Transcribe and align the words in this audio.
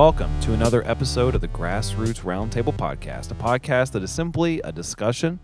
Welcome 0.00 0.40
to 0.40 0.54
another 0.54 0.82
episode 0.88 1.34
of 1.34 1.42
the 1.42 1.48
Grassroots 1.48 2.22
Roundtable 2.22 2.74
Podcast, 2.74 3.30
a 3.32 3.34
podcast 3.34 3.92
that 3.92 4.02
is 4.02 4.10
simply 4.10 4.58
a 4.64 4.72
discussion 4.72 5.40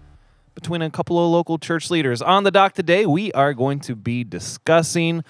between 0.54 0.80
a 0.80 0.88
couple 0.88 1.22
of 1.22 1.30
local 1.30 1.58
church 1.58 1.90
leaders. 1.90 2.22
On 2.22 2.42
the 2.42 2.50
dock 2.50 2.72
today, 2.72 3.04
we 3.04 3.30
are 3.32 3.52
going 3.52 3.80
to 3.80 3.94
be 3.94 4.24
discussing 4.24 5.24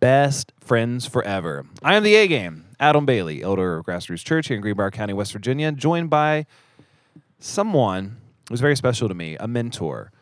best 0.00 0.54
friends 0.58 1.04
forever. 1.04 1.66
I 1.82 1.96
am 1.96 2.02
the 2.02 2.14
A 2.14 2.26
game, 2.26 2.64
Adam 2.80 3.04
Bailey, 3.04 3.42
elder 3.42 3.76
of 3.76 3.84
Grassroots 3.84 4.24
Church 4.24 4.48
here 4.48 4.56
in 4.56 4.62
Greenbrier 4.62 4.90
County, 4.90 5.12
West 5.12 5.34
Virginia, 5.34 5.70
joined 5.70 6.08
by 6.08 6.46
someone 7.38 8.22
who's 8.48 8.60
very 8.60 8.74
special 8.74 9.06
to 9.06 9.14
me, 9.14 9.36
a 9.38 9.46
mentor, 9.46 10.12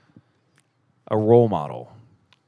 a 1.09 1.17
role 1.17 1.48
model. 1.48 1.93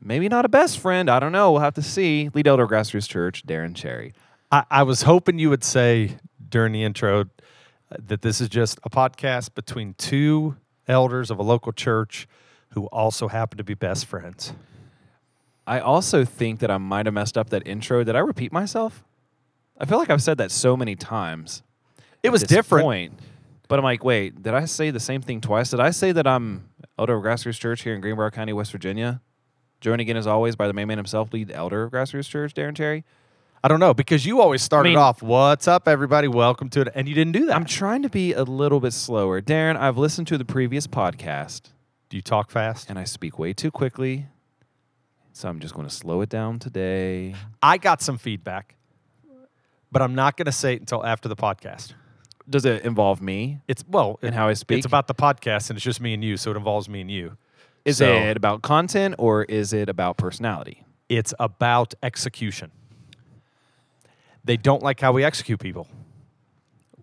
Maybe 0.01 0.29
not 0.29 0.45
a 0.45 0.49
best 0.49 0.81
friend. 0.81 1.09
I 1.09 1.21
don't 1.21 1.31
know. 1.31 1.53
We'll 1.53 1.61
have 1.61 1.75
to 1.75 1.83
see. 1.83 2.29
Lead 2.35 2.49
elder 2.49 2.65
of 2.65 2.71
Grassroots 2.71 3.09
Church, 3.09 3.47
Darren 3.47 3.73
Cherry. 3.73 4.15
I, 4.53 4.65
I 4.71 4.83
was 4.83 5.03
hoping 5.03 5.39
you 5.39 5.51
would 5.51 5.65
say 5.65 6.19
during 6.49 6.73
the 6.73 6.85
intro 6.85 7.23
uh, 7.23 7.25
that 8.07 8.21
this 8.21 8.41
is 8.41 8.49
just 8.49 8.79
a 8.85 8.91
podcast 8.91 9.55
between 9.55 9.95
two 9.95 10.57
elders 10.87 11.31
of 11.31 11.39
a 11.39 11.43
local 11.43 11.73
church 11.73 12.29
who 12.75 12.85
also 12.87 13.29
happen 13.29 13.59
to 13.59 13.65
be 13.65 13.75
best 13.75 14.05
friends. 14.07 14.53
I 15.67 15.81
also 15.81 16.25
think 16.25 16.61
that 16.61 16.71
I 16.71 16.79
might 16.79 17.07
have 17.07 17.15
messed 17.15 17.39
up 17.39 17.51
that 17.51 17.67
intro. 17.67 18.05
Did 18.05 18.15
I 18.15 18.19
repeat 18.19 18.53
myself? 18.53 19.05
I 19.79 19.87
feel 19.87 19.99
like 19.99 20.11
I've 20.11 20.23
said 20.23 20.39
that 20.39 20.51
so 20.51 20.77
many 20.77 20.97
times. 20.97 21.63
It 22.23 22.31
was 22.31 22.43
different. 22.43 22.85
Point. 22.85 23.21
But 23.69 23.79
I'm 23.79 23.85
like, 23.85 24.05
wait, 24.05 24.43
did 24.43 24.55
I 24.55 24.67
say 24.67 24.91
the 24.91 25.01
same 25.01 25.23
thing 25.23 25.41
twice? 25.41 25.71
Did 25.71 25.81
I 25.81 25.91
say 25.91 26.13
that 26.13 26.27
I'm 26.27 26.69
elder 26.99 27.17
of 27.17 27.23
Grassroots 27.23 27.59
Church 27.59 27.83
here 27.83 27.95
in 27.95 28.01
Greenbrier 28.01 28.31
County, 28.31 28.53
West 28.53 28.71
Virginia? 28.73 29.23
Joined 29.81 30.01
again, 30.01 30.17
as 30.17 30.27
always, 30.27 30.57
by 30.57 30.67
the 30.67 30.73
main 30.73 30.89
man 30.89 30.99
himself, 30.99 31.33
lead 31.33 31.51
elder 31.51 31.85
of 31.85 31.93
Grassroots 31.93 32.29
Church, 32.29 32.55
Darren 32.55 32.77
Cherry. 32.77 33.05
I 33.65 33.69
don't 33.69 33.79
know 33.79 33.95
because 33.95 34.27
you 34.27 34.41
always 34.41 34.61
started 34.63 34.91
mean- 34.91 34.99
off, 34.99 35.23
"What's 35.23 35.69
up, 35.69 35.87
everybody? 35.87 36.27
Welcome 36.27 36.69
to 36.71 36.81
it," 36.83 36.89
and 36.95 37.09
you 37.09 37.15
didn't 37.15 37.33
do 37.33 37.47
that. 37.47 37.55
I'm 37.55 37.65
trying 37.65 38.03
to 38.03 38.09
be 38.09 38.33
a 38.33 38.43
little 38.43 38.81
bit 38.81 38.93
slower. 38.93 39.41
Darren, 39.41 39.77
I've 39.77 39.97
listened 39.97 40.27
to 40.29 40.39
the 40.39 40.45
previous 40.45 40.87
podcast 40.89 41.71
do 42.09 42.17
you 42.17 42.23
talk 42.23 42.51
fast? 42.51 42.91
and 42.91 42.99
I 42.99 43.05
speak 43.05 43.39
way 43.39 43.53
too 43.53 43.71
quickly. 43.71 44.27
So 45.33 45.49
I'm 45.49 45.61
just 45.61 45.75
going 45.75 45.87
to 45.89 45.95
slow 45.95 46.21
it 46.21 46.29
down 46.29 46.59
today. 46.59 47.35
I 47.63 47.79
got 47.79 48.03
some 48.03 48.19
feedback, 48.19 48.75
but 49.91 50.03
I'm 50.03 50.15
not 50.15 50.37
going 50.37 50.45
to 50.47 50.53
say 50.53 50.75
it 50.75 50.81
until 50.81 51.07
after 51.07 51.27
the 51.29 51.37
podcast. 51.37 51.95
Does 52.51 52.65
it 52.67 52.83
involve 52.85 53.23
me 53.23 53.61
It's 53.69 53.83
well, 53.89 54.19
and 54.21 54.35
how 54.35 54.49
I 54.49 54.55
speak? 54.55 54.79
it's 54.79 54.87
about 54.87 55.07
the 55.07 55.15
podcast, 55.15 55.71
and 55.71 55.77
it's 55.79 55.85
just 55.85 56.01
me 56.01 56.13
and 56.13 56.23
you, 56.25 56.37
so 56.37 56.51
it 56.51 56.57
involves 56.57 56.89
me 56.89 57.01
and 57.01 57.11
you. 57.11 57.37
is 57.85 57.99
so- 57.99 58.13
it 58.13 58.37
about 58.37 58.63
content 58.63 59.15
or 59.19 59.45
is 59.45 59.73
it 59.73 59.89
about 59.89 60.17
personality? 60.17 60.85
It's 61.09 61.33
about 61.39 61.95
execution. 62.03 62.73
They 64.45 64.57
don't 64.57 64.83
like 64.83 65.01
how 65.01 65.13
we 65.13 65.25
execute 65.25 65.61
people. 65.61 65.89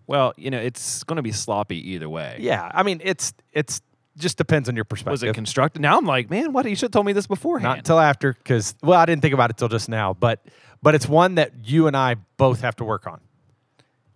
Well, 0.06 0.34
you 0.36 0.50
know, 0.50 0.58
it's 0.58 1.04
going 1.04 1.16
to 1.16 1.22
be 1.22 1.32
sloppy 1.32 1.92
either 1.92 2.08
way. 2.08 2.36
Yeah, 2.40 2.68
I 2.74 2.82
mean, 2.82 3.00
it's 3.04 3.32
it's 3.52 3.80
just 4.18 4.36
depends 4.36 4.68
on 4.68 4.76
your 4.76 4.84
perspective. 4.84 5.12
Was 5.12 5.22
it 5.22 5.34
constructed? 5.34 5.80
Now 5.80 5.96
I'm 5.96 6.04
like, 6.04 6.30
man, 6.30 6.52
what? 6.52 6.68
You 6.68 6.74
should 6.74 6.86
have 6.86 6.90
told 6.90 7.06
me 7.06 7.12
this 7.12 7.26
beforehand. 7.26 7.64
Not 7.64 7.78
until 7.78 7.98
after, 7.98 8.32
because 8.32 8.74
well, 8.82 8.98
I 8.98 9.06
didn't 9.06 9.22
think 9.22 9.34
about 9.34 9.50
it 9.50 9.56
till 9.56 9.68
just 9.68 9.88
now, 9.88 10.12
but 10.14 10.44
but 10.82 10.94
it's 10.94 11.08
one 11.08 11.36
that 11.36 11.52
you 11.64 11.86
and 11.86 11.96
I 11.96 12.16
both 12.36 12.60
have 12.62 12.76
to 12.76 12.84
work 12.84 13.06
on, 13.06 13.20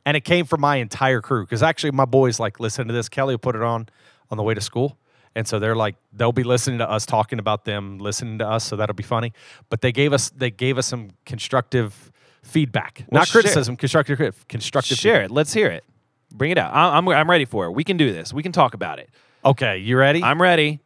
and 0.05 0.17
it 0.17 0.23
came 0.23 0.47
from 0.47 0.61
my 0.61 0.77
entire 0.77 1.21
crew. 1.21 1.45
Because 1.45 1.63
actually, 1.63 1.93
my 1.93 2.05
boys 2.07 2.41
like 2.41 2.61
listen 2.61 2.89
to 2.89 2.95
this. 2.95 3.09
Kelly 3.09 3.35
will 3.35 3.39
put 3.39 3.55
it 3.55 3.63
on 3.63 3.89
on 4.31 4.37
the 4.37 4.43
way 4.43 4.55
to 4.55 4.61
school, 4.61 4.99
and 5.35 5.47
so 5.47 5.59
they're 5.59 5.77
like 5.77 5.95
they'll 6.13 6.33
be 6.33 6.45
listening 6.45 6.79
to 6.79 6.91
us 6.91 7.07
talking 7.07 7.39
about 7.39 7.65
them, 7.65 7.99
listening 7.99 8.39
to 8.39 8.49
us. 8.49 8.65
So 8.65 8.77
that'll 8.77 8.95
be 8.95 9.03
funny. 9.05 9.33
But 9.71 9.81
they 9.81 9.93
gave 9.93 10.13
us 10.13 10.31
they 10.31 10.51
gave 10.51 10.77
us 10.77 10.87
some 10.87 11.11
constructive 11.25 12.11
feedback, 12.45 13.05
Well, 13.11 13.21
not 13.21 13.29
criticism, 13.29 13.77
constructive 13.77 14.47
constructive. 14.49 14.97
Share 14.99 15.15
feedback. 15.15 15.31
it. 15.31 15.35
Let's 15.35 15.53
hear 15.53 15.69
it. 15.69 15.85
Bring 16.33 16.51
it 16.51 16.59
out. 16.59 16.73
I'm, 16.75 17.09
I'm 17.09 17.31
ready 17.31 17.45
for 17.45 17.67
it. 17.67 17.73
We 17.73 17.85
can 17.85 17.97
do 17.97 18.13
this. 18.13 18.33
We 18.33 18.43
can 18.43 18.53
talk 18.53 18.75
about 18.75 18.99
it. 18.99 19.09
Okay, 19.45 19.79
you 19.79 19.97
ready? 19.97 20.23
I'm 20.23 20.41
ready. 20.41 20.81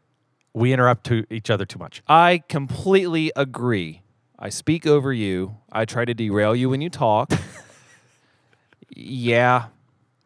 we 0.54 0.72
interrupt 0.72 1.04
to 1.06 1.24
each 1.30 1.50
other 1.50 1.64
too 1.64 1.78
much. 1.78 2.02
I 2.08 2.42
completely 2.48 3.32
agree. 3.36 4.02
I 4.38 4.48
speak 4.50 4.86
over 4.86 5.12
you. 5.12 5.56
I 5.72 5.84
try 5.84 6.04
to 6.04 6.14
derail 6.14 6.54
you 6.54 6.68
when 6.70 6.80
you 6.80 6.90
talk. 6.90 7.32
yeah. 8.90 9.66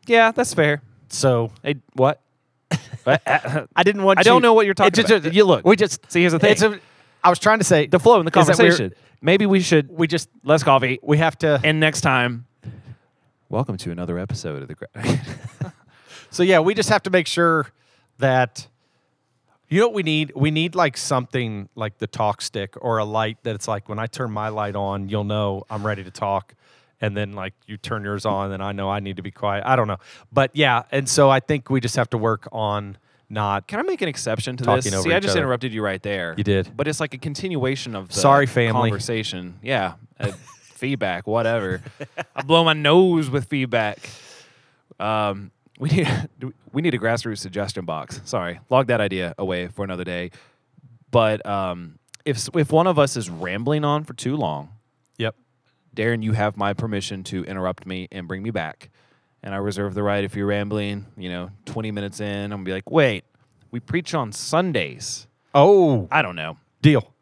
Yeah, 0.07 0.33
that's 0.33 0.55
fair. 0.55 0.83
So 1.09 1.51
Hey, 1.63 1.77
what? 1.95 2.21
I 3.07 3.83
didn't 3.85 4.03
want. 4.03 4.19
I 4.19 4.23
you, 4.23 4.25
don't 4.25 4.43
know 4.43 4.55
what 4.55 4.65
you're 4.65 4.75
talking 4.75 4.93
just- 4.93 5.11
about. 5.11 5.35
You 5.35 5.45
look. 5.45 5.67
We 5.67 5.77
just 5.77 6.11
See, 6.11 6.21
here's 6.21 6.33
the 6.33 6.39
thing. 6.39 6.53
It's 6.53 6.63
a, 6.63 6.79
I 7.23 7.31
was 7.31 7.39
trying 7.39 7.59
to 7.59 7.65
say 7.65 7.87
the 7.87 7.99
flow 8.01 8.19
in 8.19 8.25
the 8.25 8.31
conversation. 8.31 8.93
Maybe 9.25 9.47
we 9.47 9.61
should 9.61 9.97
We 9.97 10.09
just 10.09 10.29
less 10.43 10.65
coffee. 10.65 10.99
we 11.03 11.19
have 11.19 11.39
to. 11.39 11.61
And 11.63 11.79
next 11.79 12.01
time, 12.01 12.47
welcome 13.49 13.77
to 13.79 13.93
another 13.93 14.19
episode 14.19 14.63
of 14.63 14.69
the. 14.69 14.75
Gra- 14.75 15.73
So 16.31 16.43
yeah, 16.43 16.61
we 16.61 16.73
just 16.73 16.89
have 16.89 17.03
to 17.03 17.11
make 17.11 17.27
sure 17.27 17.67
that 18.17 18.67
you 19.69 19.79
know 19.81 19.89
what 19.89 19.95
we 19.95 20.03
need. 20.03 20.33
We 20.35 20.51
need 20.51 20.75
like 20.75 20.97
something 20.97 21.69
like 21.75 21.99
the 21.99 22.07
talk 22.07 22.41
stick 22.41 22.75
or 22.81 22.97
a 22.97 23.05
light 23.05 23.37
that 23.43 23.55
it's 23.55 23.69
like 23.69 23.87
when 23.87 23.99
I 23.99 24.07
turn 24.07 24.31
my 24.31 24.49
light 24.49 24.75
on, 24.75 25.11
you'll 25.11 25.25
know 25.25 25.65
I'm 25.69 25.85
ready 25.85 26.03
to 26.05 26.11
talk. 26.11 26.55
And 27.03 27.15
then 27.15 27.33
like 27.35 27.53
you 27.67 27.77
turn 27.77 28.03
yours 28.03 28.25
on, 28.25 28.51
and 28.51 28.63
I 28.63 28.73
know 28.73 28.89
I 28.89 29.01
need 29.01 29.17
to 29.17 29.23
be 29.23 29.31
quiet. 29.31 29.65
I 29.67 29.77
don't 29.77 29.89
know, 29.89 29.99
but 30.33 30.51
yeah. 30.55 30.85
And 30.91 31.07
so 31.07 31.29
I 31.29 31.41
think 31.41 31.69
we 31.69 31.81
just 31.81 31.97
have 31.97 32.09
to 32.11 32.19
work 32.19 32.49
on 32.51 32.97
not. 33.33 33.67
Can 33.67 33.81
I 33.81 33.83
make 33.83 34.03
an 34.03 34.09
exception 34.09 34.57
to 34.59 34.65
this? 34.65 34.85
See, 34.85 35.13
I 35.13 35.19
just 35.19 35.31
other. 35.33 35.41
interrupted 35.41 35.73
you 35.73 35.83
right 35.83 36.03
there. 36.03 36.35
You 36.37 36.45
did. 36.45 36.71
but 36.77 36.87
it's 36.87 37.01
like 37.01 37.15
a 37.15 37.19
continuation 37.19 37.97
of 37.97 38.09
the 38.09 38.15
Sorry, 38.15 38.47
family. 38.47 38.91
conversation. 38.91 39.59
Yeah, 39.63 39.95
uh, 40.21 40.31
feedback, 40.75 41.27
whatever. 41.27 41.83
I 42.37 42.43
blow 42.43 42.63
my 42.65 42.75
nose 42.75 43.29
with 43.31 43.47
feedback. 43.49 43.99
Um, 45.01 45.51
we 45.79 45.89
need 45.89 46.09
we 46.73 46.83
need 46.83 46.95
a 46.95 46.99
grassroots 46.99 47.39
suggestion 47.39 47.85
box. 47.85 48.21
Sorry, 48.25 48.61
log 48.71 48.87
that 48.89 49.01
idea 49.01 49.35
away 49.39 49.69
for 49.69 49.85
another 49.85 50.05
day. 50.05 50.31
But 51.11 51.45
um, 51.47 51.99
if 52.25 52.49
if 52.55 52.71
one 52.71 52.87
of 52.87 52.99
us 52.99 53.17
is 53.17 53.29
rambling 53.29 53.85
on 53.85 54.05
for 54.05 54.15
too 54.15 54.37
long, 54.37 54.69
Yep. 55.19 55.35
Darren, 55.97 56.23
you 56.23 56.33
have 56.33 56.57
my 56.57 56.73
permission 56.73 57.23
to 57.25 57.45
interrupt 57.45 57.87
me 57.87 58.09
and 58.13 58.27
bring 58.29 58.43
me 58.43 58.51
back. 58.51 58.91
And 59.43 59.55
I 59.55 59.59
reserve 59.59 59.95
the 59.95 60.03
right 60.03 60.23
if 60.23 60.37
you're 60.37 60.47
rambling, 60.47 61.07
you 61.17 61.29
know, 61.29 61.51
20 61.67 61.91
minutes 61.91 62.21
in, 62.21 62.45
I'm 62.45 62.51
gonna 62.51 62.63
be 62.65 62.73
like, 62.73 62.91
wait, 62.91 63.25
we 63.71 63.81
preach 63.81 64.15
on 64.15 64.31
Sundays. 64.33 65.27
Oh, 65.55 66.07
I 66.11 66.23
don't 66.23 66.37
know. 66.37 66.59
deal. 66.81 67.13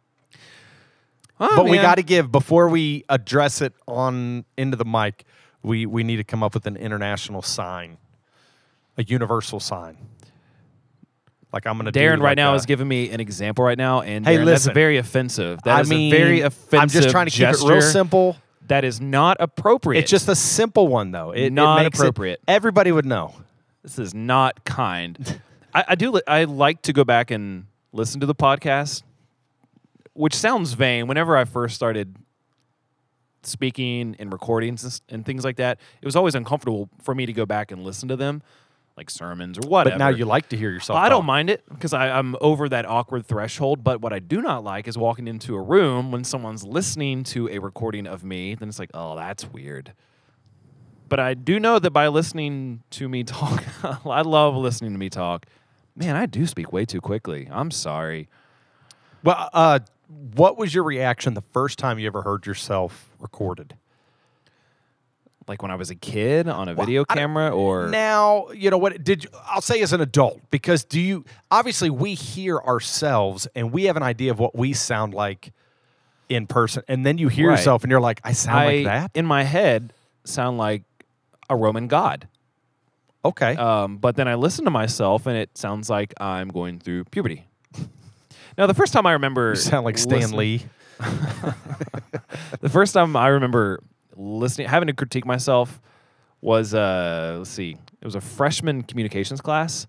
Oh, 1.42 1.56
but 1.56 1.64
we 1.70 1.78
got 1.78 1.94
to 1.94 2.02
give 2.02 2.30
before 2.30 2.68
we 2.68 3.04
address 3.08 3.62
it 3.62 3.72
on 3.88 4.44
into 4.58 4.76
the 4.76 4.84
mic. 4.84 5.24
We 5.62 5.86
we 5.86 6.04
need 6.04 6.16
to 6.16 6.24
come 6.24 6.42
up 6.42 6.52
with 6.52 6.66
an 6.66 6.76
international 6.76 7.40
sign, 7.40 7.96
a 8.98 9.02
universal 9.04 9.58
sign. 9.58 9.96
Like 11.52 11.66
I'm 11.66 11.78
gonna. 11.78 11.92
do 11.92 11.98
Darren 11.98 12.20
right 12.20 12.36
now 12.36 12.52
a- 12.52 12.56
is 12.56 12.66
giving 12.66 12.86
me 12.86 13.10
an 13.10 13.20
example 13.20 13.64
right 13.64 13.78
now, 13.78 14.02
and 14.02 14.26
Hey, 14.26 14.36
Darren, 14.36 14.44
listen. 14.44 14.68
that's 14.68 14.74
very 14.74 14.98
offensive. 14.98 15.60
That 15.64 15.76
I 15.78 15.80
is 15.80 15.88
mean, 15.90 16.12
a 16.12 16.16
very 16.16 16.40
offensive 16.42 16.78
I'm 16.80 16.88
just 16.88 17.08
trying 17.10 17.26
to 17.26 17.32
keep 17.32 17.48
it 17.48 17.60
real 17.64 17.80
simple. 17.80 18.36
That 18.70 18.84
is 18.84 19.00
not 19.00 19.36
appropriate. 19.40 20.00
It's 20.00 20.10
just 20.10 20.28
a 20.28 20.34
simple 20.34 20.88
one 20.88 21.10
though. 21.10 21.32
It, 21.32 21.46
it 21.46 21.52
Not 21.52 21.84
it- 21.84 21.94
appropriate. 21.94 22.40
everybody 22.48 22.90
would 22.92 23.04
know. 23.06 23.34
this 23.82 23.98
is 23.98 24.14
not 24.14 24.64
kind. 24.64 25.40
I, 25.74 25.84
I 25.88 25.94
do. 25.94 26.10
li- 26.12 26.22
I 26.26 26.44
like 26.44 26.82
to 26.82 26.92
go 26.92 27.04
back 27.04 27.30
and 27.30 27.66
listen 27.92 28.20
to 28.20 28.26
the 28.26 28.34
podcast, 28.34 29.02
which 30.14 30.34
sounds 30.34 30.72
vain. 30.74 31.06
Whenever 31.08 31.36
I 31.36 31.44
first 31.44 31.74
started 31.76 32.16
speaking 33.42 34.16
and 34.18 34.32
recordings 34.32 35.00
and 35.08 35.24
things 35.24 35.44
like 35.44 35.56
that, 35.56 35.78
it 36.02 36.04
was 36.04 36.16
always 36.16 36.34
uncomfortable 36.34 36.88
for 37.02 37.14
me 37.14 37.26
to 37.26 37.32
go 37.32 37.46
back 37.46 37.70
and 37.72 37.82
listen 37.84 38.08
to 38.08 38.16
them, 38.16 38.42
like 39.00 39.08
sermons 39.08 39.56
or 39.56 39.66
whatever. 39.66 39.94
But 39.94 39.98
now 39.98 40.08
you 40.10 40.26
like 40.26 40.50
to 40.50 40.58
hear 40.58 40.70
yourself. 40.70 40.98
I 40.98 41.08
don't 41.08 41.24
mind 41.24 41.48
it 41.48 41.62
because 41.70 41.94
I'm 41.94 42.36
over 42.42 42.68
that 42.68 42.84
awkward 42.84 43.24
threshold. 43.24 43.82
But 43.82 44.02
what 44.02 44.12
I 44.12 44.18
do 44.18 44.42
not 44.42 44.62
like 44.62 44.86
is 44.86 44.98
walking 44.98 45.26
into 45.26 45.54
a 45.54 45.62
room 45.62 46.12
when 46.12 46.22
someone's 46.22 46.64
listening 46.64 47.24
to 47.24 47.48
a 47.48 47.58
recording 47.60 48.06
of 48.06 48.22
me. 48.22 48.54
Then 48.54 48.68
it's 48.68 48.78
like, 48.78 48.90
oh, 48.92 49.16
that's 49.16 49.46
weird. 49.46 49.94
But 51.08 51.18
I 51.18 51.32
do 51.32 51.58
know 51.58 51.78
that 51.78 51.92
by 51.92 52.08
listening 52.08 52.82
to 52.90 53.08
me 53.08 53.24
talk, 53.24 53.64
I 53.82 54.20
love 54.20 54.54
listening 54.54 54.92
to 54.92 54.98
me 54.98 55.08
talk. 55.08 55.46
Man, 55.96 56.14
I 56.14 56.26
do 56.26 56.46
speak 56.46 56.70
way 56.70 56.84
too 56.84 57.00
quickly. 57.00 57.48
I'm 57.50 57.70
sorry. 57.70 58.28
Well, 59.24 59.48
uh, 59.54 59.78
what 60.34 60.58
was 60.58 60.74
your 60.74 60.84
reaction 60.84 61.32
the 61.32 61.44
first 61.52 61.78
time 61.78 61.98
you 61.98 62.06
ever 62.06 62.20
heard 62.20 62.44
yourself 62.44 63.10
recorded? 63.18 63.76
Like 65.48 65.62
when 65.62 65.70
I 65.70 65.74
was 65.74 65.90
a 65.90 65.94
kid 65.96 66.48
on 66.48 66.68
a 66.68 66.74
video 66.74 67.04
camera, 67.04 67.50
or 67.50 67.88
now 67.88 68.48
you 68.50 68.70
know 68.70 68.78
what 68.78 69.02
did 69.02 69.24
you 69.24 69.30
i'll 69.46 69.60
say 69.60 69.80
as 69.82 69.92
an 69.92 70.00
adult 70.00 70.38
because 70.50 70.84
do 70.84 71.00
you 71.00 71.24
obviously 71.50 71.90
we 71.90 72.14
hear 72.14 72.58
ourselves 72.58 73.48
and 73.56 73.72
we 73.72 73.84
have 73.84 73.96
an 73.96 74.02
idea 74.04 74.30
of 74.30 74.38
what 74.38 74.54
we 74.54 74.72
sound 74.72 75.12
like 75.12 75.52
in 76.28 76.46
person 76.46 76.84
and 76.86 77.04
then 77.04 77.18
you 77.18 77.26
hear 77.28 77.48
Right. 77.48 77.58
yourself 77.58 77.82
and 77.82 77.90
you're 77.90 78.00
like 78.00 78.20
i 78.22 78.32
sound 78.32 78.58
I 78.60 78.64
like 78.66 78.84
that 78.84 79.10
in 79.14 79.26
my 79.26 79.42
head 79.42 79.92
sound 80.24 80.56
like 80.58 80.82
a 81.48 81.56
Roman 81.56 81.88
god. 81.88 82.28
okay 83.24 83.56
Um, 83.56 83.96
but 83.96 84.14
then 84.14 84.28
I 84.28 84.34
listen 84.36 84.64
to 84.66 84.70
myself, 84.70 85.26
and 85.26 85.36
it 85.36 85.58
sounds 85.58 85.90
like 85.90 86.14
I'm 86.20 86.48
going 86.48 86.78
through 86.78 87.04
puberty. 87.06 87.46
now, 88.56 88.66
the 88.68 88.74
first 88.74 88.92
time 88.92 89.04
I 89.06 89.12
remember, 89.12 89.50
you 89.50 89.56
sound 89.56 89.84
like 89.84 89.98
stan 89.98 90.30
lee 90.32 90.64
The 92.60 92.68
first 92.68 92.94
time 92.94 93.16
I 93.16 93.28
remember 93.28 93.82
listening, 94.16 94.68
having 94.68 94.88
to 94.88 94.92
critique 94.92 95.26
myself 95.26 95.80
was 96.40 96.74
uh, 96.74 97.36
let's 97.38 97.50
see, 97.50 97.76
it 98.00 98.04
was 98.04 98.14
a 98.14 98.20
freshman 98.20 98.82
communications 98.82 99.40
class 99.40 99.86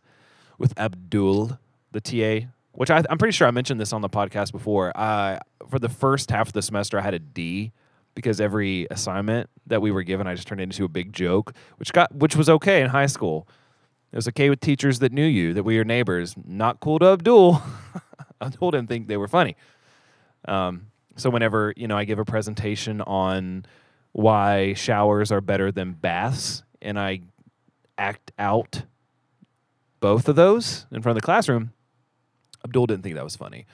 with 0.57 0.77
Abdul, 0.77 1.57
the 1.91 2.01
TA, 2.01 2.47
which 2.73 2.89
I, 2.89 3.03
I'm 3.09 3.17
pretty 3.17 3.31
sure 3.31 3.47
I 3.47 3.51
mentioned 3.51 3.79
this 3.79 3.93
on 3.93 4.01
the 4.01 4.09
podcast 4.09 4.51
before. 4.51 4.91
Uh, 4.95 5.39
for 5.69 5.79
the 5.79 5.89
first 5.89 6.29
half 6.29 6.47
of 6.47 6.53
the 6.53 6.61
semester, 6.61 6.99
I 6.99 7.01
had 7.01 7.13
a 7.13 7.19
D 7.19 7.71
because 8.15 8.41
every 8.41 8.87
assignment 8.91 9.49
that 9.67 9.81
we 9.81 9.91
were 9.91 10.03
given, 10.03 10.27
I 10.27 10.35
just 10.35 10.47
turned 10.47 10.61
into 10.61 10.83
a 10.83 10.89
big 10.89 11.13
joke, 11.13 11.53
which 11.77 11.93
got 11.93 12.13
which 12.13 12.35
was 12.35 12.49
okay 12.49 12.81
in 12.81 12.89
high 12.89 13.05
school. 13.05 13.47
It 14.11 14.17
was 14.17 14.27
okay 14.29 14.49
with 14.49 14.59
teachers 14.59 14.99
that 14.99 15.13
knew 15.13 15.25
you, 15.25 15.53
that 15.53 15.63
we 15.63 15.77
were 15.77 15.85
neighbors. 15.85 16.35
Not 16.45 16.81
cool 16.81 16.99
to 16.99 17.07
Abdul. 17.07 17.61
Abdul 18.41 18.71
didn't 18.71 18.89
think 18.89 19.07
they 19.07 19.15
were 19.15 19.29
funny. 19.29 19.55
Um, 20.45 20.87
so 21.15 21.29
whenever 21.29 21.73
you 21.77 21.87
know 21.87 21.97
I 21.97 22.03
give 22.03 22.19
a 22.19 22.25
presentation 22.25 23.01
on 23.01 23.65
why 24.11 24.73
showers 24.73 25.31
are 25.31 25.41
better 25.41 25.71
than 25.71 25.93
baths, 25.93 26.63
and 26.81 26.99
I 26.99 27.21
act 27.97 28.31
out 28.37 28.83
both 29.99 30.27
of 30.27 30.35
those 30.35 30.87
in 30.91 31.01
front 31.01 31.17
of 31.17 31.21
the 31.21 31.25
classroom, 31.25 31.71
Abdul 32.65 32.87
didn't 32.87 33.03
think 33.03 33.15
that 33.15 33.23
was 33.23 33.35
funny. 33.35 33.65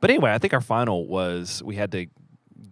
But 0.00 0.10
anyway, 0.10 0.32
I 0.32 0.38
think 0.38 0.52
our 0.52 0.60
final 0.60 1.06
was 1.06 1.62
we 1.64 1.76
had 1.76 1.92
to 1.92 2.06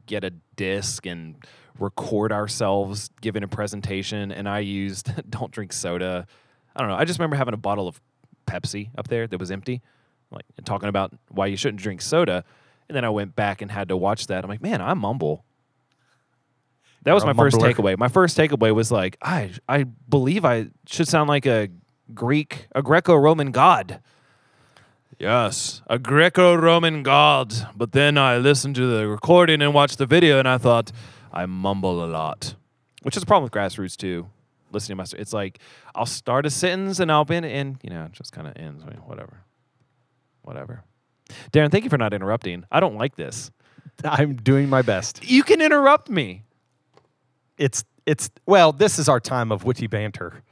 get 0.07 0.25
a 0.25 0.31
disc 0.57 1.07
and 1.07 1.37
record 1.79 2.33
ourselves 2.33 3.11
giving 3.21 3.43
a 3.43 3.49
presentation, 3.49 4.33
and 4.33 4.49
I 4.49 4.61
used 4.61 5.11
"Don't 5.31 5.51
drink 5.51 5.73
soda." 5.73 6.27
I 6.75 6.81
don't 6.81 6.89
know. 6.89 6.97
I 6.97 7.05
just 7.05 7.19
remember 7.19 7.37
having 7.37 7.55
a 7.55 7.59
bottle 7.59 7.89
of 7.89 8.01
Pepsi 8.47 8.91
up 8.97 9.09
there 9.09 9.27
that 9.27 9.39
was 9.39 9.51
empty, 9.51 9.83
like 10.31 10.45
talking 10.65 10.89
about 10.89 11.13
why 11.29 11.47
you 11.47 11.57
shouldn't 11.57 11.83
drink 11.83 12.01
soda. 12.01 12.45
And 12.89 12.97
then 12.97 13.05
I 13.05 13.11
went 13.11 13.37
back 13.37 13.61
and 13.61 13.71
had 13.71 13.89
to 13.89 13.97
watch 13.97 14.29
that. 14.29 14.45
I'm 14.45 14.49
like, 14.49 14.63
man, 14.63 14.81
I 14.81 14.95
mumble. 14.95 15.45
That 17.09 17.15
was 17.15 17.25
my 17.25 17.31
a 17.31 17.35
first 17.35 17.57
mumbler. 17.57 17.73
takeaway. 17.73 17.99
My 17.99 18.09
first 18.09 18.37
takeaway 18.37 18.75
was 18.75 18.93
like, 18.93 19.17
I 19.23 19.53
I 19.67 19.85
believe 19.85 20.45
I 20.45 20.69
should 20.87 21.09
sound 21.09 21.27
like 21.29 21.47
a 21.47 21.71
Greek, 22.13 22.69
a 22.75 22.83
Greco-Roman 22.83 23.51
god. 23.51 24.01
Yes, 25.19 25.81
a 25.87 25.99
Greco-Roman 25.99 27.03
god. 27.03 27.55
But 27.75 27.93
then 27.93 28.19
I 28.19 28.37
listened 28.37 28.75
to 28.77 28.87
the 28.87 29.09
recording 29.09 29.63
and 29.63 29.73
watched 29.73 29.97
the 29.97 30.05
video, 30.05 30.39
and 30.39 30.47
I 30.47 30.59
thought 30.59 30.93
I 31.33 31.47
mumble 31.47 32.05
a 32.05 32.07
lot, 32.07 32.55
which 33.01 33.17
is 33.17 33.23
a 33.23 33.27
problem 33.27 33.45
with 33.45 33.53
grassroots 33.53 33.97
too. 33.97 34.29
Listening 34.71 34.99
to 34.99 35.17
my, 35.17 35.19
it's 35.19 35.33
like 35.33 35.61
I'll 35.95 36.05
start 36.05 36.45
a 36.45 36.51
sentence 36.51 37.01
and 37.01 37.11
I'll 37.11 37.25
be 37.25 37.37
in, 37.37 37.45
and 37.47 37.79
you 37.83 37.89
know, 37.89 38.05
it 38.05 38.13
just 38.13 38.33
kind 38.33 38.47
of 38.47 38.55
ends. 38.59 38.85
I 38.87 38.91
mean, 38.91 39.01
whatever, 39.07 39.45
whatever. 40.43 40.85
Darren, 41.53 41.71
thank 41.71 41.85
you 41.85 41.91
for 41.91 41.97
not 41.97 42.13
interrupting. 42.13 42.65
I 42.71 42.81
don't 42.81 42.97
like 42.97 43.17
this. 43.17 43.51
I'm 44.05 44.37
doing 44.37 44.69
my 44.69 44.83
best. 44.83 45.25
You 45.25 45.43
can 45.43 45.63
interrupt 45.63 46.11
me. 46.11 46.45
It's 47.59 47.85
it's 48.07 48.31
well, 48.47 48.73
this 48.73 48.99
is 48.99 49.09
our 49.09 49.21
time 49.21 49.53
of 49.53 49.65
witty 49.65 49.87
banter. 49.87 50.43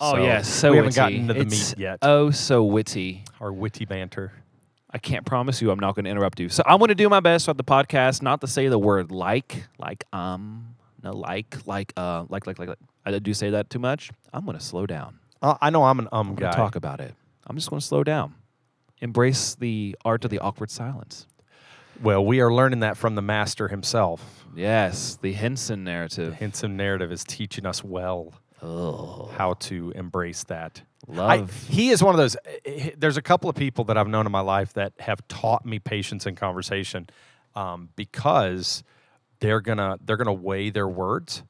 Oh 0.00 0.14
So, 0.14 0.22
yes, 0.22 0.48
so 0.48 0.70
we 0.70 0.76
haven't 0.76 0.94
gotten 0.94 1.28
to 1.28 1.34
the 1.34 1.40
It's 1.40 1.70
meat 1.72 1.78
yet. 1.80 1.98
Oh, 2.02 2.30
so 2.30 2.62
witty. 2.64 3.24
our 3.40 3.52
witty 3.52 3.84
banter. 3.84 4.32
I 4.90 4.98
can't 4.98 5.26
promise 5.26 5.60
you 5.60 5.70
I'm 5.70 5.78
not 5.80 5.94
going 5.94 6.04
to 6.04 6.10
interrupt 6.10 6.40
you. 6.40 6.48
So 6.48 6.62
I'm 6.64 6.78
going 6.78 6.88
to 6.88 6.94
do 6.94 7.08
my 7.08 7.20
best 7.20 7.44
throughout 7.44 7.58
the 7.58 7.64
podcast 7.64 8.22
not 8.22 8.40
to 8.40 8.46
say 8.46 8.68
the 8.68 8.78
word 8.78 9.10
like, 9.10 9.64
like 9.78 10.04
um, 10.14 10.76
no 11.02 11.12
like, 11.12 11.56
like 11.66 11.92
uh, 11.96 12.24
like 12.28 12.46
like 12.46 12.58
like. 12.58 12.68
like. 12.68 12.78
I 13.04 13.18
do 13.18 13.32
say 13.32 13.50
that 13.50 13.70
too 13.70 13.78
much. 13.78 14.10
I'm 14.34 14.44
going 14.44 14.58
to 14.58 14.62
slow 14.62 14.84
down. 14.86 15.18
Uh, 15.40 15.56
I 15.62 15.70
know 15.70 15.84
I'm 15.84 15.98
an 15.98 16.08
um 16.12 16.28
I'm 16.30 16.34
guy. 16.34 16.50
talk 16.50 16.76
about 16.76 17.00
it. 17.00 17.14
I'm 17.46 17.56
just 17.56 17.70
going 17.70 17.80
to 17.80 17.86
slow 17.86 18.04
down. 18.04 18.34
Embrace 19.00 19.54
the 19.54 19.96
art 20.04 20.24
of 20.24 20.30
the 20.30 20.38
awkward 20.40 20.70
silence. 20.70 21.26
Well, 22.02 22.24
we 22.24 22.40
are 22.40 22.52
learning 22.52 22.80
that 22.80 22.96
from 22.96 23.14
the 23.14 23.22
master 23.22 23.68
himself. 23.68 24.44
Yes, 24.54 25.18
the 25.20 25.32
Henson 25.32 25.84
narrative. 25.84 26.16
The 26.16 26.22
narrative. 26.22 26.38
Hinson 26.40 26.76
narrative 26.76 27.12
is 27.12 27.24
teaching 27.24 27.66
us 27.66 27.82
well 27.84 28.32
Oh, 28.62 29.30
how 29.36 29.54
to 29.54 29.92
embrace 29.94 30.42
that. 30.44 30.82
I, 31.08 31.36
love. 31.36 31.66
he 31.68 31.90
is 31.90 32.02
one 32.02 32.14
of 32.14 32.18
those. 32.18 32.36
eh, 32.64 32.90
There's 32.98 33.16
a 33.16 33.22
couple 33.22 33.48
of 33.48 33.54
people 33.56 33.84
that 33.84 33.96
I've 33.96 34.08
known 34.08 34.26
in 34.26 34.32
my 34.32 34.40
life 34.40 34.72
that 34.74 34.92
have 34.98 35.26
taught 35.28 35.64
me 35.64 35.78
patience 35.78 36.26
in 36.26 36.34
conversation, 36.34 37.08
um, 37.54 37.88
because 37.96 38.82
they're 39.40 39.60
gonna 39.60 39.98
they're 40.04 40.16
gonna 40.16 40.32
weigh 40.32 40.70
their 40.70 40.88
words. 40.88 41.44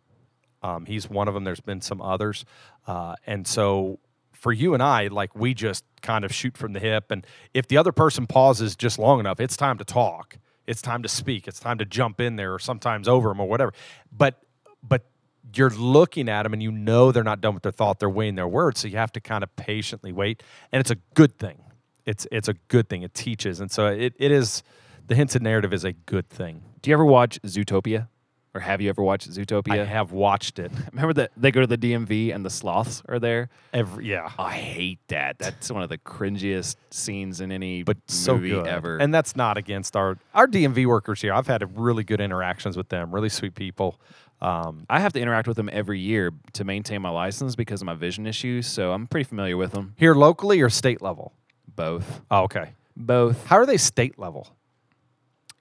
Um, 0.63 0.85
he's 0.87 1.09
one 1.09 1.29
of 1.29 1.35
them. 1.35 1.45
There's 1.45 1.61
been 1.61 1.81
some 1.81 2.03
others, 2.03 2.45
uh, 2.87 3.15
and 3.27 3.47
so 3.47 3.99
for 4.39 4.53
you 4.53 4.75
and 4.75 4.83
I, 4.83 5.09
like 5.09 5.35
we 5.35 5.55
just 5.55 5.85
kind 6.03 6.25
of 6.25 6.33
shoot 6.33 6.57
from 6.57 6.73
the 6.73 6.81
hip, 6.81 7.11
and 7.11 7.27
if 7.55 7.69
the 7.69 7.77
other 7.77 7.93
person 7.93 8.27
pauses 8.27 8.77
just 8.77 8.99
long 8.99 9.21
enough, 9.21 9.41
it's 9.41 9.57
time 9.57 9.79
to 9.79 9.85
talk. 9.85 10.39
It's 10.67 10.83
time 10.83 11.03
to 11.03 11.09
speak. 11.09 11.49
It's 11.49 11.61
time 11.61 11.79
to 11.79 11.85
jump 11.85 12.21
in 12.21 12.37
there, 12.37 12.55
or 12.55 12.59
sometimes 12.59 13.09
over 13.09 13.29
them, 13.31 13.41
or 13.41 13.49
whatever. 13.49 13.73
But 14.13 14.43
but 14.83 15.07
you're 15.55 15.71
looking 15.71 16.29
at 16.29 16.43
them 16.43 16.53
and 16.53 16.63
you 16.63 16.71
know 16.71 17.11
they're 17.11 17.25
not 17.25 17.41
done 17.41 17.55
with 17.55 17.63
their 17.63 17.73
thought 17.73 17.99
they're 17.99 18.11
weighing 18.11 18.35
their 18.35 18.47
words 18.47 18.81
so 18.81 18.87
you 18.87 18.99
have 18.99 19.11
to 19.11 19.19
kind 19.19 19.43
of 19.43 19.57
patiently 19.57 20.13
wait 20.13 20.43
and 20.73 20.79
it's 20.79 20.91
a 20.91 20.97
good 21.15 21.39
thing 21.39 21.59
it's 22.05 22.27
it's 22.31 22.49
a 22.49 22.55
good 22.69 22.87
thing 22.91 23.01
it 23.03 23.15
teaches 23.15 23.59
and 23.59 23.71
so 23.71 23.87
it, 23.87 24.13
it 24.19 24.31
is 24.31 24.63
the 25.07 25.15
hinted 25.15 25.41
narrative 25.41 25.73
is 25.73 25.85
a 25.85 25.93
good 25.93 26.29
thing 26.29 26.63
do 26.83 26.91
you 26.91 26.95
ever 26.95 27.05
watch 27.05 27.41
Zootopia? 27.43 28.09
Or 28.55 28.61
have 28.61 28.81
you 28.81 28.89
ever 28.89 29.03
watched 29.03 29.31
Zootopia? 29.31 29.81
i 29.81 29.85
have 29.85 30.11
watched 30.13 30.59
it 30.59 30.73
Remember 30.93 31.13
that 31.15 31.31
they 31.37 31.51
go 31.51 31.61
to 31.61 31.67
the 31.67 31.79
DMV 31.79 32.35
and 32.35 32.45
the 32.45 32.51
sloths 32.51 33.03
are 33.09 33.19
there? 33.19 33.51
every 33.73 34.07
yeah 34.07 34.31
I 34.39 34.53
hate 34.57 34.99
that. 35.09 35.39
That's 35.39 35.71
one 35.71 35.83
of 35.83 35.89
the 35.89 35.99
cringiest 35.99 36.77
scenes 36.91 37.41
in 37.41 37.53
any 37.53 37.83
but 37.83 37.99
so 38.07 38.35
movie 38.35 38.51
good 38.51 38.67
ever. 38.67 38.97
and 38.99 39.13
that's 39.15 39.37
not 39.37 39.57
against 39.59 39.95
our 39.97 40.19
our 40.35 40.47
dmv 40.47 40.87
workers 40.87 41.21
here 41.21 41.33
i've 41.35 41.47
had 41.47 41.79
really 41.79 42.03
good 42.05 42.21
interactions 42.21 42.77
with 42.77 42.89
them 42.89 43.15
really 43.15 43.29
sweet 43.29 43.55
people 43.55 44.01
um, 44.41 44.87
I 44.89 45.01
have 45.01 45.13
to 45.15 45.21
interact 45.21 45.49
with 45.49 45.57
them 45.57 45.69
every 45.73 45.99
year 45.99 46.31
to 46.53 46.63
maintain 46.63 47.03
my 47.03 47.09
license 47.11 47.57
because 47.57 47.83
of 47.83 47.87
my 47.87 47.95
vision 47.95 48.25
issues. 48.25 48.69
So 48.69 48.93
I'm 48.93 49.09
pretty 49.09 49.25
familiar 49.25 49.57
with 49.57 49.73
them. 49.73 49.95
here 49.97 50.15
locally 50.15 50.61
or 50.61 50.71
state 50.71 51.03
level 51.03 51.33
Both. 51.75 52.21
oh, 52.31 52.45
okay 52.45 52.71
Both. 52.97 53.47
how 53.47 53.57
are 53.57 53.67
they 53.67 53.77
state 53.79 54.17
level 54.17 54.47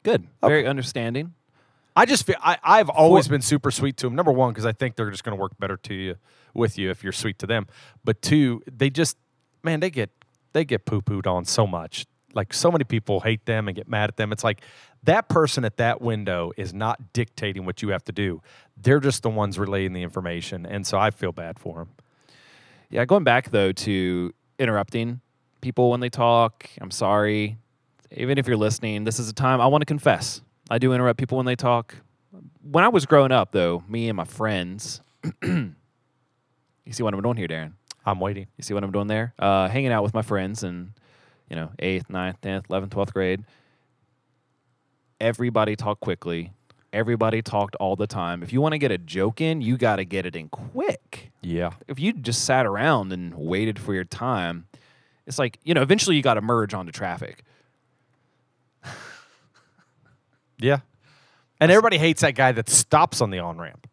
Good. 0.03 0.27
Very 0.41 0.65
understanding. 0.67 1.33
I 1.97 2.05
just 2.05 2.27
feel 2.27 2.35
I, 2.39 2.59
I've 2.63 2.89
always 2.89 3.27
been 3.27 3.41
super 3.41 3.71
sweet 3.71 3.97
to 3.97 4.05
them. 4.05 4.15
Number 4.15 4.31
one, 4.31 4.53
because 4.53 4.67
I 4.67 4.71
think 4.71 4.95
they're 4.95 5.09
just 5.09 5.23
going 5.23 5.35
to 5.35 5.41
work 5.41 5.57
better 5.57 5.77
to 5.77 5.93
you 5.95 6.15
with 6.53 6.77
you 6.77 6.91
if 6.91 7.03
you're 7.03 7.11
sweet 7.11 7.39
to 7.39 7.47
them. 7.47 7.65
But 8.03 8.21
two, 8.21 8.61
they 8.71 8.91
just 8.91 9.17
man, 9.63 9.79
they 9.79 9.89
get 9.89 10.11
they 10.53 10.63
get 10.63 10.85
poo 10.85 11.01
pooed 11.01 11.25
on 11.25 11.43
so 11.45 11.65
much. 11.65 12.05
Like 12.35 12.53
so 12.53 12.71
many 12.71 12.83
people 12.83 13.21
hate 13.21 13.47
them 13.47 13.67
and 13.67 13.75
get 13.75 13.87
mad 13.87 14.11
at 14.11 14.17
them. 14.17 14.31
It's 14.31 14.43
like 14.43 14.61
that 15.05 15.27
person 15.27 15.65
at 15.65 15.77
that 15.77 15.99
window 15.99 16.51
is 16.55 16.71
not 16.71 17.13
dictating 17.13 17.65
what 17.65 17.81
you 17.81 17.89
have 17.89 18.03
to 18.05 18.11
do. 18.11 18.43
They're 18.79 18.99
just 18.99 19.23
the 19.23 19.31
ones 19.31 19.57
relaying 19.57 19.93
the 19.93 20.03
information, 20.03 20.67
and 20.67 20.85
so 20.85 20.99
I 20.99 21.09
feel 21.09 21.31
bad 21.31 21.57
for 21.57 21.79
them. 21.79 21.89
Yeah. 22.91 23.05
Going 23.05 23.23
back 23.23 23.49
though 23.49 23.71
to 23.71 24.35
interrupting 24.59 25.21
people 25.61 25.89
when 25.89 25.99
they 25.99 26.09
talk, 26.09 26.69
I'm 26.79 26.91
sorry. 26.91 27.57
Even 28.11 28.37
if 28.37 28.45
you're 28.45 28.55
listening, 28.55 29.03
this 29.03 29.17
is 29.17 29.29
a 29.29 29.33
time 29.33 29.59
I 29.59 29.65
want 29.65 29.81
to 29.81 29.87
confess. 29.87 30.41
I 30.69 30.77
do 30.77 30.93
interrupt 30.93 31.19
people 31.19 31.37
when 31.37 31.45
they 31.45 31.55
talk. 31.55 31.95
When 32.61 32.83
I 32.83 32.89
was 32.89 33.05
growing 33.05 33.31
up, 33.31 33.51
though, 33.51 33.83
me 33.87 34.09
and 34.09 34.17
my 34.17 34.25
friends, 34.25 35.01
you 35.43 35.73
see 36.91 37.03
what 37.03 37.13
I'm 37.13 37.21
doing 37.21 37.37
here, 37.37 37.47
Darren? 37.47 37.73
I'm 38.05 38.19
waiting. 38.19 38.47
You 38.57 38.63
see 38.63 38.73
what 38.73 38.83
I'm 38.83 38.91
doing 38.91 39.07
there? 39.07 39.33
Uh, 39.39 39.67
hanging 39.67 39.91
out 39.91 40.03
with 40.03 40.13
my 40.13 40.21
friends 40.21 40.63
in, 40.63 40.93
you 41.49 41.55
know, 41.55 41.71
eighth, 41.79 42.09
ninth, 42.09 42.39
tenth, 42.41 42.65
eleventh, 42.69 42.93
twelfth 42.93 43.13
grade. 43.13 43.43
Everybody 45.19 45.75
talked 45.75 46.01
quickly. 46.01 46.51
Everybody 46.93 47.41
talked 47.41 47.75
all 47.75 47.95
the 47.95 48.07
time. 48.07 48.43
If 48.43 48.53
you 48.53 48.61
want 48.61 48.73
to 48.73 48.77
get 48.77 48.91
a 48.91 48.97
joke 48.97 49.41
in, 49.41 49.61
you 49.61 49.77
got 49.77 49.97
to 49.97 50.05
get 50.05 50.25
it 50.25 50.35
in 50.35 50.47
quick. 50.49 51.31
Yeah, 51.41 51.71
If 51.87 51.99
you 51.99 52.13
just 52.13 52.45
sat 52.45 52.65
around 52.65 53.11
and 53.13 53.33
waited 53.35 53.77
for 53.79 53.93
your 53.93 54.03
time, 54.03 54.67
it's 55.25 55.37
like 55.39 55.59
you 55.63 55.73
know. 55.73 55.81
Eventually, 55.81 56.15
you 56.15 56.21
got 56.21 56.35
to 56.35 56.41
merge 56.41 56.73
onto 56.73 56.91
traffic. 56.91 57.43
Yeah. 60.59 60.79
And 61.59 61.71
everybody 61.71 61.97
hates 61.97 62.21
that 62.21 62.35
guy 62.35 62.51
that 62.51 62.69
stops 62.69 63.19
on 63.21 63.29
the 63.31 63.39
on 63.39 63.57
ramp. 63.57 63.87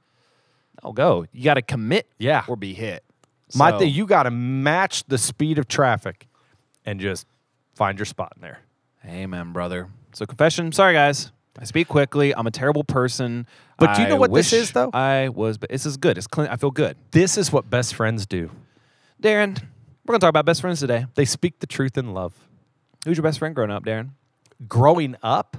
Oh, 0.82 0.92
go! 0.92 1.24
You 1.32 1.44
got 1.44 1.54
to 1.54 1.62
commit, 1.62 2.06
Yeah. 2.18 2.44
or 2.46 2.56
be 2.56 2.74
hit. 2.74 3.02
My 3.54 3.70
So- 3.70 3.78
thing, 3.80 3.92
you 3.94 4.06
got 4.06 4.24
to 4.24 4.30
match 4.30 5.04
the 5.04 5.16
speed 5.16 5.58
of 5.58 5.66
traffic, 5.66 6.26
and 6.84 7.00
just 7.00 7.26
find 7.74 7.98
your 7.98 8.04
spot 8.06 8.32
in 8.36 8.42
there. 8.42 8.58
Amen, 9.06 9.52
brother. 9.52 9.88
So 10.12 10.26
confession. 10.26 10.72
Sorry, 10.72 10.92
guys. 10.92 11.32
I 11.58 11.64
speak 11.64 11.88
quickly. 11.88 12.34
I'm 12.34 12.46
a 12.46 12.50
terrible 12.50 12.84
person. 12.84 13.46
But 13.78 13.94
do 13.96 14.02
you 14.02 14.08
know 14.08 14.16
I 14.16 14.18
what 14.18 14.32
this 14.34 14.52
wish 14.52 14.60
is, 14.60 14.72
though? 14.72 14.90
I 14.92 15.28
was. 15.30 15.56
But 15.56 15.70
this 15.70 15.86
is 15.86 15.96
good. 15.96 16.18
It's 16.18 16.26
clean. 16.26 16.48
I 16.48 16.56
feel 16.56 16.70
good. 16.70 16.96
This 17.12 17.38
is 17.38 17.52
what 17.52 17.70
best 17.70 17.94
friends 17.94 18.26
do. 18.26 18.50
Darren, 19.22 19.56
we're 20.04 20.12
gonna 20.12 20.18
talk 20.18 20.30
about 20.30 20.44
best 20.44 20.60
friends 20.60 20.80
today. 20.80 21.06
They 21.14 21.24
speak 21.24 21.60
the 21.60 21.66
truth 21.66 21.96
in 21.96 22.12
love. 22.12 22.34
Who's 23.06 23.16
your 23.16 23.22
best 23.22 23.38
friend 23.38 23.54
growing 23.54 23.70
up, 23.70 23.84
Darren? 23.84 24.10
Growing 24.68 25.16
up, 25.22 25.56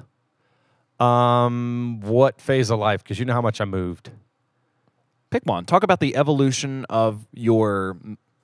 um, 0.99 1.99
what 2.01 2.39
phase 2.41 2.69
of 2.69 2.79
life? 2.79 3.03
Because 3.03 3.19
you 3.19 3.25
know 3.25 3.33
how 3.33 3.41
much 3.41 3.59
I 3.61 3.65
moved. 3.65 4.11
Pick 5.29 5.45
one. 5.45 5.65
Talk 5.65 5.83
about 5.83 5.99
the 5.99 6.15
evolution 6.15 6.85
of 6.89 7.27
your 7.33 7.97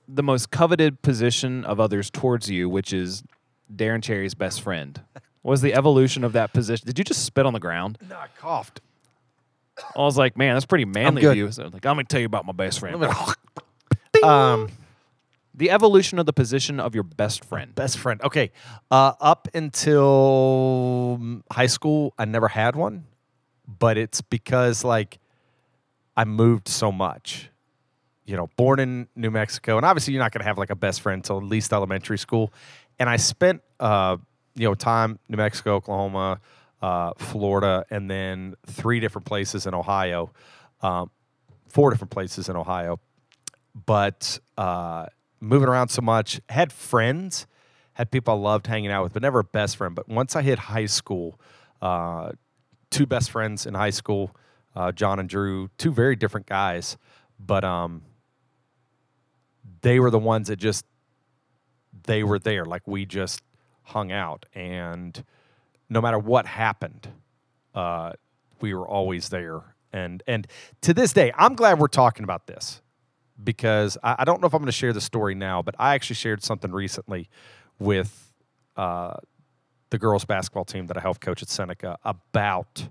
the 0.08 0.22
most 0.22 0.50
coveted 0.50 1.00
position 1.02 1.64
of 1.64 1.80
others 1.80 2.10
towards 2.10 2.50
you, 2.50 2.68
which 2.68 2.92
is 2.92 3.22
Darren 3.74 4.02
Cherry's 4.02 4.34
best 4.34 4.60
friend. 4.60 5.00
What 5.42 5.50
was 5.52 5.62
the 5.62 5.74
evolution 5.74 6.22
of 6.24 6.32
that 6.34 6.52
position? 6.52 6.86
Did 6.86 6.98
you 6.98 7.04
just 7.04 7.24
spit 7.24 7.46
on 7.46 7.52
the 7.52 7.60
ground? 7.60 7.98
No, 8.08 8.16
I 8.16 8.26
coughed. 8.38 8.80
I 9.96 10.00
was 10.00 10.18
like, 10.18 10.36
man, 10.36 10.54
that's 10.54 10.66
pretty 10.66 10.84
manly 10.84 11.24
of 11.24 11.36
you. 11.36 11.50
So 11.50 11.64
like, 11.64 11.86
I'm 11.86 11.96
gonna 11.96 12.04
tell 12.04 12.20
you 12.20 12.26
about 12.26 12.44
my 12.46 12.52
best 12.52 12.78
friend. 12.78 13.02
um, 14.22 14.68
the 15.54 15.70
evolution 15.70 16.18
of 16.18 16.26
the 16.26 16.32
position 16.32 16.80
of 16.80 16.94
your 16.94 17.04
best 17.04 17.44
friend. 17.44 17.74
best 17.74 17.98
friend. 17.98 18.20
Okay. 18.22 18.52
Uh, 18.90 19.12
up 19.20 19.48
until 19.54 21.40
high 21.50 21.66
school, 21.66 22.14
I 22.18 22.24
never 22.24 22.48
had 22.48 22.76
one, 22.76 23.06
but 23.66 23.98
it's 23.98 24.20
because 24.20 24.84
like 24.84 25.18
I 26.16 26.24
moved 26.24 26.68
so 26.68 26.90
much. 26.90 27.50
You 28.24 28.36
know, 28.36 28.48
born 28.56 28.78
in 28.78 29.08
New 29.16 29.30
Mexico, 29.30 29.76
and 29.76 29.84
obviously 29.84 30.14
you're 30.14 30.22
not 30.22 30.32
going 30.32 30.40
to 30.40 30.46
have 30.46 30.56
like 30.56 30.70
a 30.70 30.76
best 30.76 31.00
friend 31.00 31.18
until 31.18 31.38
at 31.38 31.42
least 31.42 31.72
elementary 31.72 32.16
school. 32.16 32.52
And 32.98 33.10
I 33.10 33.16
spent, 33.16 33.62
uh, 33.80 34.16
you 34.54 34.68
know, 34.68 34.74
time 34.74 35.18
New 35.28 35.36
Mexico, 35.38 35.74
Oklahoma, 35.74 36.40
uh, 36.80 37.12
Florida, 37.18 37.84
and 37.90 38.08
then 38.08 38.54
three 38.66 39.00
different 39.00 39.26
places 39.26 39.66
in 39.66 39.74
Ohio, 39.74 40.32
um, 40.82 41.10
four 41.68 41.90
different 41.90 42.12
places 42.12 42.48
in 42.48 42.54
Ohio 42.54 43.00
but 43.86 44.38
uh, 44.56 45.06
moving 45.42 45.68
around 45.68 45.88
so 45.88 46.00
much, 46.00 46.40
had 46.48 46.72
friends, 46.72 47.46
had 47.94 48.10
people 48.10 48.32
I 48.32 48.36
loved 48.36 48.68
hanging 48.68 48.90
out 48.90 49.02
with, 49.02 49.12
but 49.12 49.22
never 49.22 49.40
a 49.40 49.44
best 49.44 49.76
friend. 49.76 49.94
But 49.94 50.08
once 50.08 50.36
I 50.36 50.42
hit 50.42 50.58
high 50.58 50.86
school, 50.86 51.38
uh, 51.82 52.32
two 52.90 53.06
best 53.06 53.30
friends 53.30 53.66
in 53.66 53.74
high 53.74 53.90
school, 53.90 54.34
uh, 54.76 54.92
John 54.92 55.18
and 55.18 55.28
Drew, 55.28 55.68
two 55.78 55.92
very 55.92 56.14
different 56.14 56.46
guys, 56.46 56.96
but 57.38 57.64
um, 57.64 58.02
they 59.82 59.98
were 59.98 60.10
the 60.10 60.18
ones 60.18 60.46
that 60.48 60.56
just 60.56 60.86
they 62.04 62.22
were 62.22 62.38
there, 62.38 62.64
like 62.64 62.86
we 62.86 63.04
just 63.04 63.42
hung 63.82 64.12
out, 64.12 64.46
and 64.54 65.24
no 65.90 66.00
matter 66.00 66.18
what 66.18 66.46
happened, 66.46 67.08
uh, 67.74 68.12
we 68.60 68.72
were 68.74 68.86
always 68.86 69.28
there. 69.28 69.60
And 69.92 70.22
and 70.26 70.46
to 70.82 70.94
this 70.94 71.12
day, 71.12 71.32
I'm 71.36 71.54
glad 71.54 71.78
we're 71.78 71.88
talking 71.88 72.24
about 72.24 72.46
this 72.46 72.80
because 73.42 73.98
I, 74.02 74.16
I 74.20 74.24
don't 74.24 74.40
know 74.40 74.46
if 74.46 74.54
I'm 74.54 74.60
going 74.60 74.66
to 74.66 74.72
share 74.72 74.92
the 74.92 75.00
story 75.00 75.34
now, 75.34 75.62
but 75.62 75.74
I 75.78 75.94
actually 75.94 76.16
shared 76.16 76.42
something 76.42 76.72
recently 76.72 77.28
with 77.78 78.32
uh, 78.76 79.14
the 79.90 79.98
girls 79.98 80.24
basketball 80.24 80.64
team 80.64 80.86
that 80.86 80.96
I 80.96 81.00
help 81.00 81.20
coach 81.20 81.42
at 81.42 81.48
Seneca 81.48 81.98
about 82.04 82.88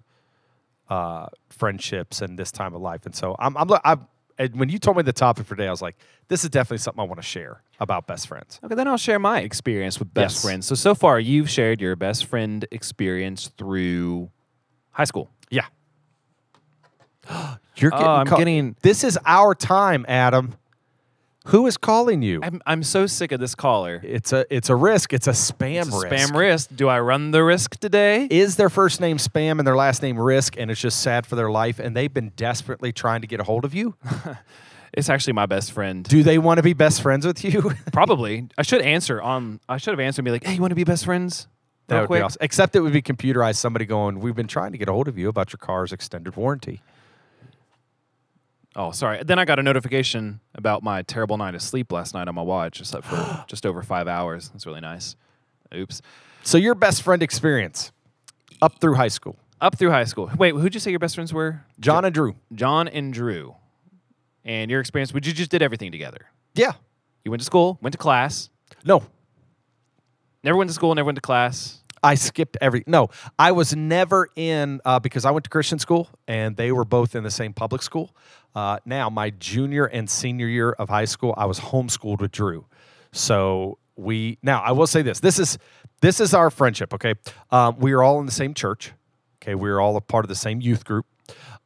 uh, 0.90 1.28
friendships 1.50 2.22
and 2.22 2.38
this 2.38 2.52
time 2.52 2.76
of 2.76 2.82
life. 2.82 3.06
And 3.06 3.16
so 3.16 3.36
I'm, 3.40 3.56
I'm, 3.58 3.70
I'm 3.84 4.08
and 4.38 4.56
when 4.60 4.70
you 4.70 4.80
told 4.80 4.98
me 4.98 5.04
the 5.04 5.14
topic 5.14 5.46
for 5.46 5.56
today, 5.56 5.68
I 5.68 5.72
was 5.72 5.82
like, 5.82 5.98
this 6.28 6.44
is 6.44 6.50
definitely 6.50 6.80
something 6.80 7.00
I 7.00 7.04
want 7.06 7.20
to 7.22 7.28
share 7.28 7.62
about 7.80 8.08
best 8.08 8.28
friends. 8.28 8.60
Okay, 8.64 8.74
then 8.76 8.88
I'll 8.88 8.98
share 8.98 9.20
my 9.20 9.42
experience 9.42 10.00
with 10.00 10.14
best 10.14 10.36
Yes. 10.36 10.42
friends. 10.42 10.66
So 10.66 10.76
so 10.76 10.96
far, 10.96 11.20
you've 11.20 11.50
shared 11.50 11.80
your 11.80 11.96
best 11.96 12.26
friend 12.26 12.66
experience 12.72 13.50
through 13.58 14.32
high 14.92 15.04
school. 15.04 15.30
Yeah. 15.50 15.66
You're 17.78 17.92
Oh, 17.94 17.98
getting 17.98 18.08
I'm 18.08 18.28
call- 18.28 18.38
getting- 18.38 18.76
This 18.82 19.04
is 19.04 19.18
our 19.26 19.56
time, 19.56 20.06
Adam. 20.08 20.56
Who 21.48 21.66
is 21.66 21.76
calling 21.76 22.22
you? 22.22 22.40
I'm 22.44 22.62
I'm 22.68 22.84
so 22.84 23.08
sick 23.08 23.32
of 23.32 23.40
this 23.40 23.56
caller. 23.56 24.00
It's 24.04 24.32
a 24.32 24.46
it's 24.56 24.70
a 24.70 24.76
risk. 24.76 25.12
It's 25.12 25.26
a 25.26 25.32
spam 25.32 25.88
It's 25.88 25.96
a 25.96 26.08
risk. 26.08 26.32
spam 26.34 26.38
risk. 26.38 26.70
Do 26.76 26.88
I 26.88 27.00
run 27.00 27.32
the 27.32 27.44
risk 27.44 27.78
today? 27.80 28.28
is 28.30 28.58
their 28.58 28.70
first 28.70 29.02
name 29.02 29.18
spam 29.18 29.58
and 29.58 29.66
their 29.66 29.76
last 29.76 30.04
name 30.04 30.20
risk 30.20 30.56
and 30.60 30.70
it's 30.70 30.80
just 30.80 31.02
sad 31.02 31.26
for 31.26 31.36
their 31.36 31.50
life 31.50 31.80
and 31.80 31.98
they've 31.98 32.14
been 32.14 32.32
desperately 32.36 32.92
trying 32.92 33.22
to 33.22 33.28
get 33.28 33.40
a 33.40 33.44
hold 33.44 33.66
of 33.66 33.74
you 33.74 33.96
It's 34.94 35.10
actually 35.10 35.34
my 35.34 35.48
best 35.48 35.72
friend. 35.72 36.04
do 36.04 36.22
they 36.22 36.38
want 36.38 36.58
to 36.58 36.64
be 36.64 36.74
best 36.74 37.02
friends 37.02 37.26
with 37.26 37.44
you 37.44 37.72
Probably. 37.92 38.48
I 38.58 38.62
should 38.62 38.82
answer 38.84 39.20
on. 39.20 39.60
I 39.68 39.78
should 39.78 39.94
have 39.94 40.00
answered 40.00 40.20
and 40.22 40.26
be 40.26 40.32
like, 40.32 40.44
"Hey, 40.44 40.54
you 40.54 40.62
want 40.62 40.72
to 40.72 40.76
be 40.76 40.84
best 40.84 41.06
friends?" 41.06 41.48
that 41.88 41.96
Real 41.96 42.02
would 42.04 42.08
quick. 42.08 42.20
be 42.20 42.24
awesome 42.24 42.38
except 42.42 42.76
it 42.76 42.82
would 42.82 42.94
be 42.94 43.02
computerized 43.02 43.56
somebody 43.56 43.86
going 43.86 44.20
we've 44.20 44.36
been 44.36 44.48
trying 44.48 44.74
to 44.74 44.78
get 44.78 44.88
a 44.90 44.92
hold 44.92 45.08
of 45.08 45.18
you 45.18 45.28
about 45.28 45.52
your 45.52 45.58
car's 45.58 45.92
extended 45.92 46.36
warranty 46.36 46.82
Oh, 48.76 48.92
sorry. 48.92 49.22
Then 49.24 49.38
I 49.38 49.46
got 49.46 49.60
a 49.60 49.64
notification 49.64 50.40
about 50.56 50.82
my 50.82 51.02
terrible 51.02 51.38
night 51.38 51.56
of 51.56 51.62
sleep 51.62 51.92
last 51.92 52.14
night 52.14 52.28
on 52.28 52.36
my 52.36 52.42
watch. 52.42 52.80
I 52.80 52.86
slept 52.86 53.06
for 53.08 53.44
just 53.48 53.66
over 53.66 53.82
five 53.82 54.08
hours. 54.08 54.50
That's 54.50 54.66
really 54.66 54.80
nice. 54.82 55.16
Oops. 55.74 56.02
so 56.44 56.58
your 56.58 56.76
best 56.76 57.02
friend 57.02 57.24
experience 57.24 57.92
up 58.62 58.80
through 58.82 58.96
high 58.96 59.08
school 59.08 59.38
Up 59.62 59.78
through 59.78 59.92
high 59.92 60.04
school. 60.04 60.30
Wait, 60.38 60.54
who'd 60.54 60.74
you 60.74 60.82
say 60.82 60.90
your 60.92 61.00
best 61.00 61.16
friends 61.16 61.34
were? 61.34 61.62
john 61.80 62.04
and 62.04 62.14
drew 62.14 62.36
John 62.54 62.88
and 62.90 63.14
Drew. 63.14 63.56
And 64.44 64.70
your 64.72 64.82
experience, 64.82 65.14
would 65.14 65.26
you 65.26 65.32
just 65.34 65.50
did 65.52 65.62
everything 65.62 65.92
together? 65.92 66.26
yeah 66.56 66.74
You 67.24 67.32
went 67.32 67.40
to 67.42 67.46
school, 67.46 67.78
went 67.82 67.94
to 67.94 67.98
class, 67.98 68.50
no 68.84 69.04
never 70.44 70.58
went 70.58 70.70
to 70.70 70.74
school, 70.74 70.94
never 70.96 71.06
went 71.06 71.16
to 71.18 71.22
class. 71.22 71.81
I 72.04 72.16
skipped 72.16 72.58
every. 72.62 72.84
No, 72.88 73.10
I 73.38 73.52
was 73.52 73.76
never 73.76 74.30
in 74.36 74.82
uh, 74.86 75.00
because 75.00 75.26
I 75.26 75.32
went 75.32 75.44
to 75.44 75.50
Christian 75.50 75.80
school 75.80 76.10
and 76.28 76.56
they 76.56 76.72
were 76.72 76.86
both 76.86 77.16
in 77.16 77.24
the 77.24 77.32
same 77.32 77.54
public 77.54 77.82
school. 77.82 78.16
Uh, 78.56 78.80
now, 78.86 79.10
my 79.10 79.30
junior 79.30 79.86
and 79.86 80.10
senior 80.10 80.48
year 80.48 80.72
of 80.72 80.90
high 80.90 81.06
school, 81.06 81.34
I 81.38 81.46
was 81.46 81.60
homeschooled 81.60 82.20
with 82.20 82.32
Drew. 82.32 82.66
So 83.12 83.78
we 83.96 84.38
now 84.42 84.62
I 84.62 84.72
will 84.72 84.88
say 84.88 85.02
this: 85.02 85.20
this 85.20 85.40
is 85.40 85.58
this 86.02 86.20
is 86.20 86.34
our 86.34 86.50
friendship. 86.50 86.94
Okay, 86.94 87.14
um, 87.52 87.78
we 87.80 87.92
are 87.94 88.02
all 88.02 88.20
in 88.20 88.26
the 88.26 88.32
same 88.32 88.54
church. 88.54 88.94
Okay, 89.42 89.56
we 89.56 89.70
are 89.70 89.80
all 89.80 89.96
a 89.96 90.02
part 90.02 90.26
of 90.26 90.30
the 90.30 90.36
same 90.36 90.62
youth 90.62 90.86
group. 90.86 91.06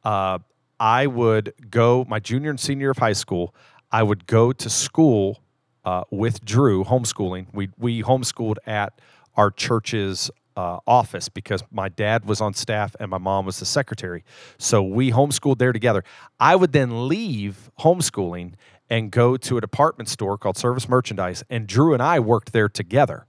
Uh, 0.04 0.38
I 0.78 1.06
would 1.06 1.54
go 1.70 2.04
my 2.08 2.20
junior 2.20 2.50
and 2.50 2.60
senior 2.60 2.90
of 2.90 2.98
high 2.98 3.14
school. 3.14 3.54
I 3.90 4.02
would 4.02 4.26
go 4.26 4.52
to 4.52 4.68
school 4.70 5.40
uh, 5.84 6.04
with 6.10 6.44
Drew 6.44 6.84
homeschooling. 6.84 7.46
We 7.52 7.70
we 7.78 8.02
homeschooled 8.02 8.56
at 8.66 9.00
our 9.36 9.50
church's 9.50 10.30
uh, 10.56 10.78
office 10.86 11.28
because 11.28 11.62
my 11.70 11.88
dad 11.88 12.24
was 12.24 12.40
on 12.40 12.54
staff 12.54 12.96
and 12.98 13.10
my 13.10 13.18
mom 13.18 13.44
was 13.44 13.58
the 13.58 13.66
secretary. 13.66 14.24
So 14.58 14.82
we 14.82 15.12
homeschooled 15.12 15.58
there 15.58 15.72
together. 15.72 16.02
I 16.40 16.56
would 16.56 16.72
then 16.72 17.08
leave 17.08 17.70
homeschooling 17.80 18.54
and 18.88 19.10
go 19.10 19.36
to 19.36 19.58
a 19.58 19.60
department 19.60 20.08
store 20.08 20.38
called 20.38 20.56
Service 20.56 20.88
Merchandise, 20.88 21.42
and 21.50 21.66
Drew 21.66 21.92
and 21.92 22.02
I 22.02 22.20
worked 22.20 22.52
there 22.52 22.68
together, 22.68 23.26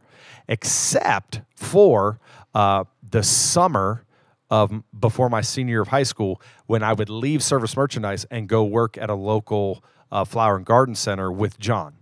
except 0.48 1.42
for 1.56 2.20
uh, 2.54 2.84
the 3.08 3.24
summer 3.24 4.06
of 4.50 4.72
before 4.98 5.30
my 5.30 5.42
senior 5.42 5.74
year 5.74 5.82
of 5.82 5.90
high 5.90 6.04
school 6.04 6.42
when 6.68 6.84
I 6.84 6.94
would 6.94 7.10
leave 7.10 7.44
Service 7.44 7.76
Merchandise 7.76 8.26
and 8.32 8.48
go 8.48 8.64
work 8.64 8.98
at 8.98 9.10
a 9.10 9.16
local 9.16 9.84
uh, 10.12 10.24
flower 10.24 10.56
and 10.56 10.66
garden 10.66 10.96
center 10.96 11.32
with 11.32 11.60
John. 11.60 11.96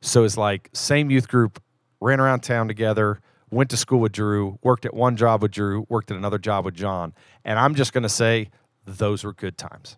So 0.00 0.24
it's 0.24 0.36
like 0.36 0.70
same 0.72 1.10
youth 1.10 1.28
group, 1.28 1.62
ran 2.00 2.20
around 2.20 2.40
town 2.40 2.68
together, 2.68 3.20
went 3.54 3.70
to 3.70 3.76
school 3.76 4.00
with 4.00 4.12
Drew, 4.12 4.58
worked 4.62 4.84
at 4.84 4.94
one 4.94 5.16
job 5.16 5.42
with 5.42 5.52
Drew, 5.52 5.86
worked 5.88 6.10
at 6.10 6.16
another 6.16 6.38
job 6.38 6.64
with 6.64 6.74
John. 6.74 7.14
And 7.44 7.58
I'm 7.58 7.74
just 7.74 7.92
going 7.92 8.02
to 8.02 8.08
say 8.08 8.50
those 8.84 9.24
were 9.24 9.32
good 9.32 9.56
times. 9.56 9.96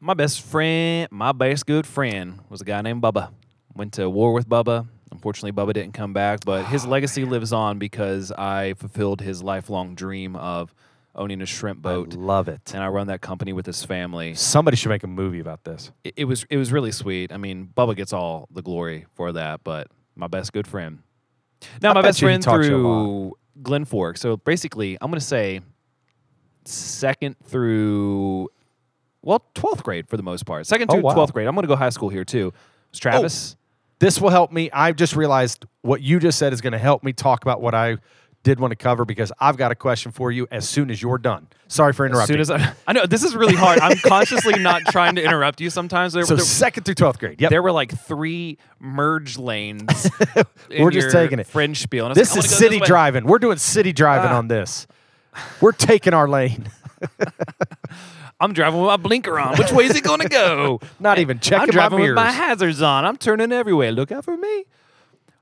My 0.00 0.14
best 0.14 0.40
friend, 0.40 1.08
my 1.10 1.32
best 1.32 1.66
good 1.66 1.86
friend, 1.86 2.40
was 2.48 2.62
a 2.62 2.64
guy 2.64 2.80
named 2.80 3.02
Bubba. 3.02 3.30
Went 3.74 3.92
to 3.94 4.08
war 4.08 4.32
with 4.32 4.48
Bubba. 4.48 4.88
Unfortunately, 5.12 5.52
Bubba 5.52 5.74
didn't 5.74 5.92
come 5.92 6.12
back, 6.12 6.40
but 6.44 6.64
his 6.66 6.86
ah, 6.86 6.88
legacy 6.88 7.24
lives 7.24 7.52
on 7.52 7.78
because 7.78 8.32
I 8.32 8.74
fulfilled 8.74 9.20
his 9.20 9.42
lifelong 9.42 9.94
dream 9.94 10.36
of 10.36 10.74
owning 11.14 11.42
a 11.42 11.46
shrimp 11.46 11.82
boat. 11.82 12.14
I 12.14 12.16
love 12.16 12.48
it. 12.48 12.72
and 12.72 12.82
I 12.82 12.88
run 12.88 13.08
that 13.08 13.20
company 13.20 13.52
with 13.52 13.66
his 13.66 13.84
family. 13.84 14.34
Somebody 14.34 14.76
should 14.76 14.88
make 14.88 15.02
a 15.02 15.08
movie 15.08 15.40
about 15.40 15.64
this. 15.64 15.90
It, 16.04 16.14
it 16.18 16.24
was 16.24 16.46
it 16.48 16.56
was 16.56 16.72
really 16.72 16.92
sweet. 16.92 17.32
I 17.32 17.36
mean, 17.36 17.70
Bubba 17.76 17.96
gets 17.96 18.12
all 18.12 18.48
the 18.50 18.62
glory 18.62 19.06
for 19.14 19.32
that, 19.32 19.62
but 19.64 19.88
my 20.14 20.28
best 20.28 20.52
good 20.52 20.66
friend. 20.66 21.00
Now, 21.82 21.90
I 21.90 21.94
my 21.94 22.02
best 22.02 22.20
friend 22.20 22.42
taught 22.42 22.64
you 22.64 22.66
a 22.66 22.68
through 22.68 23.38
Glen 23.62 23.84
Fork. 23.84 24.16
So 24.16 24.36
basically, 24.36 24.96
I'm 25.00 25.10
going 25.10 25.20
to 25.20 25.24
say 25.24 25.60
second 26.64 27.36
through 27.44 28.48
well, 29.22 29.44
12th 29.54 29.82
grade 29.82 30.08
for 30.08 30.16
the 30.16 30.22
most 30.22 30.46
part. 30.46 30.66
Second 30.66 30.90
Oh, 30.90 30.94
through 30.94 31.02
wow. 31.02 31.14
12th 31.14 31.32
grade. 31.32 31.46
I'm 31.46 31.54
going 31.54 31.64
to 31.64 31.68
go 31.68 31.76
high 31.76 31.90
school 31.90 32.08
here 32.08 32.24
too. 32.24 32.52
It's 32.90 32.98
oh. 32.98 33.02
Travis. 33.02 33.56
This 33.98 34.18
will 34.18 34.30
help 34.30 34.50
me. 34.50 34.70
I've 34.70 34.96
just 34.96 35.14
realized 35.14 35.66
what 35.82 36.00
you 36.00 36.18
just 36.20 36.38
said 36.38 36.54
is 36.54 36.62
going 36.62 36.72
to 36.72 36.78
help 36.78 37.04
me 37.04 37.12
talk 37.12 37.42
about 37.42 37.60
what 37.60 37.74
I 37.74 37.98
did 38.42 38.58
want 38.58 38.70
to 38.72 38.76
cover 38.76 39.04
because 39.04 39.32
I've 39.38 39.56
got 39.56 39.70
a 39.70 39.74
question 39.74 40.12
for 40.12 40.32
you 40.32 40.46
as 40.50 40.68
soon 40.68 40.90
as 40.90 41.02
you're 41.02 41.18
done. 41.18 41.46
Sorry 41.68 41.92
for 41.92 42.06
interrupting. 42.06 42.40
as 42.40 42.48
soon 42.48 42.56
as 42.56 42.62
I, 42.62 42.74
I 42.86 42.92
know 42.94 43.06
this 43.06 43.22
is 43.22 43.36
really 43.36 43.54
hard. 43.54 43.78
I'm 43.80 43.98
consciously 43.98 44.58
not 44.58 44.82
trying 44.90 45.16
to 45.16 45.22
interrupt 45.22 45.60
you. 45.60 45.68
Sometimes 45.70 46.14
there, 46.14 46.24
so 46.24 46.36
there, 46.36 46.44
second 46.44 46.84
through 46.84 46.94
12th 46.94 47.18
grade. 47.18 47.40
Yep. 47.40 47.50
there 47.50 47.62
were 47.62 47.70
like 47.72 47.96
three 47.98 48.58
merge 48.78 49.36
lanes. 49.38 50.10
We're 50.70 50.90
just 50.90 51.10
taking 51.10 51.38
it. 51.38 51.46
Fringe 51.46 51.78
spiel. 51.80 52.12
This 52.14 52.34
like, 52.34 52.44
is 52.44 52.50
city 52.50 52.80
way. 52.80 52.86
driving. 52.86 53.24
We're 53.26 53.38
doing 53.38 53.58
city 53.58 53.92
driving 53.92 54.30
Ah. 54.30 54.38
on 54.38 54.48
this. 54.48 54.86
We're 55.60 55.72
taking 55.72 56.14
our 56.14 56.28
lane. 56.28 56.68
I'm 58.40 58.54
driving 58.54 58.80
with 58.80 58.88
my 58.88 58.96
blinker 58.96 59.38
on. 59.38 59.56
Which 59.58 59.70
way 59.70 59.84
is 59.84 59.94
it 59.94 60.02
going 60.02 60.20
to 60.20 60.28
go? 60.28 60.80
Not 61.00 61.18
even 61.18 61.40
checking 61.40 61.60
I'm 61.60 61.66
my 61.68 61.72
driving 61.72 62.00
with 62.00 62.14
my 62.14 62.30
hazards 62.32 62.80
on. 62.80 63.04
I'm 63.04 63.16
turning 63.18 63.52
everywhere. 63.52 63.92
Look 63.92 64.10
out 64.10 64.24
for 64.24 64.36
me. 64.36 64.64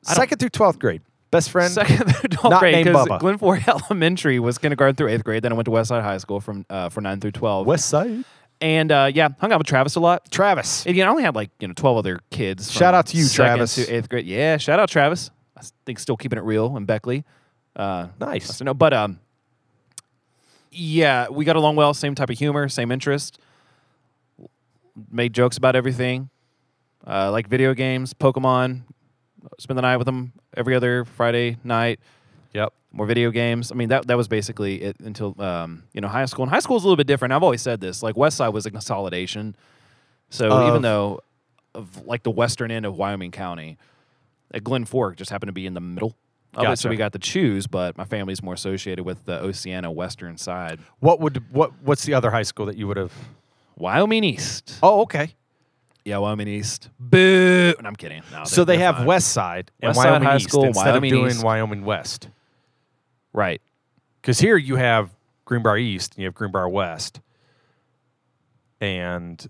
Second 0.02 0.38
through 0.38 0.50
12th 0.50 0.78
grade. 0.80 1.02
Best 1.30 1.50
friend. 1.50 1.70
Second 1.72 1.96
through 2.14 2.28
12th 2.30 2.50
Not 2.50 2.60
grade 2.60 2.72
named 2.74 2.86
because 2.86 3.06
Bubba. 3.06 3.18
Glen 3.20 3.38
Fork 3.38 3.66
Elementary 3.90 4.38
was 4.38 4.56
kindergarten 4.58 4.96
through 4.96 5.08
eighth 5.08 5.24
grade. 5.24 5.42
Then 5.42 5.52
I 5.52 5.54
went 5.56 5.66
to 5.66 5.70
Westside 5.70 6.02
High 6.02 6.18
School 6.18 6.40
from 6.40 6.64
uh, 6.70 6.88
for 6.88 7.00
nine 7.00 7.20
through 7.20 7.32
12. 7.32 7.66
West 7.66 7.88
Side. 7.88 8.24
and 8.60 8.90
uh, 8.90 9.10
yeah, 9.12 9.28
hung 9.40 9.52
out 9.52 9.58
with 9.58 9.66
Travis 9.66 9.94
a 9.96 10.00
lot. 10.00 10.30
Travis. 10.30 10.86
And, 10.86 10.96
you 10.96 11.02
know, 11.02 11.08
I 11.08 11.10
only 11.10 11.22
had 11.24 11.34
like 11.34 11.50
you 11.60 11.68
know 11.68 11.74
12 11.74 11.96
other 11.98 12.20
kids. 12.30 12.70
Shout 12.72 12.94
out 12.94 13.06
to 13.08 13.16
you, 13.16 13.24
second 13.24 13.56
Travis. 13.56 13.74
To 13.74 13.86
eighth 13.94 14.08
grade. 14.08 14.26
Yeah, 14.26 14.56
shout 14.56 14.80
out 14.80 14.88
Travis. 14.88 15.30
I 15.56 15.62
think 15.84 15.98
still 15.98 16.16
keeping 16.16 16.38
it 16.38 16.44
real 16.44 16.76
in 16.76 16.84
Beckley. 16.86 17.24
Uh, 17.76 18.08
Nice. 18.20 18.56
so 18.56 18.64
no, 18.64 18.72
but 18.74 18.92
um, 18.94 19.20
Yeah, 20.70 21.28
we 21.28 21.44
got 21.44 21.56
along 21.56 21.76
well. 21.76 21.92
Same 21.94 22.14
type 22.14 22.30
of 22.30 22.38
humor, 22.38 22.68
same 22.68 22.90
interest. 22.90 23.38
Made 25.10 25.32
jokes 25.32 25.56
about 25.56 25.76
everything. 25.76 26.30
Uh, 27.06 27.30
like 27.30 27.46
video 27.48 27.74
games, 27.74 28.12
Pokemon. 28.14 28.82
Spend 29.58 29.76
the 29.78 29.82
night 29.82 29.96
with 29.96 30.06
them 30.06 30.32
every 30.56 30.74
other 30.74 31.04
Friday 31.04 31.56
night. 31.64 32.00
Yep. 32.54 32.72
More 32.92 33.06
video 33.06 33.30
games. 33.30 33.70
I 33.70 33.74
mean, 33.74 33.90
that 33.90 34.06
that 34.06 34.16
was 34.16 34.28
basically 34.28 34.82
it 34.82 34.96
until 35.00 35.40
um, 35.40 35.84
you 35.92 36.00
know 36.00 36.08
high 36.08 36.24
school. 36.24 36.42
And 36.44 36.50
high 36.50 36.60
school 36.60 36.76
is 36.76 36.82
a 36.82 36.86
little 36.86 36.96
bit 36.96 37.06
different. 37.06 37.32
I've 37.32 37.42
always 37.42 37.62
said 37.62 37.80
this. 37.80 38.02
Like 38.02 38.16
West 38.16 38.36
Side 38.38 38.48
was 38.48 38.66
a 38.66 38.70
consolidation. 38.70 39.54
So 40.30 40.50
Of- 40.50 40.68
even 40.68 40.82
though 40.82 41.20
of 41.74 42.04
like 42.06 42.22
the 42.22 42.30
western 42.30 42.70
end 42.70 42.86
of 42.86 42.96
Wyoming 42.96 43.30
County, 43.30 43.78
at 44.52 44.64
Glen 44.64 44.84
Fork 44.84 45.16
just 45.16 45.30
happened 45.30 45.48
to 45.48 45.52
be 45.52 45.66
in 45.66 45.74
the 45.74 45.80
middle. 45.80 46.16
Of 46.54 46.72
it, 46.72 46.78
so 46.78 46.88
we 46.88 46.96
got 46.96 47.12
to 47.12 47.18
choose, 47.18 47.66
but 47.66 47.96
my 47.98 48.04
family's 48.04 48.42
more 48.42 48.54
associated 48.54 49.04
with 49.04 49.26
the 49.26 49.38
Oceana 49.38 49.92
western 49.92 50.38
side. 50.38 50.80
What 50.98 51.20
would 51.20 51.44
what 51.52 51.72
what's 51.82 52.04
the 52.04 52.14
other 52.14 52.30
high 52.30 52.42
school 52.42 52.66
that 52.66 52.76
you 52.76 52.86
would 52.88 52.96
have? 52.96 53.12
Wyoming 53.76 54.24
East. 54.24 54.78
Oh, 54.82 55.02
okay. 55.02 55.34
Yeah, 56.08 56.18
Wyoming 56.18 56.48
East. 56.48 56.88
Boo. 56.98 57.74
And 57.76 57.86
I'm 57.86 57.94
kidding. 57.96 58.22
No, 58.32 58.44
So 58.44 58.64
they 58.64 58.78
have 58.78 58.96
fine. 58.96 59.06
West 59.06 59.32
Side 59.32 59.70
and 59.80 59.90
West 59.90 60.00
Side 60.00 60.10
Wyoming 60.10 60.28
High 60.28 60.36
East 60.36 60.48
School, 60.48 60.64
instead 60.64 60.86
Wyoming 60.86 61.12
of 61.12 61.18
doing 61.18 61.30
East. 61.32 61.44
Wyoming 61.44 61.84
West. 61.84 62.28
Right. 63.32 63.60
Because 64.20 64.40
here 64.40 64.56
you 64.56 64.76
have 64.76 65.10
Greenbrier 65.44 65.76
East 65.76 66.14
and 66.14 66.22
you 66.22 66.26
have 66.26 66.34
Greenbrier 66.34 66.68
West, 66.68 67.20
and 68.80 69.46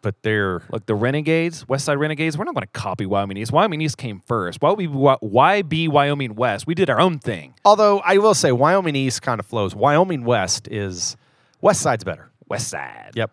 but 0.00 0.20
they're 0.22 0.62
Look, 0.70 0.86
the 0.86 0.94
Renegades, 0.94 1.68
West 1.68 1.84
Side 1.84 1.94
Renegades, 1.98 2.36
we're 2.36 2.44
not 2.44 2.54
going 2.54 2.66
to 2.66 2.72
copy 2.72 3.06
Wyoming 3.06 3.36
East. 3.36 3.52
Wyoming 3.52 3.80
East 3.80 3.98
came 3.98 4.20
first. 4.26 4.60
Why, 4.60 4.70
would 4.70 4.78
we, 4.78 4.88
why, 4.88 5.16
why 5.20 5.62
be 5.62 5.86
Wyoming 5.86 6.34
West? 6.34 6.66
We 6.66 6.74
did 6.74 6.90
our 6.90 7.00
own 7.00 7.18
thing. 7.20 7.54
although 7.64 8.00
I 8.00 8.18
will 8.18 8.34
say 8.34 8.50
Wyoming 8.52 8.96
East 8.96 9.22
kind 9.22 9.38
of 9.38 9.46
flows. 9.46 9.74
Wyoming 9.74 10.24
West 10.24 10.66
is 10.68 11.16
West 11.60 11.80
Side's 11.80 12.04
better. 12.04 12.30
West 12.48 12.68
Side. 12.68 13.12
Yep. 13.14 13.30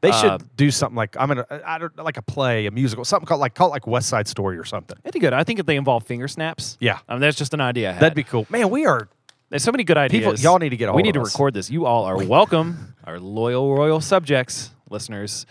They 0.00 0.12
should 0.12 0.30
Uh, 0.30 0.38
do 0.56 0.70
something 0.70 0.96
like 0.96 1.16
I'm 1.18 1.28
gonna 1.28 1.46
I 1.64 1.78
don't 1.78 1.96
like 1.96 2.16
a 2.16 2.22
play, 2.22 2.66
a 2.66 2.70
musical, 2.70 3.04
something 3.04 3.26
called 3.26 3.40
like 3.40 3.54
call 3.54 3.68
it 3.68 3.72
like 3.72 3.86
West 3.86 4.08
Side 4.08 4.26
Story 4.28 4.56
or 4.58 4.64
something. 4.64 4.96
That'd 5.02 5.12
be 5.14 5.20
good. 5.20 5.32
I 5.32 5.44
think 5.44 5.58
if 5.60 5.66
they 5.66 5.76
involve 5.76 6.04
finger 6.06 6.28
snaps. 6.28 6.76
Yeah. 6.80 6.98
I 7.08 7.12
mean, 7.14 7.20
that's 7.20 7.36
just 7.36 7.52
an 7.54 7.60
idea. 7.60 7.90
I 7.90 7.92
had. 7.92 8.02
That'd 8.02 8.16
be 8.16 8.22
cool. 8.24 8.46
Man, 8.50 8.70
we 8.70 8.86
are 8.86 9.08
There's 9.50 9.62
so 9.62 9.70
many 9.72 9.84
good 9.84 9.98
ideas. 9.98 10.24
People- 10.24 10.40
y'all 10.40 10.58
need 10.58 10.70
to 10.70 10.76
get 10.76 10.88
a 10.88 10.92
We 10.92 11.02
need 11.02 11.14
to 11.14 11.20
us. 11.20 11.34
record 11.34 11.54
this. 11.54 11.70
You 11.70 11.84
all 11.86 12.04
are 12.04 12.24
welcome, 12.24 12.94
our 13.04 13.20
loyal 13.20 13.74
royal 13.74 14.00
subjects, 14.00 14.70
listeners. 14.88 15.44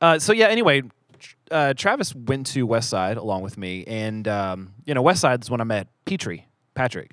Uh, 0.00 0.18
so 0.18 0.32
yeah. 0.32 0.46
Anyway, 0.46 0.82
uh, 1.50 1.74
Travis 1.74 2.14
went 2.14 2.46
to 2.48 2.62
West 2.64 2.88
Side 2.88 3.16
along 3.16 3.42
with 3.42 3.58
me, 3.58 3.84
and 3.86 4.26
um, 4.28 4.74
you 4.84 4.94
know, 4.94 5.02
West 5.02 5.20
Side 5.20 5.42
is 5.42 5.50
when 5.50 5.60
I 5.60 5.64
met 5.64 5.88
Petrie, 6.04 6.46
Patrick, 6.74 7.10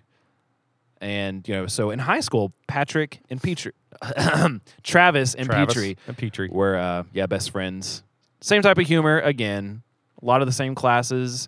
and 1.02 1.48
you 1.48 1.54
know, 1.54 1.68
so 1.68 1.90
in 1.92 2.00
high 2.00 2.20
school, 2.22 2.54
Patrick 2.68 3.20
and 3.30 3.42
Petrie, 3.42 3.74
Travis 4.84 5.36
and 5.36 5.48
Travis 5.48 5.74
Petrie 5.74 5.98
and 6.08 6.18
Petrie. 6.18 6.50
were 6.52 6.76
uh, 6.78 7.04
yeah 7.14 7.26
best 7.26 7.52
friends. 7.52 8.04
Same 8.42 8.62
type 8.62 8.78
of 8.78 8.86
humor 8.88 9.20
again. 9.20 9.82
A 10.22 10.26
lot 10.26 10.42
of 10.42 10.48
the 10.48 10.52
same 10.54 10.76
classes, 10.76 11.48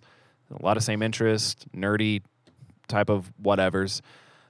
a 0.58 0.64
lot 0.64 0.76
of 0.76 0.82
same 0.82 1.02
interest, 1.02 1.66
nerdy 1.76 2.22
type 2.88 3.08
of 3.10 3.30
whatevers. 3.42 4.00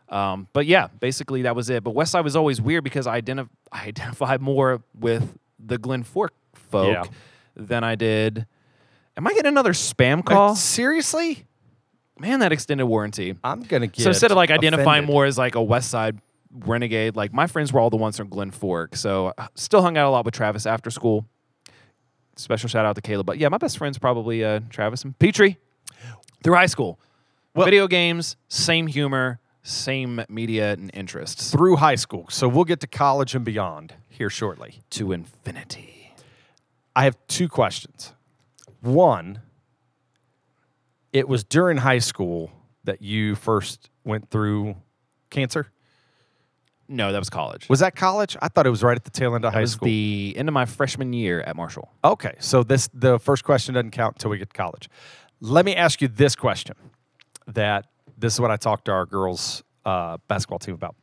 Um, 0.09 0.49
but 0.53 0.67
yeah, 0.67 0.89
basically 0.99 1.43
that 1.43 1.55
was 1.55 1.71
it. 1.71 1.85
But 1.85 1.91
West 1.95 2.13
Side 2.13 2.25
was 2.25 2.35
always 2.37 2.61
weird 2.61 2.83
because 2.85 3.07
I, 3.07 3.21
identif- 3.21 3.49
I 3.73 3.87
identified 3.87 4.41
more 4.41 4.83
with 4.99 5.39
the 5.59 5.79
Glen 5.79 6.03
Fork 6.03 6.33
folk 6.55 6.93
Yeah. 6.93 7.05
than 7.57 7.85
I 7.85 7.95
did. 7.95 8.47
Am 9.17 9.27
I 9.27 9.31
getting 9.31 9.47
another 9.49 9.73
spam 9.73 10.17
Like, 10.17 10.25
call? 10.27 10.57
seriously? 10.57 11.45
Man, 12.19 12.41
that 12.41 12.53
extended 12.53 12.87
warranty. 12.87 13.37
I'm 13.45 13.63
gonna 13.63 13.87
get 13.87 14.03
So 14.03 14.11
instead 14.11 14.31
of 14.31 14.37
like 14.37 14.51
identifying 14.51 14.87
offended. 15.05 15.09
more 15.11 15.25
as 15.27 15.39
like 15.39 15.55
a 15.55 15.63
West 15.63 15.91
Side 15.91 16.19
renegade, 16.53 17.17
like 17.17 17.33
my 17.33 17.47
friends 17.47 17.73
were 17.73 17.81
all 17.81 17.91
the 17.91 17.97
ones 17.97 18.17
from 18.17 18.29
Glen 18.29 18.51
Fork. 18.51 18.97
So 18.97 19.33
still 19.55 19.83
hung 19.83 19.97
out 19.97 20.09
a 20.09 20.11
lot 20.11 20.25
with 20.25 20.35
Travis 20.35 20.67
after 20.67 20.91
school. 20.91 21.27
Special 22.37 22.69
shout 22.69 22.87
out 22.87 22.95
to 22.97 23.03
Caleb. 23.03 23.27
But 23.27 23.39
yeah, 23.39 23.49
my 23.49 23.59
best 23.59 23.79
friends 23.79 23.99
probably 23.99 24.45
uh, 24.45 24.61
Travis 24.71 25.05
and 25.05 25.19
Petrie 25.19 25.59
through 26.43 26.55
high 26.55 26.67
school. 26.67 26.99
Well- 27.55 27.65
Video 27.67 27.87
games, 27.87 28.37
same 28.49 28.87
humor, 28.87 29.41
same 29.63 30.25
media 30.29 30.73
and 30.73 30.91
interests 30.95 31.51
through 31.51 31.77
high 31.77 31.97
school. 31.97 32.27
So 32.31 32.49
we'll 32.49 32.65
get 32.65 32.81
to 32.81 32.87
college 32.87 33.35
and 33.35 33.45
beyond 33.45 33.95
here 34.09 34.31
shortly. 34.31 34.81
to 34.91 35.13
infinity. 35.13 36.15
I 36.97 37.05
have 37.05 37.17
two 37.29 37.49
questions. 37.49 38.13
One, 38.81 39.43
it 41.13 41.29
was 41.29 41.45
during 41.45 41.79
high 41.79 41.99
school 41.99 42.51
that 42.85 43.03
you 43.03 43.35
first 43.35 43.91
went 44.05 44.31
through 44.31 44.77
cancer. 45.29 45.71
No, 46.93 47.13
that 47.13 47.19
was 47.21 47.31
college. 47.31 47.69
Was 47.69 47.79
that 47.81 47.95
college? 47.95 48.37
I 48.43 48.49
thought 48.49 48.67
it 48.67 48.71
was 48.71 48.83
right 48.83 48.97
at 48.97 49.05
the 49.05 49.11
tail 49.11 49.37
end 49.37 49.45
of 49.45 49.53
that 49.53 49.57
high 49.57 49.61
was 49.61 49.73
school. 49.73 49.87
the 49.87 50.35
end 50.37 50.49
of 50.49 50.53
my 50.53 50.65
freshman 50.67 51.13
year 51.13 51.41
at 51.43 51.55
Marshall. 51.55 51.89
okay, 52.05 52.35
so 52.41 52.65
this 52.65 52.89
the 52.93 53.19
first 53.21 53.45
question 53.45 53.75
doesn't 53.75 53.93
count 53.93 54.17
until 54.17 54.31
we 54.31 54.39
get 54.39 54.51
to 54.51 54.57
college. 54.57 54.89
Let 55.41 55.65
me 55.65 55.77
ask 55.77 56.03
you 56.03 56.09
this 56.09 56.35
question. 56.35 56.75
That 57.47 57.87
this 58.19 58.35
is 58.35 58.41
what 58.41 58.51
I 58.51 58.57
talked 58.57 58.87
to 58.87 58.93
our 58.93 59.07
girls 59.07 59.63
uh, 59.85 60.19
basketball 60.29 60.59
team 60.59 60.75
about. 60.75 60.97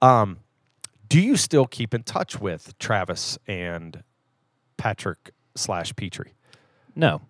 Um, 0.00 0.38
do 1.08 1.20
you 1.20 1.36
still 1.36 1.66
keep 1.66 1.92
in 1.92 2.04
touch 2.04 2.40
with 2.40 2.78
Travis 2.78 3.36
and 3.48 4.02
Patrick 4.76 5.32
slash 5.56 5.94
Petrie? 5.96 6.34
No, 6.94 7.20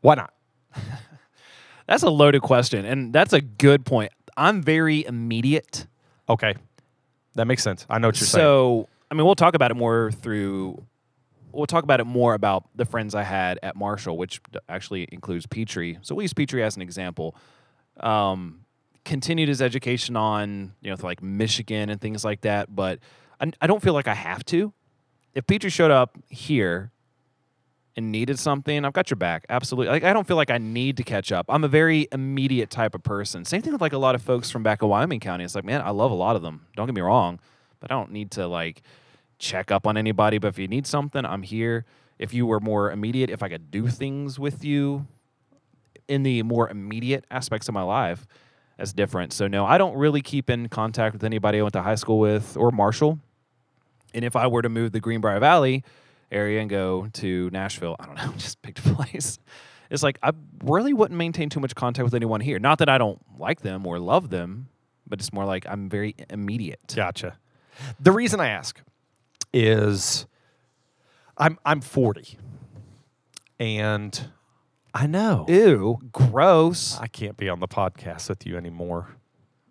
Why 0.00 0.14
not? 0.14 0.32
that's 1.86 2.02
a 2.02 2.10
loaded 2.10 2.42
question, 2.42 2.84
and 2.84 3.12
that's 3.12 3.32
a 3.32 3.40
good 3.40 3.84
point. 3.84 4.12
I'm 4.36 4.62
very 4.62 5.04
immediate. 5.04 5.86
Okay, 6.28 6.54
that 7.38 7.46
makes 7.46 7.62
sense. 7.62 7.86
I 7.88 7.98
know 7.98 8.08
what 8.08 8.20
you're 8.20 8.26
saying. 8.26 8.42
so 8.42 8.88
I 9.10 9.14
mean, 9.14 9.24
we'll 9.24 9.36
talk 9.36 9.54
about 9.54 9.70
it 9.70 9.74
more 9.74 10.10
through. 10.10 10.84
We'll 11.52 11.66
talk 11.66 11.84
about 11.84 12.00
it 12.00 12.04
more 12.04 12.34
about 12.34 12.64
the 12.74 12.84
friends 12.84 13.14
I 13.14 13.22
had 13.22 13.58
at 13.62 13.76
Marshall, 13.76 14.18
which 14.18 14.40
actually 14.68 15.08
includes 15.12 15.46
Petrie. 15.46 15.98
So 16.02 16.14
we 16.14 16.24
use 16.24 16.34
Petrie 16.34 16.62
as 16.62 16.76
an 16.76 16.82
example. 16.82 17.36
Um, 18.00 18.64
continued 19.04 19.48
his 19.48 19.62
education 19.62 20.16
on 20.16 20.74
you 20.82 20.90
know 20.90 20.96
like 21.00 21.22
Michigan 21.22 21.90
and 21.90 22.00
things 22.00 22.24
like 22.24 22.40
that, 22.42 22.74
but 22.74 22.98
I, 23.40 23.52
I 23.60 23.66
don't 23.68 23.82
feel 23.82 23.94
like 23.94 24.08
I 24.08 24.14
have 24.14 24.44
to. 24.46 24.72
If 25.34 25.46
Petrie 25.46 25.70
showed 25.70 25.92
up 25.92 26.18
here 26.28 26.90
and 27.98 28.12
needed 28.12 28.38
something, 28.38 28.84
I've 28.84 28.92
got 28.92 29.10
your 29.10 29.16
back. 29.16 29.44
Absolutely. 29.48 29.90
Like 29.90 30.04
I 30.04 30.12
don't 30.12 30.24
feel 30.24 30.36
like 30.36 30.50
I 30.50 30.58
need 30.58 30.96
to 30.98 31.02
catch 31.02 31.32
up. 31.32 31.46
I'm 31.48 31.64
a 31.64 31.68
very 31.68 32.06
immediate 32.12 32.70
type 32.70 32.94
of 32.94 33.02
person. 33.02 33.44
Same 33.44 33.60
thing 33.60 33.72
with 33.72 33.82
like 33.82 33.92
a 33.92 33.98
lot 33.98 34.14
of 34.14 34.22
folks 34.22 34.52
from 34.52 34.62
back 34.62 34.82
in 34.82 34.88
Wyoming 34.88 35.18
County. 35.18 35.42
It's 35.42 35.56
like, 35.56 35.64
man, 35.64 35.82
I 35.82 35.90
love 35.90 36.12
a 36.12 36.14
lot 36.14 36.36
of 36.36 36.42
them. 36.42 36.64
Don't 36.76 36.86
get 36.86 36.94
me 36.94 37.00
wrong, 37.00 37.40
but 37.80 37.90
I 37.90 37.94
don't 37.94 38.12
need 38.12 38.30
to 38.32 38.46
like 38.46 38.82
check 39.40 39.72
up 39.72 39.84
on 39.84 39.96
anybody. 39.96 40.38
But 40.38 40.48
if 40.48 40.58
you 40.60 40.68
need 40.68 40.86
something, 40.86 41.24
I'm 41.24 41.42
here. 41.42 41.84
If 42.20 42.32
you 42.32 42.46
were 42.46 42.60
more 42.60 42.92
immediate, 42.92 43.30
if 43.30 43.42
I 43.42 43.48
could 43.48 43.72
do 43.72 43.88
things 43.88 44.38
with 44.38 44.64
you 44.64 45.08
in 46.06 46.22
the 46.22 46.44
more 46.44 46.70
immediate 46.70 47.24
aspects 47.32 47.66
of 47.66 47.74
my 47.74 47.82
life, 47.82 48.28
that's 48.76 48.92
different. 48.92 49.32
So 49.32 49.48
no, 49.48 49.66
I 49.66 49.76
don't 49.76 49.96
really 49.96 50.22
keep 50.22 50.48
in 50.50 50.68
contact 50.68 51.14
with 51.14 51.24
anybody 51.24 51.58
I 51.58 51.62
went 51.62 51.72
to 51.72 51.82
high 51.82 51.96
school 51.96 52.20
with 52.20 52.56
or 52.56 52.70
Marshall. 52.70 53.18
And 54.14 54.24
if 54.24 54.36
I 54.36 54.46
were 54.46 54.62
to 54.62 54.68
move 54.68 54.92
the 54.92 55.00
Greenbrier 55.00 55.40
Valley 55.40 55.82
area 56.30 56.60
and 56.60 56.70
go 56.70 57.08
to 57.14 57.50
Nashville, 57.50 57.96
I 57.98 58.06
don't 58.06 58.16
know, 58.16 58.32
just 58.36 58.62
picked 58.62 58.78
a 58.80 58.94
place. 58.94 59.38
It's 59.90 60.02
like 60.02 60.18
I 60.22 60.32
really 60.62 60.92
wouldn't 60.92 61.16
maintain 61.16 61.48
too 61.48 61.60
much 61.60 61.74
contact 61.74 62.04
with 62.04 62.14
anyone 62.14 62.40
here. 62.40 62.58
Not 62.58 62.78
that 62.78 62.88
I 62.88 62.98
don't 62.98 63.20
like 63.38 63.60
them 63.60 63.86
or 63.86 63.98
love 63.98 64.30
them, 64.30 64.68
but 65.06 65.20
it's 65.20 65.32
more 65.32 65.44
like 65.44 65.66
I'm 65.68 65.88
very 65.88 66.14
immediate. 66.28 66.80
Gotcha. 66.94 67.38
The 67.98 68.12
reason 68.12 68.40
I 68.40 68.48
ask 68.48 68.80
is 69.52 70.26
I'm 71.36 71.58
I'm 71.64 71.80
40. 71.80 72.38
And 73.60 74.30
I 74.94 75.06
know 75.06 75.46
Ew, 75.48 75.98
gross. 76.12 76.98
I 76.98 77.06
can't 77.06 77.36
be 77.36 77.48
on 77.48 77.60
the 77.60 77.68
podcast 77.68 78.28
with 78.28 78.46
you 78.46 78.56
anymore. 78.56 79.16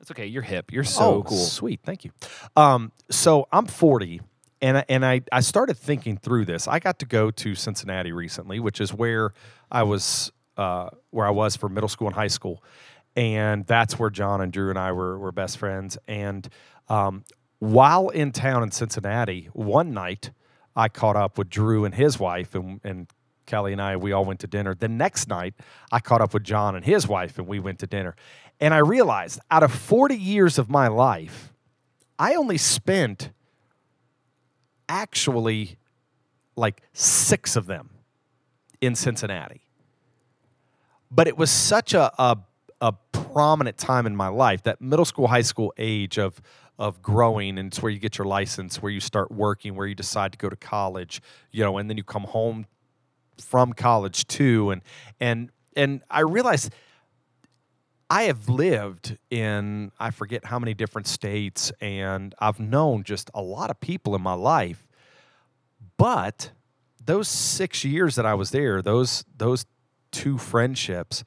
It's 0.01 0.11
okay. 0.11 0.25
You're 0.25 0.43
hip. 0.43 0.71
You're 0.71 0.83
so 0.83 1.15
oh, 1.15 1.23
cool. 1.23 1.37
Sweet, 1.37 1.81
thank 1.83 2.05
you. 2.05 2.11
Um, 2.55 2.91
so 3.09 3.47
I'm 3.51 3.65
40, 3.65 4.21
and 4.61 4.77
I- 4.79 4.85
and 4.89 5.05
I 5.05 5.21
I 5.31 5.39
started 5.41 5.77
thinking 5.77 6.17
through 6.17 6.45
this. 6.45 6.67
I 6.67 6.79
got 6.79 6.99
to 6.99 7.05
go 7.05 7.31
to 7.31 7.55
Cincinnati 7.55 8.11
recently, 8.11 8.59
which 8.59 8.81
is 8.81 8.93
where 8.93 9.33
I 9.71 9.83
was 9.83 10.31
uh, 10.57 10.89
where 11.11 11.27
I 11.27 11.31
was 11.31 11.55
for 11.55 11.69
middle 11.69 11.89
school 11.89 12.07
and 12.07 12.15
high 12.15 12.27
school, 12.27 12.63
and 13.15 13.65
that's 13.65 13.99
where 13.99 14.09
John 14.09 14.41
and 14.41 14.51
Drew 14.51 14.69
and 14.69 14.79
I 14.79 14.91
were 14.91 15.17
were 15.19 15.31
best 15.31 15.57
friends. 15.57 15.97
And 16.07 16.47
um, 16.89 17.23
while 17.59 18.09
in 18.09 18.31
town 18.31 18.63
in 18.63 18.71
Cincinnati, 18.71 19.49
one 19.53 19.93
night 19.93 20.31
I 20.75 20.89
caught 20.89 21.15
up 21.15 21.37
with 21.37 21.49
Drew 21.49 21.85
and 21.85 21.93
his 21.93 22.19
wife, 22.19 22.55
and 22.55 22.79
and 22.83 23.07
Kelly 23.45 23.71
and 23.71 23.81
I, 23.81 23.95
we 23.97 24.11
all 24.11 24.25
went 24.25 24.39
to 24.41 24.47
dinner. 24.47 24.75
The 24.75 24.89
next 24.89 25.27
night, 25.29 25.53
I 25.91 25.99
caught 25.99 26.21
up 26.21 26.33
with 26.33 26.43
John 26.43 26.75
and 26.75 26.83
his 26.83 27.07
wife, 27.07 27.37
and 27.37 27.47
we 27.47 27.59
went 27.59 27.79
to 27.79 27.87
dinner. 27.87 28.15
And 28.59 28.73
I 28.73 28.79
realized 28.79 29.39
out 29.51 29.61
of 29.63 29.71
40 29.71 30.15
years 30.17 30.57
of 30.57 30.69
my 30.69 30.87
life, 30.87 31.53
I 32.19 32.33
only 32.35 32.57
spent 32.57 33.29
actually 34.89 35.77
like 36.55 36.81
six 36.93 37.55
of 37.55 37.67
them 37.67 37.89
in 38.81 38.95
Cincinnati. 38.95 39.61
But 41.09 41.27
it 41.27 41.37
was 41.37 41.49
such 41.49 41.93
a, 41.93 42.11
a, 42.21 42.37
a 42.81 42.93
prominent 43.11 43.77
time 43.77 44.05
in 44.05 44.15
my 44.15 44.27
life, 44.27 44.63
that 44.63 44.81
middle 44.81 45.05
school, 45.05 45.27
high 45.27 45.41
school 45.41 45.73
age 45.77 46.17
of, 46.17 46.41
of 46.79 47.01
growing 47.01 47.57
and 47.57 47.67
it's 47.67 47.81
where 47.81 47.91
you 47.91 47.99
get 47.99 48.17
your 48.17 48.27
license 48.27 48.81
where 48.81 48.91
you 48.91 48.99
start 48.99 49.31
working 49.31 49.75
where 49.75 49.87
you 49.87 49.95
decide 49.95 50.31
to 50.31 50.37
go 50.37 50.47
to 50.49 50.55
college 50.55 51.21
you 51.51 51.63
know 51.63 51.77
and 51.77 51.89
then 51.89 51.97
you 51.97 52.03
come 52.03 52.23
home 52.23 52.65
from 53.39 53.73
college 53.73 54.27
too 54.27 54.69
and 54.69 54.81
and 55.19 55.49
and 55.75 56.01
i 56.11 56.19
realized 56.19 56.71
i 58.09 58.23
have 58.23 58.47
lived 58.49 59.17
in 59.29 59.91
i 59.99 60.09
forget 60.09 60.45
how 60.45 60.59
many 60.59 60.73
different 60.73 61.07
states 61.07 61.71
and 61.81 62.33
i've 62.39 62.59
known 62.59 63.03
just 63.03 63.29
a 63.33 63.41
lot 63.41 63.69
of 63.69 63.79
people 63.79 64.15
in 64.15 64.21
my 64.21 64.33
life. 64.33 64.83
But 65.97 66.51
those 67.03 67.27
six 67.27 67.83
years 67.83 68.15
that 68.15 68.25
i 68.25 68.33
was 68.33 68.51
there 68.51 68.81
those 68.81 69.25
those 69.35 69.65
two 70.11 70.37
friendships 70.37 71.23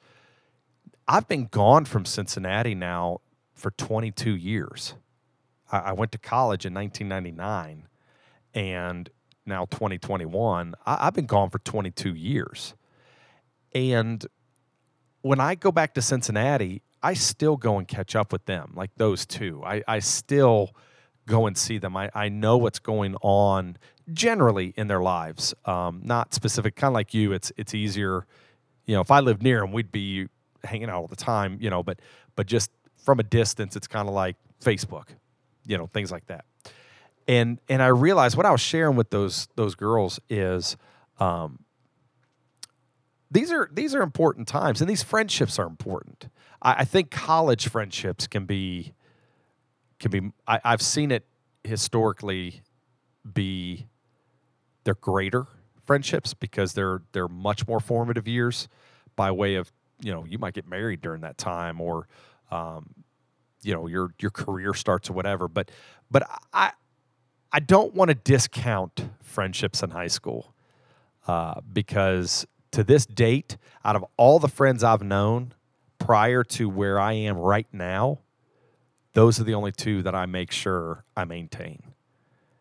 i've 1.07 1.27
been 1.27 1.45
gone 1.45 1.85
from 1.85 2.05
cincinnati 2.05 2.75
now 2.75 3.19
for 3.53 3.71
22 3.71 4.35
years. 4.35 4.95
I, 5.71 5.79
I 5.79 5.91
went 5.93 6.11
to 6.13 6.17
college 6.17 6.65
in 6.65 6.73
1999 6.73 7.87
and 8.53 9.09
now 9.45 9.65
2021 9.65 10.75
I, 10.85 11.07
i've 11.07 11.13
been 11.13 11.25
gone 11.25 11.49
for 11.49 11.59
22 11.59 12.15
years. 12.15 12.75
And 13.73 14.25
when 15.21 15.39
I 15.39 15.55
go 15.55 15.71
back 15.71 15.93
to 15.95 16.01
Cincinnati, 16.01 16.81
I 17.03 17.13
still 17.13 17.57
go 17.57 17.77
and 17.77 17.87
catch 17.87 18.15
up 18.15 18.31
with 18.31 18.45
them, 18.45 18.73
like 18.75 18.91
those 18.97 19.25
two. 19.25 19.63
I, 19.65 19.83
I 19.87 19.99
still 19.99 20.71
go 21.27 21.47
and 21.47 21.57
see 21.57 21.77
them. 21.77 21.95
I, 21.95 22.09
I 22.13 22.29
know 22.29 22.57
what's 22.57 22.79
going 22.79 23.15
on 23.21 23.77
generally 24.13 24.73
in 24.77 24.87
their 24.87 25.01
lives. 25.01 25.53
Um, 25.65 26.01
not 26.03 26.33
specific, 26.33 26.75
kind 26.75 26.91
of 26.91 26.95
like 26.95 27.13
you. 27.13 27.31
It's 27.33 27.51
it's 27.57 27.73
easier, 27.73 28.25
you 28.85 28.95
know. 28.95 29.01
If 29.01 29.11
I 29.11 29.19
lived 29.19 29.41
near 29.41 29.61
them, 29.61 29.71
we'd 29.71 29.91
be 29.91 30.27
hanging 30.63 30.89
out 30.89 30.95
all 30.95 31.07
the 31.07 31.15
time, 31.15 31.57
you 31.59 31.69
know. 31.69 31.83
But 31.83 31.99
but 32.35 32.47
just 32.47 32.71
from 33.03 33.19
a 33.19 33.23
distance, 33.23 33.75
it's 33.75 33.87
kind 33.87 34.07
of 34.07 34.13
like 34.13 34.35
Facebook, 34.63 35.09
you 35.65 35.77
know, 35.77 35.87
things 35.87 36.11
like 36.11 36.27
that. 36.27 36.45
And 37.27 37.59
and 37.69 37.81
I 37.81 37.87
realized 37.87 38.37
what 38.37 38.45
I 38.45 38.51
was 38.51 38.61
sharing 38.61 38.95
with 38.95 39.09
those 39.09 39.47
those 39.55 39.75
girls 39.75 40.19
is. 40.29 40.77
Um, 41.19 41.59
these 43.31 43.51
are 43.51 43.69
these 43.71 43.95
are 43.95 44.01
important 44.01 44.47
times, 44.47 44.81
and 44.81 44.89
these 44.89 45.03
friendships 45.03 45.57
are 45.57 45.65
important. 45.65 46.27
I, 46.61 46.73
I 46.79 46.85
think 46.85 47.09
college 47.09 47.69
friendships 47.69 48.27
can 48.27 48.45
be 48.45 48.93
can 49.99 50.11
be. 50.11 50.31
I, 50.47 50.59
I've 50.63 50.81
seen 50.81 51.11
it 51.11 51.25
historically 51.63 52.61
be 53.33 53.87
they're 54.83 54.95
greater 54.95 55.47
friendships 55.85 56.33
because 56.33 56.73
they're 56.73 57.01
they're 57.13 57.27
much 57.27 57.67
more 57.67 57.79
formative 57.79 58.27
years 58.27 58.67
by 59.15 59.31
way 59.31 59.55
of 59.55 59.71
you 60.01 60.11
know 60.11 60.25
you 60.25 60.37
might 60.37 60.53
get 60.53 60.67
married 60.67 61.01
during 61.01 61.21
that 61.21 61.37
time 61.37 61.79
or 61.79 62.07
um, 62.49 62.93
you 63.61 63.73
know 63.73 63.87
your 63.87 64.13
your 64.19 64.31
career 64.31 64.73
starts 64.73 65.09
or 65.09 65.13
whatever 65.13 65.47
but 65.47 65.71
but 66.09 66.27
I 66.53 66.71
I 67.51 67.59
don't 67.59 67.93
want 67.93 68.09
to 68.09 68.15
discount 68.15 69.09
friendships 69.21 69.83
in 69.83 69.91
high 69.91 70.07
school 70.07 70.53
uh, 71.27 71.61
because 71.71 72.45
to 72.71 72.83
this 72.83 73.05
date, 73.05 73.57
out 73.83 73.95
of 73.95 74.05
all 74.17 74.39
the 74.39 74.47
friends 74.47 74.83
I've 74.83 75.03
known 75.03 75.53
prior 75.99 76.43
to 76.43 76.69
where 76.69 76.99
I 76.99 77.13
am 77.13 77.37
right 77.37 77.67
now, 77.71 78.19
those 79.13 79.39
are 79.39 79.43
the 79.43 79.53
only 79.53 79.71
two 79.71 80.01
that 80.03 80.15
I 80.15 80.25
make 80.25 80.51
sure 80.51 81.03
I 81.15 81.25
maintain. 81.25 81.83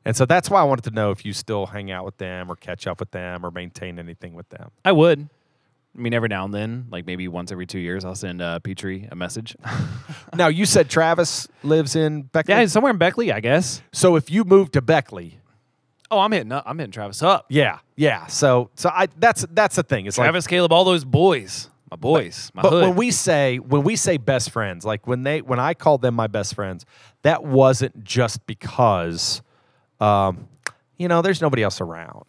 And 0.05 0.17
so 0.17 0.25
that's 0.25 0.51
why 0.51 0.61
I 0.61 0.65
wanted 0.65 0.85
to 0.85 0.91
know 0.91 1.11
if 1.11 1.25
you 1.25 1.33
still 1.33 1.67
hang 1.67 1.91
out 1.91 2.05
with 2.05 2.17
them 2.17 2.51
or 2.51 2.57
catch 2.57 2.87
up 2.87 3.01
with 3.01 3.11
them 3.11 3.45
or 3.45 3.51
maintain 3.51 3.99
anything 3.99 4.35
with 4.35 4.49
them. 4.49 4.71
I 4.85 4.93
would. 4.93 5.29
I 5.95 6.01
mean, 6.01 6.15
every 6.15 6.29
now 6.29 6.45
and 6.45 6.55
then, 6.55 6.87
like 6.91 7.05
maybe 7.05 7.27
once 7.29 7.51
every 7.51 7.67
two 7.67 7.81
years, 7.81 8.05
I'll 8.05 8.15
send 8.15 8.41
uh, 8.41 8.61
Petrie 8.61 9.09
a 9.11 9.17
message. 9.17 9.57
now, 10.35 10.47
you 10.49 10.65
said 10.65 10.89
Travis 10.89 11.49
lives 11.63 11.97
in 11.97 12.23
Beckley? 12.23 12.55
yeah, 12.55 12.67
somewhere 12.67 12.93
in 12.93 12.99
Beckley, 12.99 13.33
I 13.33 13.41
guess. 13.41 13.83
So 13.93 14.17
if 14.17 14.31
you 14.31 14.45
move 14.45 14.71
to 14.73 14.81
Beckley, 14.81 15.41
Oh, 16.11 16.19
I'm 16.19 16.33
hitting 16.33 16.53
up. 16.53 16.65
I'm 16.67 16.79
hitting 16.79 16.93
Travis 16.93 17.23
up. 17.23 17.47
yeah, 17.49 17.79
yeah. 17.97 18.27
So 18.27 18.71
so 18.75 18.89
I 18.93 19.07
that's 19.19 19.47
that's 19.53 19.77
the 19.77 19.83
thing. 19.83 20.07
It's 20.07 20.19
like 20.19 20.25
Travis, 20.27 20.47
Caleb, 20.47 20.73
all 20.73 20.85
those 20.85 21.05
boys, 21.05 21.71
my 21.91 21.97
boys, 21.97 22.51
my 22.55 22.63
But 22.63 22.71
hood. 22.73 22.83
when 22.89 22.97
we 22.97 23.11
say 23.11 23.59
when 23.59 23.83
we 23.85 23.97
say 23.97 24.17
best 24.17 24.51
friends, 24.51 24.85
like 24.85 25.07
when 25.07 25.23
they 25.23 25.41
when 25.41 25.59
I 25.61 25.75
called 25.75 26.03
them 26.03 26.15
my 26.15 26.27
best 26.27 26.55
friends, 26.55 26.85
that 27.23 27.45
wasn't 27.45 28.03
just 28.03 28.45
because, 28.47 29.43
um, 30.01 30.49
you 30.97 31.09
know, 31.09 31.23
there's 31.23 31.41
nobody 31.41 31.63
else 31.63 31.81
around. 31.81 32.25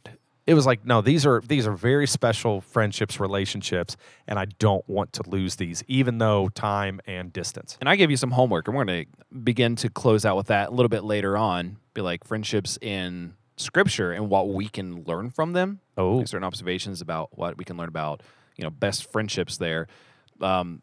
It 0.48 0.54
was 0.56 0.66
like 0.66 0.86
no, 0.86 1.02
these 1.02 1.26
are 1.26 1.42
these 1.46 1.66
are 1.68 1.74
very 1.74 2.08
special 2.08 2.62
friendships, 2.62 3.20
relationships, 3.20 3.96
and 4.28 4.38
I 4.40 4.46
don't 4.46 4.88
want 4.90 5.14
to 5.14 5.30
lose 5.30 5.56
these, 5.56 5.84
even 5.88 6.18
though 6.18 6.50
time 6.50 7.00
and 7.06 7.32
distance. 7.32 7.78
and 7.80 7.88
I 7.88 7.96
gave 7.96 8.10
you 8.12 8.18
some 8.18 8.32
homework, 8.32 8.68
and 8.68 8.76
we're 8.76 8.86
going 8.86 9.06
to 9.06 9.38
begin 9.38 9.76
to 9.78 9.90
close 9.90 10.26
out 10.26 10.36
with 10.38 10.48
that 10.48 10.70
a 10.70 10.72
little 10.72 10.90
bit 10.90 11.04
later 11.04 11.38
on. 11.38 11.78
Be 11.94 12.02
like 12.02 12.24
friendships 12.26 12.78
in 12.82 13.34
Scripture 13.62 14.12
and 14.12 14.30
what 14.30 14.50
we 14.50 14.68
can 14.68 15.04
learn 15.04 15.30
from 15.30 15.54
them. 15.54 15.80
Oh. 15.98 16.18
Like 16.18 16.28
certain 16.28 16.44
observations 16.44 17.02
about 17.02 17.38
what 17.38 17.58
we 17.58 17.66
can 17.66 17.78
learn 17.78 17.90
about, 17.90 18.22
you 18.58 18.64
know, 18.64 18.70
best 18.70 19.12
friendships 19.12 19.58
there. 19.58 19.88
Um, 20.42 20.82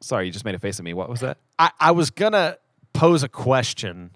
sorry, 0.00 0.26
you 0.26 0.32
just 0.32 0.44
made 0.44 0.54
a 0.54 0.58
face 0.58 0.78
at 0.78 0.84
me. 0.84 0.94
What 0.94 1.08
was 1.08 1.20
that? 1.20 1.38
I, 1.58 1.70
I 1.80 1.90
was 1.92 2.10
gonna 2.10 2.58
pose 2.92 3.22
a 3.22 3.28
question 3.28 4.12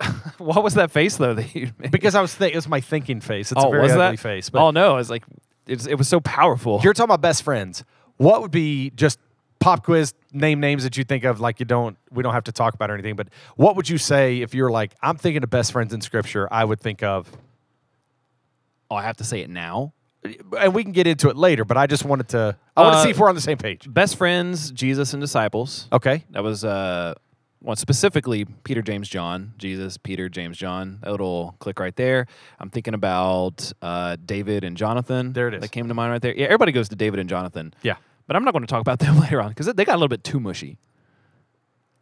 what 0.38 0.62
was 0.62 0.74
that 0.74 0.90
face 0.90 1.16
though 1.16 1.34
that 1.34 1.54
you 1.54 1.70
made? 1.78 1.90
because 1.90 2.14
I 2.14 2.20
was 2.20 2.34
thinking 2.34 2.54
it 2.54 2.58
was 2.58 2.68
my 2.68 2.80
thinking 2.80 3.20
face. 3.20 3.52
It's 3.52 3.62
oh, 3.62 3.68
a 3.68 3.70
very 3.70 3.82
was 3.82 3.92
ugly 3.92 4.16
that 4.16 4.20
face. 4.20 4.50
But 4.50 4.62
oh 4.62 4.70
no, 4.70 4.94
it 4.94 4.96
was 4.96 5.10
like 5.10 5.24
it's, 5.66 5.86
it 5.86 5.94
was 5.94 6.08
so 6.08 6.20
powerful. 6.20 6.80
You're 6.82 6.92
talking 6.92 7.04
about 7.10 7.20
best 7.20 7.42
friends. 7.42 7.84
What 8.16 8.42
would 8.42 8.50
be 8.50 8.90
just 8.90 9.18
pop 9.62 9.84
quiz 9.84 10.12
name 10.32 10.60
names 10.60 10.82
that 10.84 10.96
you 10.96 11.04
think 11.04 11.24
of 11.24 11.40
like 11.40 11.60
you 11.60 11.66
don't 11.66 11.96
we 12.10 12.22
don't 12.22 12.34
have 12.34 12.44
to 12.44 12.52
talk 12.52 12.74
about 12.74 12.90
or 12.90 12.94
anything, 12.94 13.16
but 13.16 13.28
what 13.56 13.76
would 13.76 13.88
you 13.88 13.98
say 13.98 14.40
if 14.40 14.54
you're 14.54 14.70
like 14.70 14.94
I'm 15.02 15.16
thinking 15.16 15.42
of 15.42 15.50
best 15.50 15.72
friends 15.72 15.92
in 15.94 16.00
scripture, 16.00 16.48
I 16.50 16.64
would 16.64 16.80
think 16.80 17.02
of 17.02 17.30
oh, 18.90 18.96
I 18.96 19.02
have 19.02 19.16
to 19.18 19.24
say 19.24 19.40
it 19.40 19.50
now. 19.50 19.92
and 20.58 20.74
we 20.74 20.82
can 20.84 20.92
get 20.92 21.06
into 21.06 21.28
it 21.30 21.36
later, 21.36 21.64
but 21.64 21.76
I 21.76 21.86
just 21.86 22.04
wanted 22.04 22.28
to 22.30 22.56
I 22.76 22.82
want 22.82 22.94
to 22.94 22.98
Uh, 22.98 23.02
see 23.04 23.10
if 23.10 23.18
we're 23.18 23.28
on 23.28 23.34
the 23.34 23.40
same 23.40 23.58
page. 23.58 23.92
Best 23.92 24.16
friends, 24.16 24.70
Jesus 24.70 25.12
and 25.14 25.20
disciples. 25.20 25.88
Okay. 25.92 26.24
That 26.30 26.42
was 26.42 26.64
uh, 26.64 27.14
well, 27.60 27.76
specifically 27.76 28.44
Peter, 28.64 28.82
James, 28.82 29.08
John. 29.08 29.52
Jesus, 29.58 29.96
Peter, 29.96 30.28
James, 30.28 30.56
John. 30.58 30.98
That 31.02 31.10
little 31.12 31.54
click 31.60 31.78
right 31.78 31.94
there. 31.96 32.26
I'm 32.58 32.70
thinking 32.70 32.94
about 32.94 33.72
uh, 33.80 34.16
David 34.24 34.64
and 34.64 34.76
Jonathan. 34.76 35.32
There 35.32 35.48
it 35.48 35.54
is. 35.54 35.60
That 35.60 35.70
came 35.70 35.86
to 35.88 35.94
mind 35.94 36.10
right 36.12 36.22
there. 36.22 36.34
Yeah, 36.34 36.46
everybody 36.46 36.72
goes 36.72 36.88
to 36.88 36.96
David 36.96 37.20
and 37.20 37.28
Jonathan. 37.28 37.72
Yeah. 37.82 37.96
But 38.32 38.36
I'm 38.38 38.44
not 38.44 38.52
going 38.52 38.62
to 38.62 38.66
talk 38.66 38.80
about 38.80 38.98
them 38.98 39.20
later 39.20 39.42
on 39.42 39.50
because 39.50 39.66
they 39.66 39.84
got 39.84 39.92
a 39.92 39.98
little 39.98 40.08
bit 40.08 40.24
too 40.24 40.40
mushy. 40.40 40.78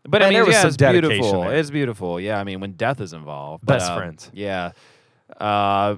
But 0.04 0.22
I 0.22 0.26
mean, 0.26 0.34
there 0.34 0.44
was 0.44 0.52
yeah, 0.54 0.60
some 0.60 0.68
it's 0.68 0.76
dedication 0.76 1.08
beautiful. 1.18 1.40
there. 1.42 1.56
It's 1.56 1.70
beautiful. 1.70 2.20
Yeah, 2.20 2.38
I 2.38 2.44
mean, 2.44 2.60
when 2.60 2.74
death 2.74 3.00
is 3.00 3.12
involved. 3.12 3.66
Best 3.66 3.90
um, 3.90 3.98
friends. 3.98 4.30
Yeah. 4.32 4.70
Uh, 5.40 5.96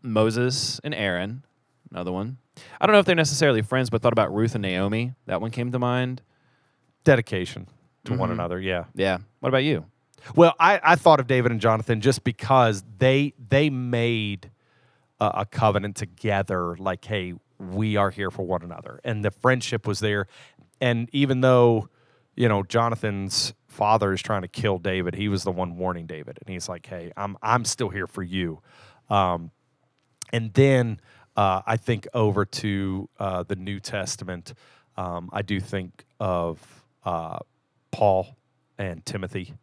Moses 0.00 0.80
and 0.82 0.94
Aaron, 0.94 1.44
another 1.90 2.10
one. 2.10 2.38
I 2.80 2.86
don't 2.86 2.94
know 2.94 3.00
if 3.00 3.04
they're 3.04 3.14
necessarily 3.14 3.60
friends, 3.60 3.90
but 3.90 4.00
thought 4.00 4.14
about 4.14 4.34
Ruth 4.34 4.54
and 4.54 4.62
Naomi. 4.62 5.12
That 5.26 5.42
one 5.42 5.50
came 5.50 5.70
to 5.72 5.78
mind. 5.78 6.22
Dedication 7.04 7.66
to 8.04 8.14
one 8.14 8.30
Mhm. 8.30 8.32
another. 8.32 8.58
Yeah. 8.58 8.84
Yeah. 8.94 9.18
What 9.40 9.50
about 9.50 9.64
you? 9.64 9.84
Well, 10.34 10.54
I, 10.58 10.80
I 10.82 10.96
thought 10.96 11.20
of 11.20 11.26
David 11.26 11.52
and 11.52 11.60
Jonathan 11.60 12.00
just 12.00 12.24
because 12.24 12.82
they 12.96 13.34
they 13.50 13.68
made 13.68 14.50
a, 15.20 15.26
a 15.40 15.44
covenant 15.44 15.96
together. 15.96 16.74
Like, 16.78 17.04
hey, 17.04 17.34
we 17.58 17.96
are 17.96 18.10
here 18.10 18.30
for 18.30 18.44
one 18.44 18.62
another, 18.62 19.00
and 19.04 19.24
the 19.24 19.30
friendship 19.30 19.86
was 19.86 20.00
there. 20.00 20.26
And 20.80 21.08
even 21.12 21.40
though, 21.40 21.88
you 22.36 22.48
know, 22.48 22.62
Jonathan's 22.62 23.52
father 23.66 24.12
is 24.12 24.22
trying 24.22 24.42
to 24.42 24.48
kill 24.48 24.78
David, 24.78 25.14
he 25.14 25.28
was 25.28 25.44
the 25.44 25.50
one 25.52 25.76
warning 25.76 26.06
David, 26.06 26.38
and 26.40 26.52
he's 26.52 26.68
like, 26.68 26.86
hey, 26.86 27.12
I'm 27.16 27.36
I'm 27.42 27.64
still 27.64 27.88
here 27.88 28.06
for 28.06 28.22
you. 28.22 28.60
Um, 29.10 29.50
and 30.32 30.52
then 30.54 31.00
uh, 31.36 31.62
I 31.66 31.76
think 31.76 32.06
over 32.14 32.44
to 32.44 33.08
uh, 33.18 33.42
the 33.44 33.56
New 33.56 33.80
Testament, 33.80 34.54
um, 34.96 35.30
I 35.32 35.42
do 35.42 35.60
think 35.60 36.04
of 36.20 36.60
uh, 37.04 37.38
Paul 37.90 38.36
and 38.76 39.04
Timothy, 39.06 39.54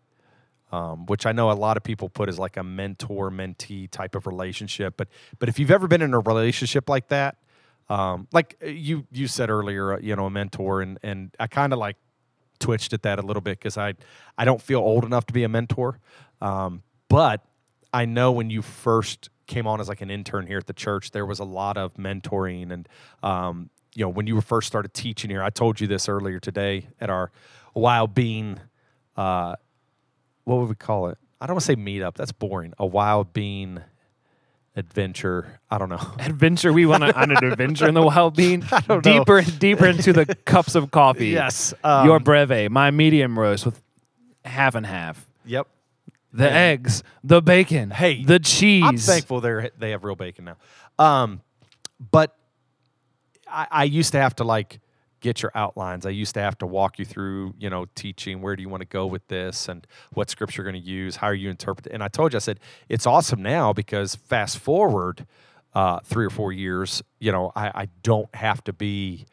um, 0.71 1.05
which 1.05 1.25
I 1.25 1.31
know 1.31 1.51
a 1.51 1.53
lot 1.53 1.77
of 1.77 1.83
people 1.83 2.09
put 2.09 2.29
as 2.29 2.39
like 2.39 2.57
a 2.57 2.63
mentor 2.63 3.29
mentee 3.29 3.89
type 3.89 4.15
of 4.15 4.25
relationship. 4.27 4.95
But 4.97 5.09
but 5.39 5.49
if 5.49 5.59
you've 5.59 5.71
ever 5.71 5.87
been 5.87 6.01
in 6.01 6.13
a 6.13 6.19
relationship 6.19 6.89
like 6.89 7.09
that, 7.09 7.37
um, 7.89 8.27
like 8.31 8.57
uh, 8.63 8.67
you 8.67 9.05
you 9.11 9.27
said 9.27 9.49
earlier, 9.49 9.93
uh, 9.93 9.99
you 9.99 10.15
know, 10.15 10.25
a 10.25 10.29
mentor, 10.29 10.81
and 10.81 10.97
and 11.03 11.35
I 11.39 11.47
kind 11.47 11.73
of 11.73 11.79
like 11.79 11.97
twitched 12.59 12.93
at 12.93 13.03
that 13.03 13.19
a 13.19 13.21
little 13.21 13.41
bit 13.41 13.59
because 13.59 13.77
I 13.77 13.93
I 14.37 14.45
don't 14.45 14.61
feel 14.61 14.79
old 14.79 15.05
enough 15.05 15.25
to 15.27 15.33
be 15.33 15.43
a 15.43 15.49
mentor, 15.49 15.99
um, 16.41 16.83
but 17.09 17.45
I 17.93 18.05
know 18.05 18.31
when 18.31 18.49
you 18.49 18.61
first 18.61 19.29
came 19.47 19.67
on 19.67 19.79
as 19.79 19.87
like 19.87 20.01
an 20.01 20.09
intern 20.09 20.47
here 20.47 20.57
at 20.57 20.65
the 20.65 20.73
church, 20.73 21.11
there 21.11 21.25
was 21.25 21.39
a 21.39 21.43
lot 21.43 21.77
of 21.77 21.93
mentoring 21.93 22.71
and 22.71 22.89
um, 23.21 23.69
you 23.93 24.03
know 24.03 24.09
when 24.09 24.25
you 24.25 24.35
were 24.35 24.41
first 24.41 24.67
started 24.67 24.93
teaching 24.93 25.29
here. 25.29 25.43
I 25.43 25.49
told 25.49 25.79
you 25.79 25.87
this 25.87 26.09
earlier 26.09 26.39
today 26.39 26.87
at 26.99 27.09
our 27.09 27.31
Wild 27.75 28.15
Bean. 28.15 28.59
Uh, 29.15 29.55
what 30.43 30.57
would 30.57 30.69
we 30.69 30.75
call 30.75 31.07
it? 31.07 31.17
I 31.39 31.47
don't 31.47 31.55
want 31.55 31.61
to 31.61 31.67
say 31.67 31.75
meetup. 31.75 32.15
That's 32.15 32.31
boring. 32.31 32.73
A 32.79 32.85
Wild 32.85 33.33
Bean 33.33 33.83
adventure. 34.75 35.59
I 35.69 35.77
don't 35.77 35.89
know. 35.89 36.01
adventure. 36.19 36.73
We 36.73 36.85
went 36.85 37.03
on, 37.03 37.11
on 37.11 37.31
an 37.31 37.43
adventure 37.43 37.87
in 37.87 37.93
the 37.93 38.01
wild 38.01 38.35
bean. 38.35 38.65
deeper 39.01 39.39
and 39.39 39.59
deeper 39.59 39.87
into 39.87 40.13
the 40.13 40.25
cups 40.45 40.75
of 40.75 40.91
coffee. 40.91 41.29
Yes, 41.29 41.73
your 41.83 42.17
um, 42.17 42.23
breve, 42.23 42.69
my 42.69 42.91
medium 42.91 43.37
roast 43.37 43.65
with 43.65 43.81
half 44.43 44.75
and 44.75 44.85
half. 44.85 45.25
Yep. 45.45 45.67
The 46.33 46.51
eggs, 46.51 47.01
the 47.23 47.41
bacon, 47.41 47.91
Hey, 47.91 48.23
the 48.23 48.39
cheese. 48.39 48.83
I'm 48.83 48.97
thankful 48.97 49.39
they 49.39 49.69
they 49.77 49.91
have 49.91 50.03
real 50.03 50.15
bacon 50.15 50.45
now. 50.45 50.57
Um, 50.99 51.41
but 52.11 52.35
I, 53.47 53.67
I 53.71 53.83
used 53.85 54.11
to 54.11 54.19
have 54.19 54.35
to 54.37 54.43
like 54.43 54.79
get 55.25 55.41
your 55.41 55.51
outlines. 55.55 56.05
I 56.05 56.11
used 56.11 56.35
to 56.35 56.39
have 56.41 56.55
to 56.59 56.67
walk 56.67 56.99
you 56.99 57.05
through, 57.05 57.55
you 57.57 57.67
know, 57.67 57.87
teaching 57.95 58.41
where 58.41 58.55
do 58.55 58.61
you 58.61 58.69
want 58.69 58.81
to 58.81 58.87
go 58.87 59.07
with 59.07 59.27
this 59.27 59.67
and 59.67 59.85
what 60.13 60.29
scripture 60.29 60.61
you're 60.61 60.71
going 60.71 60.81
to 60.81 60.87
use, 60.87 61.15
how 61.15 61.27
are 61.27 61.33
you 61.33 61.49
interpret. 61.49 61.87
And 61.91 62.03
I 62.03 62.09
told 62.09 62.33
you, 62.33 62.37
I 62.37 62.39
said 62.39 62.59
it's 62.89 63.07
awesome 63.07 63.41
now 63.41 63.73
because 63.73 64.13
fast 64.13 64.59
forward 64.59 65.25
uh, 65.73 65.99
three 66.03 66.25
or 66.25 66.29
four 66.29 66.53
years, 66.53 67.01
you 67.19 67.31
know, 67.31 67.51
I, 67.55 67.71
I 67.73 67.87
don't 68.03 68.33
have 68.35 68.63
to 68.65 68.73
be. 68.73 69.25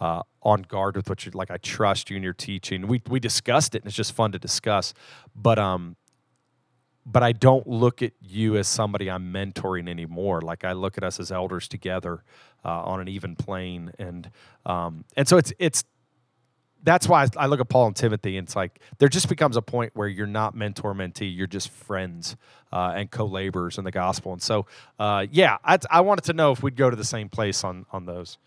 Uh, 0.00 0.22
on 0.42 0.62
guard 0.62 0.94
with 0.94 1.08
what 1.08 1.26
you 1.26 1.32
like. 1.34 1.50
I 1.50 1.56
trust 1.56 2.08
you 2.08 2.14
and 2.14 2.22
your 2.22 2.32
teaching. 2.32 2.86
We 2.86 3.02
we 3.08 3.18
discussed 3.18 3.74
it, 3.74 3.82
and 3.82 3.88
it's 3.88 3.96
just 3.96 4.12
fun 4.12 4.30
to 4.30 4.38
discuss. 4.38 4.94
But 5.34 5.58
um, 5.58 5.96
but 7.10 7.22
I 7.22 7.32
don't 7.32 7.66
look 7.66 8.02
at 8.02 8.12
you 8.20 8.56
as 8.56 8.68
somebody 8.68 9.10
I'm 9.10 9.32
mentoring 9.32 9.88
anymore. 9.88 10.42
Like 10.42 10.64
I 10.64 10.72
look 10.72 10.98
at 10.98 11.04
us 11.04 11.18
as 11.18 11.32
elders 11.32 11.66
together 11.68 12.22
uh, 12.64 12.82
on 12.82 13.00
an 13.00 13.08
even 13.08 13.34
plane, 13.34 13.92
and 13.98 14.30
um, 14.66 15.04
and 15.16 15.26
so 15.26 15.38
it's 15.38 15.52
it's 15.58 15.84
that's 16.82 17.08
why 17.08 17.26
I 17.36 17.46
look 17.46 17.60
at 17.60 17.68
Paul 17.68 17.88
and 17.88 17.96
Timothy, 17.96 18.36
and 18.36 18.46
it's 18.46 18.54
like 18.54 18.80
there 18.98 19.08
just 19.08 19.28
becomes 19.28 19.56
a 19.56 19.62
point 19.62 19.92
where 19.94 20.06
you're 20.06 20.26
not 20.26 20.54
mentor 20.54 20.94
mentee, 20.94 21.34
you're 21.34 21.46
just 21.46 21.70
friends 21.70 22.36
uh, 22.72 22.92
and 22.94 23.10
co-laborers 23.10 23.78
in 23.78 23.84
the 23.84 23.90
gospel. 23.90 24.32
And 24.32 24.42
so, 24.42 24.66
uh, 24.98 25.26
yeah, 25.30 25.58
I, 25.64 25.78
I 25.90 26.02
wanted 26.02 26.24
to 26.24 26.32
know 26.34 26.52
if 26.52 26.62
we'd 26.62 26.76
go 26.76 26.90
to 26.90 26.96
the 26.96 27.04
same 27.04 27.28
place 27.28 27.64
on 27.64 27.86
on 27.90 28.06
those. 28.06 28.38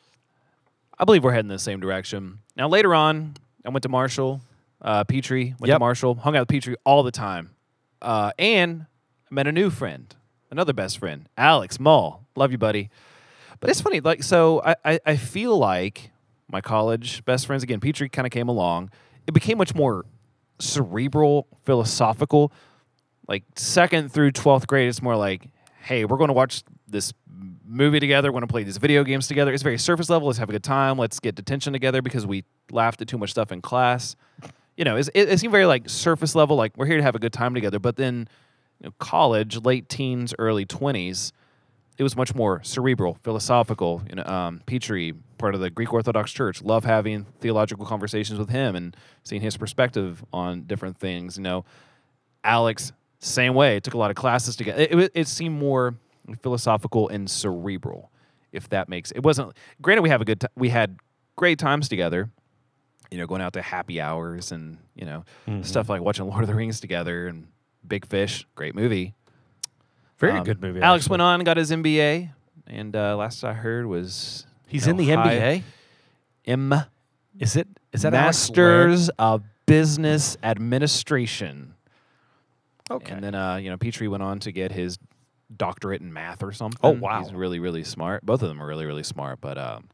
I 0.99 1.03
believe 1.03 1.23
we're 1.23 1.33
heading 1.33 1.49
the 1.49 1.57
same 1.59 1.79
direction. 1.79 2.39
Now 2.55 2.67
later 2.67 2.93
on, 2.93 3.33
I 3.65 3.69
went 3.69 3.83
to 3.83 3.89
Marshall, 3.89 4.41
uh, 4.81 5.03
Petrie 5.03 5.55
went 5.59 5.71
to 5.71 5.79
Marshall, 5.79 6.15
hung 6.15 6.35
out 6.35 6.41
with 6.41 6.49
Petrie 6.49 6.75
all 6.85 7.01
the 7.01 7.11
time, 7.11 7.51
uh, 8.01 8.31
and 8.39 8.85
I 9.29 9.33
met 9.33 9.47
a 9.47 9.51
new 9.51 9.69
friend, 9.69 10.15
another 10.49 10.73
best 10.73 10.97
friend, 10.97 11.27
Alex 11.37 11.79
Mull. 11.79 12.25
Love 12.35 12.51
you, 12.51 12.57
buddy. 12.57 12.89
But 13.59 13.69
it's 13.69 13.81
funny, 13.81 13.99
like 13.99 14.23
so. 14.23 14.61
I 14.63 14.75
I, 14.83 14.99
I 15.05 15.15
feel 15.15 15.57
like 15.57 16.11
my 16.49 16.61
college 16.61 17.23
best 17.25 17.45
friends 17.45 17.63
again. 17.63 17.79
Petrie 17.79 18.09
kind 18.09 18.25
of 18.25 18.31
came 18.31 18.49
along. 18.49 18.89
It 19.27 19.33
became 19.33 19.57
much 19.57 19.75
more 19.75 20.05
cerebral, 20.59 21.47
philosophical. 21.63 22.51
Like 23.27 23.43
second 23.55 24.11
through 24.11 24.31
twelfth 24.31 24.67
grade, 24.67 24.89
it's 24.89 25.01
more 25.01 25.15
like, 25.15 25.47
hey, 25.83 26.05
we're 26.05 26.17
going 26.17 26.29
to 26.29 26.33
watch 26.33 26.63
this 26.87 27.13
movie 27.65 27.99
together. 27.99 28.29
We're 28.29 28.39
going 28.39 28.47
to 28.47 28.51
play 28.51 28.63
these 28.63 28.77
video 28.77 29.03
games 29.03 29.27
together. 29.27 29.53
It's 29.53 29.63
very 29.63 29.77
surface 29.77 30.09
level. 30.09 30.27
Let's 30.27 30.39
have 30.39 30.49
a 30.49 30.51
good 30.51 30.63
time. 30.63 30.97
Let's 30.97 31.19
get 31.19 31.35
detention 31.35 31.71
together 31.71 32.01
because 32.01 32.25
we 32.25 32.43
laughed 32.71 33.01
at 33.01 33.07
too 33.07 33.17
much 33.17 33.31
stuff 33.31 33.51
in 33.51 33.61
class. 33.61 34.15
You 34.81 34.85
know, 34.85 34.97
it, 34.97 35.09
it 35.13 35.39
seemed 35.39 35.51
very 35.51 35.67
like 35.67 35.87
surface 35.87 36.33
level. 36.33 36.55
Like 36.55 36.75
we're 36.75 36.87
here 36.87 36.97
to 36.97 37.03
have 37.03 37.13
a 37.13 37.19
good 37.19 37.31
time 37.31 37.53
together. 37.53 37.77
But 37.77 37.97
then, 37.97 38.27
you 38.79 38.87
know, 38.87 38.93
college, 38.97 39.63
late 39.63 39.87
teens, 39.89 40.33
early 40.39 40.65
twenties, 40.65 41.33
it 41.99 42.03
was 42.03 42.15
much 42.15 42.33
more 42.33 42.63
cerebral, 42.63 43.15
philosophical. 43.21 44.01
You 44.09 44.15
know, 44.15 44.23
um, 44.23 44.59
Petrie, 44.65 45.13
part 45.37 45.53
of 45.53 45.61
the 45.61 45.69
Greek 45.69 45.93
Orthodox 45.93 46.31
Church, 46.31 46.63
love 46.63 46.83
having 46.83 47.27
theological 47.41 47.85
conversations 47.85 48.39
with 48.39 48.49
him 48.49 48.75
and 48.75 48.97
seeing 49.21 49.43
his 49.43 49.55
perspective 49.55 50.25
on 50.33 50.63
different 50.63 50.97
things. 50.97 51.37
You 51.37 51.43
know, 51.43 51.63
Alex, 52.43 52.91
same 53.19 53.53
way. 53.53 53.79
Took 53.79 53.93
a 53.93 53.99
lot 53.99 54.09
of 54.09 54.15
classes 54.15 54.55
together. 54.55 54.81
It, 54.81 54.99
it, 54.99 55.11
it 55.13 55.27
seemed 55.27 55.59
more 55.59 55.93
philosophical 56.41 57.07
and 57.07 57.29
cerebral, 57.29 58.09
if 58.51 58.67
that 58.69 58.89
makes. 58.89 59.11
It 59.11 59.21
wasn't. 59.21 59.55
Granted, 59.79 60.01
we 60.01 60.09
have 60.09 60.21
a 60.21 60.25
good. 60.25 60.39
T- 60.39 60.47
we 60.55 60.69
had 60.69 60.97
great 61.35 61.59
times 61.59 61.87
together. 61.87 62.31
You 63.11 63.17
know, 63.17 63.27
going 63.27 63.41
out 63.41 63.53
to 63.53 63.61
happy 63.61 63.99
hours 63.99 64.51
and 64.53 64.77
you 64.95 65.05
know 65.05 65.25
stuff 65.63 65.89
like 65.89 66.01
watching 66.01 66.25
Lord 66.29 66.43
of 66.43 66.47
the 66.47 66.55
Rings 66.55 66.79
together 66.79 67.27
and 67.27 67.47
Big 67.87 68.05
Fish, 68.05 68.45
great 68.55 68.73
movie. 68.73 69.13
Very 70.17 70.33
Um, 70.37 70.43
good 70.43 70.61
movie. 70.61 70.81
Alex 70.81 71.03
actually. 71.05 71.13
went 71.13 71.21
on 71.23 71.35
and 71.39 71.45
got 71.45 71.57
his 71.57 71.71
MBA, 71.71 72.29
and 72.67 72.95
uh, 72.95 73.17
last 73.17 73.43
I 73.43 73.53
heard 73.53 73.85
was 73.87 74.45
He's 74.67 74.85
you 74.85 74.91
in 74.91 74.97
the 74.97 75.09
NBA. 75.09 75.63
M 76.45 76.73
Is 77.39 77.55
it? 77.55 77.67
Is 77.91 78.03
that 78.03 78.13
Masters 78.13 79.09
of 79.19 79.43
Business 79.65 80.37
Administration. 80.43 81.73
Okay. 82.89 83.13
And 83.13 83.23
then 83.23 83.35
uh, 83.35 83.55
you 83.57 83.69
know, 83.69 83.77
Petrie 83.77 84.07
went 84.07 84.23
on 84.23 84.39
to 84.39 84.51
get 84.51 84.71
his 84.71 84.97
doctorate 85.55 86.01
in 86.01 86.13
math 86.13 86.43
or 86.43 86.51
something. 86.51 86.79
Oh, 86.83 86.91
wow. 86.91 87.21
He's 87.23 87.33
really, 87.33 87.59
really 87.59 87.83
smart. 87.83 88.25
Both 88.25 88.41
of 88.41 88.47
them 88.47 88.61
are 88.61 88.67
really, 88.67 88.85
really 88.85 89.03
smart. 89.03 89.39
But 89.41 89.57
um, 89.57 89.89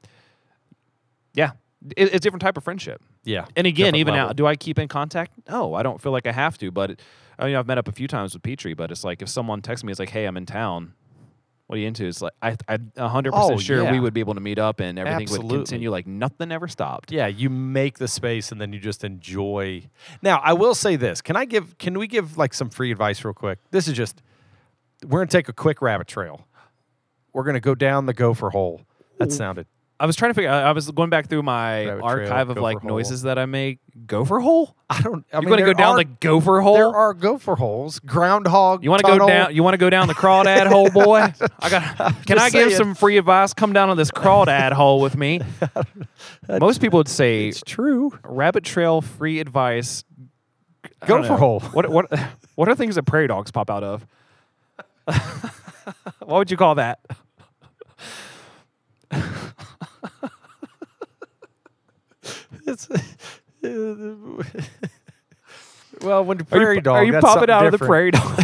yeah, 1.33 1.51
it, 1.95 2.07
it's 2.07 2.15
a 2.15 2.19
different 2.19 2.41
type 2.41 2.57
of 2.57 2.63
friendship. 2.63 3.01
yeah. 3.23 3.45
And 3.55 3.65
again, 3.67 3.95
even 3.95 4.13
level. 4.13 4.27
now, 4.29 4.33
do 4.33 4.45
I 4.47 4.55
keep 4.55 4.79
in 4.79 4.87
contact? 4.87 5.31
No, 5.49 5.73
I 5.73 5.83
don't 5.83 6.01
feel 6.01 6.11
like 6.11 6.27
I 6.27 6.31
have 6.31 6.57
to. 6.59 6.71
But 6.71 6.99
I 7.39 7.45
mean, 7.45 7.55
I've 7.55 7.67
met 7.67 7.77
up 7.77 7.87
a 7.87 7.91
few 7.91 8.07
times 8.07 8.33
with 8.33 8.43
Petrie. 8.43 8.73
But 8.73 8.91
it's 8.91 9.03
like 9.03 9.21
if 9.21 9.29
someone 9.29 9.61
texts 9.61 9.83
me, 9.83 9.91
it's 9.91 9.99
like, 9.99 10.09
"Hey, 10.09 10.25
I'm 10.25 10.37
in 10.37 10.45
town. 10.45 10.93
What 11.67 11.75
are 11.75 11.79
you 11.79 11.87
into?" 11.87 12.05
It's 12.07 12.21
like 12.21 12.33
I, 12.41 12.55
I'm 12.67 12.91
100 12.95 13.33
Oh, 13.33 13.49
percent 13.49 13.61
sure 13.61 13.91
we 13.91 13.99
would 13.99 14.13
be 14.13 14.21
able 14.21 14.33
to 14.35 14.39
meet 14.39 14.57
up 14.57 14.79
and 14.79 14.97
everything 14.97 15.23
Absolutely. 15.23 15.47
would 15.57 15.65
continue 15.67 15.91
like 15.91 16.07
nothing 16.07 16.51
ever 16.51 16.67
stopped. 16.67 17.11
Yeah, 17.11 17.27
you 17.27 17.49
make 17.49 17.97
the 17.99 18.07
space 18.07 18.51
and 18.51 18.59
then 18.59 18.73
you 18.73 18.79
just 18.79 19.03
enjoy. 19.03 19.83
Now, 20.21 20.39
I 20.43 20.53
will 20.53 20.73
say 20.75 20.95
this. 20.95 21.21
Can 21.21 21.35
I 21.35 21.45
give 21.45 21.77
can 21.77 21.99
we 21.99 22.07
give 22.07 22.37
like 22.37 22.53
some 22.53 22.69
free 22.69 22.91
advice 22.91 23.23
real 23.25 23.33
quick? 23.33 23.59
This 23.71 23.87
is 23.87 23.93
just 23.93 24.21
we're 25.03 25.19
going 25.19 25.27
to 25.27 25.37
take 25.37 25.47
a 25.49 25.53
quick 25.53 25.81
rabbit 25.81 26.07
trail. 26.07 26.47
We're 27.33 27.43
going 27.43 27.53
to 27.53 27.59
go 27.59 27.75
down 27.75 28.07
the 28.07 28.13
gopher 28.13 28.49
hole. 28.49 28.81
That 29.19 29.31
sounded 29.31 29.67
I 29.99 30.05
was 30.05 30.15
trying 30.15 30.29
to 30.29 30.33
figure. 30.35 30.49
I 30.51 30.61
I 30.63 30.71
was 30.73 30.91
going 30.91 31.09
back 31.09 31.27
through 31.27 31.41
my 31.43 31.85
Rabbit 31.85 32.01
trail, 32.01 32.05
archive 32.05 32.49
of 32.49 32.57
like 32.57 32.79
hole. 32.81 32.89
noises 32.89 33.23
that 33.23 33.39
I 33.39 33.45
make. 33.45 33.79
Gopher 34.05 34.39
hole? 34.39 34.75
I 34.89 35.01
don't 35.01 35.25
I 35.33 35.39
mean, 35.39 35.49
going 35.49 35.59
to 35.59 35.65
go 35.65 35.73
down 35.73 35.95
are- 35.95 35.97
the 35.97 36.03
gopher 36.05 36.61
hole? 36.61 36.75
There 36.75 36.95
are 36.95 37.13
gopher 37.15 37.55
holes, 37.55 37.99
groundhog. 37.99 38.83
You 38.83 38.91
want 38.91 39.03
to 39.03 39.17
go 39.17 39.27
down? 39.27 39.55
You 39.55 39.63
want 39.63 39.73
to 39.73 39.79
go 39.79 39.89
down 39.89 40.07
the 40.07 40.13
crawdad 40.13 40.67
hole, 40.67 40.89
boy? 40.91 41.33
I 41.59 41.69
got. 41.69 42.25
Can 42.27 42.37
I 42.37 42.49
give 42.51 42.69
saying. 42.69 42.75
some 42.75 42.95
free 42.95 43.17
advice? 43.17 43.53
Come 43.55 43.73
down 43.73 43.89
on 43.89 43.97
this 43.97 44.11
crawdad 44.11 44.71
hole 44.73 45.01
with 45.01 45.17
me. 45.17 45.41
Most 46.47 46.79
people 46.79 46.97
would 46.99 47.07
say 47.07 47.47
It's 47.47 47.61
true. 47.65 48.17
rabbit 48.23 48.63
trail 48.63 49.01
free 49.01 49.39
advice. 49.39 50.03
Gopher 51.05 51.37
hole. 51.37 51.59
What 51.59 51.89
what 51.89 52.05
what 52.55 52.69
are 52.69 52.75
things 52.75 52.95
that 52.95 53.03
prairie 53.03 53.27
dogs 53.27 53.49
pop 53.51 53.69
out 53.71 53.83
of? 53.83 54.05
what 55.05 56.27
would 56.37 56.51
you 56.51 56.57
call 56.57 56.75
that? 56.75 56.99
It's 62.67 62.87
well, 66.01 66.23
when 66.25 66.37
the 66.37 66.45
Are 66.51 66.73
you, 66.73 66.81
dog, 66.81 66.95
are 66.97 67.03
you 67.05 67.19
popping 67.19 67.49
out 67.49 67.65
of 67.65 67.71
the 67.71 67.77
prairie 67.79 68.11
dog? 68.11 68.21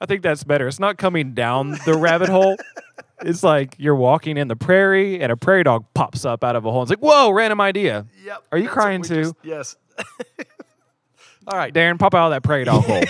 I 0.00 0.06
think 0.06 0.22
that's 0.22 0.42
better. 0.42 0.66
It's 0.66 0.80
not 0.80 0.98
coming 0.98 1.32
down 1.32 1.78
the 1.86 1.96
rabbit 1.96 2.28
hole. 2.28 2.56
It's 3.20 3.44
like 3.44 3.76
you're 3.78 3.94
walking 3.94 4.36
in 4.36 4.48
the 4.48 4.56
prairie 4.56 5.20
and 5.22 5.30
a 5.30 5.36
prairie 5.36 5.62
dog 5.62 5.84
pops 5.94 6.24
up 6.24 6.42
out 6.42 6.56
of 6.56 6.64
a 6.64 6.72
hole. 6.72 6.82
It's 6.82 6.90
like, 6.90 6.98
whoa, 6.98 7.30
random 7.30 7.60
idea. 7.60 8.06
Yep. 8.24 8.42
Are 8.50 8.58
you 8.58 8.68
crying 8.68 9.02
too? 9.02 9.22
just- 9.22 9.34
yes. 9.44 9.76
All 11.46 11.56
right. 11.56 11.72
Darren, 11.72 12.00
pop 12.00 12.14
out 12.14 12.26
of 12.26 12.32
that 12.32 12.42
prairie 12.42 12.64
dog 12.64 12.84
hole. 12.84 13.02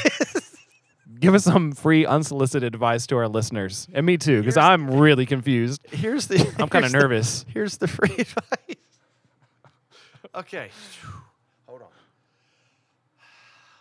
Give 1.22 1.34
us 1.34 1.44
some 1.44 1.72
free 1.72 2.04
unsolicited 2.04 2.74
advice 2.74 3.06
to 3.06 3.16
our 3.16 3.28
listeners 3.28 3.88
and 3.94 4.04
me 4.04 4.18
too, 4.18 4.40
because 4.40 4.56
I'm 4.56 4.90
really 4.90 5.24
confused. 5.24 5.80
Here's 5.90 6.26
the. 6.26 6.40
I'm 6.58 6.68
kind 6.68 6.84
of 6.84 6.90
here's 6.90 6.92
the- 6.92 6.98
nervous. 6.98 7.44
Here's 7.48 7.76
the 7.78 7.88
free 7.88 8.10
advice. 8.18 8.76
okay. 10.34 10.68
Hold 11.68 11.82
on. 11.82 11.88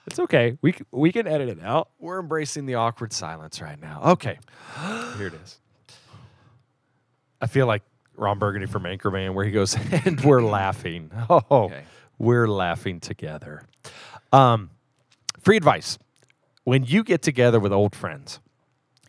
It's 0.07 0.19
okay. 0.19 0.57
We 0.61 0.73
c- 0.73 0.85
we 0.91 1.11
can 1.11 1.27
edit 1.27 1.49
it 1.49 1.63
out. 1.63 1.89
We're 1.99 2.19
embracing 2.19 2.65
the 2.65 2.75
awkward 2.75 3.13
silence 3.13 3.61
right 3.61 3.79
now. 3.81 4.01
Okay. 4.11 4.37
Here 5.17 5.27
it 5.27 5.33
is. 5.33 5.57
I 7.41 7.47
feel 7.47 7.65
like 7.65 7.81
Ron 8.15 8.37
Burgundy 8.39 8.67
from 8.67 8.83
Anchorman, 8.83 9.33
where 9.33 9.45
he 9.45 9.51
goes, 9.51 9.75
and 10.05 10.21
we're 10.21 10.43
laughing. 10.43 11.09
Oh, 11.29 11.41
Okay. 11.49 11.83
we're 12.19 12.47
laughing 12.47 12.99
together. 12.99 13.63
Um, 14.31 14.69
free 15.39 15.57
advice. 15.57 15.97
When 16.63 16.83
you 16.83 17.03
get 17.03 17.21
together 17.21 17.59
with 17.59 17.73
old 17.73 17.95
friends, 17.95 18.39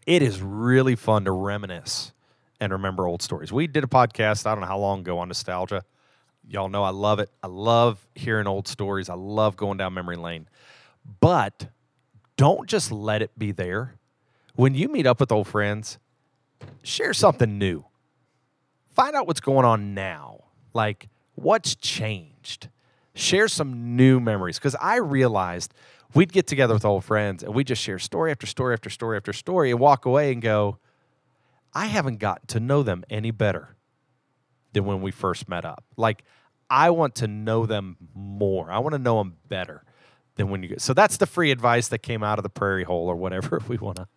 it 0.07 0.23
is 0.23 0.41
really 0.41 0.97
fun 0.97 1.25
to 1.27 1.33
reminisce 1.33 2.13
and 2.61 2.73
remember 2.73 3.07
old 3.07 3.23
stories. 3.23 3.53
We 3.53 3.67
did 3.67 3.85
a 3.85 3.89
podcast, 3.89 4.47
I 4.47 4.55
don't 4.55 4.61
know 4.61 4.67
how 4.67 4.79
long 4.79 5.01
ago, 5.01 5.19
on 5.19 5.29
nostalgia. 5.29 5.85
Y'all 6.49 6.69
know 6.69 6.83
I 6.83 6.91
love 6.91 7.19
it. 7.19 7.31
I 7.43 7.47
love 7.47 8.07
hearing 8.15 8.47
old 8.47 8.67
stories. 8.67 9.09
I 9.09 9.15
love 9.15 9.57
going 9.57 9.79
down 9.79 9.95
memory 9.95 10.17
lane. 10.17 10.49
But 11.21 11.69
don't 12.37 12.69
just 12.69 12.91
let 12.91 13.23
it 13.23 13.39
be 13.39 13.53
there. 13.53 13.97
When 14.55 14.75
you 14.75 14.89
meet 14.89 15.07
up 15.07 15.21
with 15.21 15.31
old 15.31 15.47
friends, 15.47 15.99
share 16.83 17.15
something 17.15 17.59
new. 17.59 17.85
Find 18.91 19.15
out 19.15 19.27
what's 19.27 19.41
going 19.41 19.65
on 19.65 19.95
now. 19.95 20.45
Like, 20.75 21.09
what's 21.35 21.75
changed? 21.75 22.69
Share 23.15 23.49
some 23.49 23.97
new 23.97 24.21
memories. 24.21 24.59
Because 24.59 24.77
I 24.81 24.97
realized 24.97 25.73
we'd 26.15 26.33
get 26.33 26.47
together 26.47 26.75
with 26.75 26.85
old 26.85 27.05
friends 27.05 27.43
and 27.43 27.55
we 27.55 27.65
just 27.65 27.83
share 27.83 27.99
story 27.99 28.31
after 28.31 28.47
story 28.47 28.73
after 28.73 28.91
story 28.91 29.17
after 29.17 29.33
story 29.33 29.71
and 29.71 29.81
walk 29.81 30.07
away 30.07 30.33
and 30.33 30.43
go, 30.43 30.79
I 31.75 31.87
haven't 31.87 32.19
gotten 32.19 32.47
to 32.49 32.61
know 32.61 32.83
them 32.83 33.05
any 33.09 33.31
better 33.31 33.77
than 34.73 34.85
when 34.85 35.01
we 35.01 35.11
first 35.11 35.49
met 35.49 35.65
up. 35.65 35.85
Like, 35.97 36.25
I 36.69 36.91
want 36.91 37.17
to 37.17 37.27
know 37.27 37.67
them 37.67 37.97
more. 38.15 38.71
I 38.71 38.79
want 38.79 38.95
to 38.95 38.99
know 38.99 39.19
them 39.19 39.37
better 39.49 39.85
than 40.37 40.49
when 40.49 40.63
you 40.63 40.69
get. 40.69 40.81
So 40.81 40.95
that's 40.95 41.19
the 41.19 41.27
free 41.27 41.51
advice 41.51 41.89
that 41.89 41.99
came 41.99 42.23
out 42.23 42.39
of 42.39 42.43
the 42.43 42.49
prairie 42.49 42.85
hole 42.85 43.09
or 43.09 43.17
whatever 43.17 43.61
we 43.69 43.77
want 43.77 43.97
to. 43.97 44.09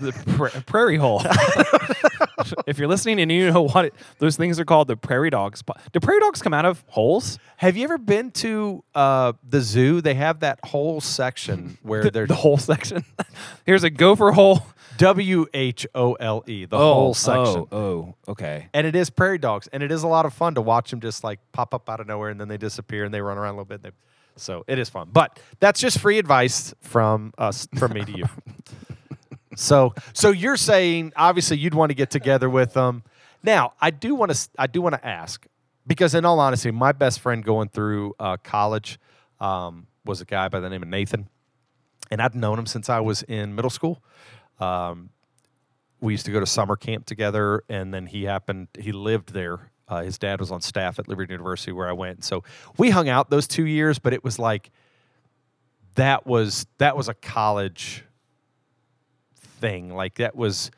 The 0.00 0.12
pra- 0.36 0.62
prairie 0.66 0.96
hole. 0.96 1.22
if 2.66 2.78
you're 2.78 2.88
listening 2.88 3.20
and 3.20 3.30
you 3.30 3.50
know 3.50 3.62
what 3.68 3.86
it, 3.86 3.94
those 4.18 4.36
things 4.36 4.58
are 4.58 4.64
called, 4.64 4.88
the 4.88 4.96
prairie 4.96 5.30
dogs. 5.30 5.62
Do 5.92 6.00
prairie 6.00 6.20
dogs 6.20 6.42
come 6.42 6.54
out 6.54 6.64
of 6.64 6.84
holes? 6.88 7.38
Have 7.56 7.76
you 7.76 7.84
ever 7.84 7.98
been 7.98 8.30
to 8.32 8.84
uh, 8.94 9.32
the 9.48 9.60
zoo? 9.60 10.00
They 10.00 10.14
have 10.14 10.40
that 10.40 10.58
whole 10.64 11.00
section 11.00 11.78
where 11.82 12.04
The, 12.04 12.10
there's 12.10 12.28
the 12.28 12.34
whole 12.34 12.58
section. 12.58 13.04
Here's 13.66 13.84
a 13.84 13.90
gopher 13.90 14.32
hole. 14.32 14.66
W 14.98 15.46
H 15.54 15.86
O 15.94 16.12
L 16.14 16.44
E, 16.46 16.66
the 16.66 16.76
whole 16.76 17.14
section. 17.14 17.66
Oh, 17.72 18.14
oh, 18.26 18.32
okay. 18.32 18.68
And 18.74 18.86
it 18.86 18.94
is 18.94 19.08
prairie 19.08 19.38
dogs, 19.38 19.66
and 19.72 19.82
it 19.82 19.90
is 19.90 20.02
a 20.02 20.06
lot 20.06 20.26
of 20.26 20.34
fun 20.34 20.54
to 20.56 20.60
watch 20.60 20.90
them 20.90 21.00
just 21.00 21.24
like 21.24 21.40
pop 21.52 21.72
up 21.74 21.88
out 21.88 21.98
of 21.98 22.06
nowhere, 22.06 22.28
and 22.28 22.38
then 22.38 22.48
they 22.48 22.58
disappear, 22.58 23.04
and 23.04 23.12
they 23.12 23.22
run 23.22 23.38
around 23.38 23.54
a 23.54 23.56
little 23.56 23.64
bit. 23.64 23.82
They, 23.82 23.90
so 24.36 24.64
it 24.68 24.78
is 24.78 24.90
fun. 24.90 25.08
But 25.12 25.40
that's 25.60 25.80
just 25.80 25.98
free 25.98 26.18
advice 26.18 26.74
from 26.80 27.32
us, 27.38 27.66
from 27.78 27.94
me 27.94 28.04
to 28.04 28.12
you. 28.12 28.24
so, 29.56 29.94
so 30.12 30.30
you're 30.30 30.56
saying 30.56 31.12
obviously 31.16 31.58
you'd 31.58 31.74
want 31.74 31.90
to 31.90 31.94
get 31.94 32.10
together 32.10 32.48
with 32.48 32.74
them. 32.74 33.02
Now, 33.42 33.72
I 33.80 33.90
do 33.90 34.14
want 34.14 34.32
to, 34.32 34.48
I 34.58 34.66
do 34.66 34.80
want 34.80 34.94
to 34.94 35.06
ask 35.06 35.46
because, 35.86 36.14
in 36.14 36.24
all 36.24 36.38
honesty, 36.38 36.70
my 36.70 36.92
best 36.92 37.20
friend 37.20 37.44
going 37.44 37.68
through 37.68 38.14
uh, 38.20 38.36
college 38.42 39.00
um, 39.40 39.86
was 40.04 40.20
a 40.20 40.24
guy 40.24 40.48
by 40.48 40.60
the 40.60 40.70
name 40.70 40.82
of 40.82 40.88
Nathan, 40.88 41.28
and 42.10 42.22
I'd 42.22 42.34
known 42.34 42.58
him 42.58 42.66
since 42.66 42.88
I 42.88 43.00
was 43.00 43.22
in 43.24 43.54
middle 43.54 43.70
school. 43.70 44.02
Um, 44.60 45.10
we 46.00 46.12
used 46.12 46.26
to 46.26 46.32
go 46.32 46.40
to 46.40 46.46
summer 46.46 46.76
camp 46.76 47.06
together, 47.06 47.64
and 47.68 47.92
then 47.92 48.06
he 48.06 48.24
happened 48.24 48.68
he 48.78 48.92
lived 48.92 49.32
there. 49.32 49.70
Uh, 49.88 50.02
his 50.02 50.18
dad 50.18 50.40
was 50.40 50.50
on 50.50 50.60
staff 50.60 50.98
at 50.98 51.08
Liberty 51.08 51.32
University 51.32 51.72
where 51.72 51.88
I 51.88 51.92
went, 51.92 52.24
so 52.24 52.44
we 52.78 52.90
hung 52.90 53.08
out 53.08 53.30
those 53.30 53.48
two 53.48 53.66
years. 53.66 53.98
But 53.98 54.12
it 54.12 54.22
was 54.22 54.38
like 54.38 54.70
that 55.96 56.26
was 56.26 56.66
that 56.78 56.96
was 56.96 57.08
a 57.08 57.14
college 57.14 58.04
thing. 59.62 59.94
Like 59.94 60.16
that 60.16 60.36
was 60.36 60.70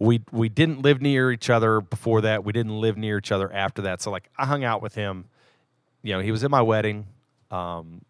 we 0.00 0.22
we 0.32 0.48
didn't 0.48 0.82
live 0.82 1.00
near 1.00 1.30
each 1.30 1.50
other 1.50 1.80
before 1.80 2.22
that. 2.22 2.42
We 2.42 2.52
didn't 2.52 2.80
live 2.80 2.96
near 2.96 3.18
each 3.18 3.30
other 3.30 3.52
after 3.52 3.82
that. 3.82 4.00
So 4.02 4.10
like 4.10 4.28
I 4.36 4.46
hung 4.46 4.64
out 4.64 4.82
with 4.82 4.96
him. 4.96 5.26
You 6.02 6.14
know, 6.14 6.20
he 6.20 6.32
was 6.32 6.42
at 6.42 6.50
my 6.50 6.62
wedding, 6.62 7.06
um, 7.50 8.00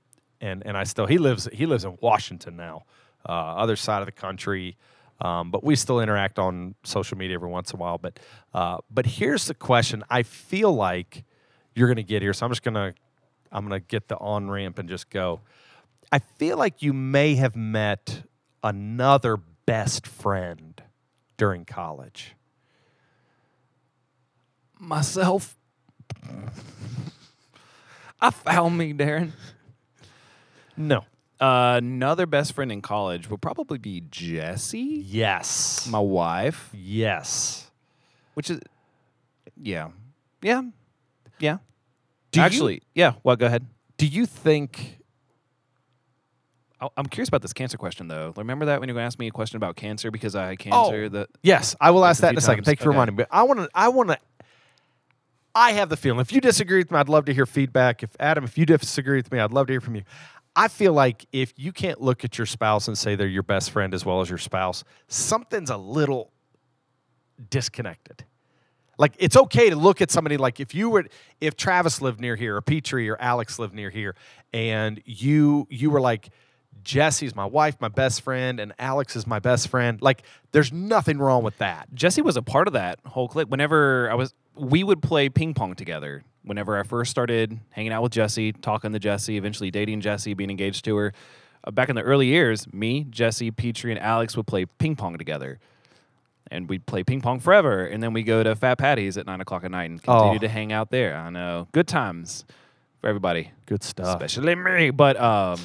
and 0.40 0.64
and 0.64 0.76
I 0.76 0.84
still 0.84 1.06
he 1.06 1.18
lives 1.18 1.48
he 1.52 1.66
lives 1.66 1.84
in 1.84 1.98
Washington 2.00 2.56
now, 2.56 2.84
uh, 3.28 3.32
other 3.32 3.76
side 3.76 4.00
of 4.00 4.06
the 4.06 4.12
country. 4.12 4.76
Um, 5.20 5.50
but 5.50 5.62
we 5.62 5.76
still 5.76 6.00
interact 6.00 6.38
on 6.38 6.74
social 6.82 7.18
media 7.18 7.34
every 7.34 7.50
once 7.50 7.72
in 7.72 7.78
a 7.78 7.80
while. 7.80 7.98
But 7.98 8.20
uh, 8.54 8.78
but 8.90 9.04
here's 9.04 9.46
the 9.46 9.54
question: 9.54 10.04
I 10.08 10.22
feel 10.22 10.72
like 10.72 11.24
you're 11.74 11.88
going 11.88 11.96
to 11.96 12.02
get 12.04 12.22
here, 12.22 12.32
so 12.32 12.46
I'm 12.46 12.52
just 12.52 12.62
gonna 12.62 12.94
I'm 13.50 13.64
gonna 13.64 13.80
get 13.80 14.06
the 14.06 14.16
on 14.16 14.48
ramp 14.48 14.78
and 14.78 14.88
just 14.88 15.10
go. 15.10 15.40
I 16.12 16.20
feel 16.20 16.56
like 16.56 16.82
you 16.82 16.92
may 16.92 17.34
have 17.34 17.56
met 17.56 18.22
another 18.62 19.38
best 19.70 20.04
friend 20.04 20.82
during 21.36 21.64
college. 21.64 22.34
Myself. 24.80 25.56
I 28.20 28.30
found 28.30 28.76
me, 28.76 28.92
Darren. 28.92 29.30
No. 30.76 31.04
Uh, 31.40 31.74
another 31.78 32.26
best 32.26 32.52
friend 32.52 32.72
in 32.72 32.82
college 32.82 33.30
would 33.30 33.40
probably 33.40 33.78
be 33.78 34.02
Jesse. 34.10 35.04
Yes. 35.06 35.86
my 35.88 36.00
wife, 36.00 36.70
yes. 36.74 37.70
which 38.34 38.50
is, 38.50 38.58
yeah, 39.56 39.90
yeah, 40.42 40.62
yeah. 41.38 41.58
Do 42.32 42.40
you- 42.40 42.46
Actually, 42.46 42.82
yeah. 42.96 43.12
Well, 43.22 43.36
go 43.36 43.46
ahead. 43.46 43.66
Do 43.98 44.06
you 44.06 44.26
think? 44.26 44.99
I- 46.80 46.88
I'm 46.96 47.06
curious 47.06 47.28
about 47.28 47.42
this 47.42 47.52
cancer 47.52 47.76
question, 47.76 48.08
though. 48.08 48.32
Remember 48.36 48.64
that 48.66 48.80
when 48.80 48.88
you 48.88 48.94
were 48.94 48.98
gonna 48.98 49.06
ask 49.06 49.18
me 49.18 49.26
a 49.26 49.30
question 49.30 49.56
about 49.56 49.76
cancer 49.76 50.10
because 50.10 50.34
I 50.34 50.46
had 50.48 50.52
oh, 50.52 50.56
cancer? 50.56 51.04
Oh. 51.04 51.08
That 51.10 51.28
Yes, 51.42 51.76
I 51.80 51.90
will 51.90 52.04
ask 52.04 52.20
that 52.22 52.32
in 52.32 52.38
a 52.38 52.40
second. 52.40 52.64
times. 52.64 52.66
Thank 52.66 52.80
you 52.80 52.84
for 52.84 52.90
Okay. 52.90 52.94
reminding 52.96 53.16
me. 53.16 53.24
I 53.30 53.42
want 53.42 53.60
to. 53.60 53.68
I 53.74 53.88
want 53.88 54.10
to. 54.10 54.18
I 55.54 55.72
have 55.72 55.88
the 55.88 55.96
feeling. 55.96 56.20
If 56.20 56.32
you 56.32 56.40
disagree 56.40 56.78
with 56.78 56.90
me, 56.90 56.98
I'd 56.98 57.08
love 57.08 57.24
to 57.26 57.34
hear 57.34 57.44
feedback. 57.44 58.02
If 58.02 58.10
Adam, 58.20 58.44
if 58.44 58.56
you 58.56 58.64
disagree 58.66 59.16
with 59.18 59.32
me, 59.32 59.40
I'd 59.40 59.52
love 59.52 59.66
to 59.66 59.72
hear 59.72 59.80
from 59.80 59.96
you. 59.96 60.02
I 60.56 60.68
feel 60.68 60.92
like 60.92 61.26
if 61.32 61.52
you 61.56 61.72
can't 61.72 62.00
look 62.00 62.24
at 62.24 62.38
your 62.38 62.46
spouse 62.46 62.88
and 62.88 62.96
say 62.96 63.14
they're 63.14 63.26
your 63.26 63.42
best 63.42 63.70
friend 63.70 63.92
as 63.94 64.04
well 64.04 64.20
as 64.20 64.28
your 64.28 64.38
spouse, 64.38 64.84
something's 65.08 65.70
a 65.70 65.76
little 65.76 66.30
disconnected. 67.50 68.24
Like 68.98 69.14
it's 69.18 69.36
okay 69.36 69.70
to 69.70 69.76
look 69.76 70.02
at 70.02 70.10
somebody 70.10 70.36
like 70.36 70.60
if 70.60 70.74
you 70.74 70.90
were 70.90 71.06
if 71.40 71.56
Travis 71.56 72.02
lived 72.02 72.20
near 72.20 72.36
here 72.36 72.56
or 72.56 72.60
Petrie 72.60 73.08
or 73.08 73.16
Alex 73.18 73.58
lived 73.58 73.74
near 73.74 73.88
here 73.90 74.14
and 74.52 75.00
you 75.06 75.66
you 75.70 75.90
were 75.90 76.02
like 76.02 76.28
Jesse's 76.82 77.34
my 77.36 77.44
wife, 77.44 77.76
my 77.80 77.88
best 77.88 78.22
friend, 78.22 78.58
and 78.58 78.72
Alex 78.78 79.14
is 79.16 79.26
my 79.26 79.38
best 79.38 79.68
friend. 79.68 80.00
Like 80.00 80.22
there's 80.52 80.72
nothing 80.72 81.18
wrong 81.18 81.42
with 81.42 81.58
that. 81.58 81.92
Jesse 81.94 82.22
was 82.22 82.36
a 82.36 82.42
part 82.42 82.66
of 82.66 82.72
that 82.74 82.98
whole 83.06 83.28
clique. 83.28 83.48
Whenever 83.48 84.10
I 84.10 84.14
was, 84.14 84.34
we 84.56 84.82
would 84.82 85.02
play 85.02 85.28
ping 85.28 85.54
pong 85.54 85.74
together. 85.74 86.22
Whenever 86.42 86.78
I 86.78 86.82
first 86.82 87.10
started 87.10 87.60
hanging 87.70 87.92
out 87.92 88.02
with 88.02 88.12
Jesse, 88.12 88.52
talking 88.52 88.92
to 88.92 88.98
Jesse, 88.98 89.36
eventually 89.36 89.70
dating 89.70 90.00
Jesse, 90.00 90.32
being 90.34 90.48
engaged 90.50 90.84
to 90.86 90.96
her. 90.96 91.12
Uh, 91.62 91.70
back 91.70 91.90
in 91.90 91.96
the 91.96 92.02
early 92.02 92.26
years, 92.28 92.66
me, 92.72 93.04
Jesse, 93.10 93.50
Petrie, 93.50 93.92
and 93.92 94.00
Alex 94.00 94.34
would 94.38 94.46
play 94.46 94.64
ping 94.64 94.96
pong 94.96 95.18
together. 95.18 95.58
And 96.50 96.66
we'd 96.68 96.86
play 96.86 97.04
ping 97.04 97.20
pong 97.20 97.38
forever. 97.40 97.84
And 97.84 98.02
then 98.02 98.14
we 98.14 98.22
go 98.22 98.42
to 98.42 98.56
Fat 98.56 98.78
Patty's 98.78 99.18
at 99.18 99.26
nine 99.26 99.42
o'clock 99.42 99.62
at 99.64 99.70
night 99.70 99.90
and 99.90 100.02
continue 100.02 100.36
Oh. 100.36 100.38
to 100.38 100.48
hang 100.48 100.72
out 100.72 100.90
there. 100.90 101.14
I 101.14 101.28
know. 101.28 101.68
Good 101.72 101.86
times 101.86 102.46
for 103.02 103.08
everybody, 103.08 103.50
Good 103.66 103.82
stuff. 103.84 104.08
especially 104.20 104.54
me. 104.54 104.90
But, 104.90 105.20
um, 105.20 105.60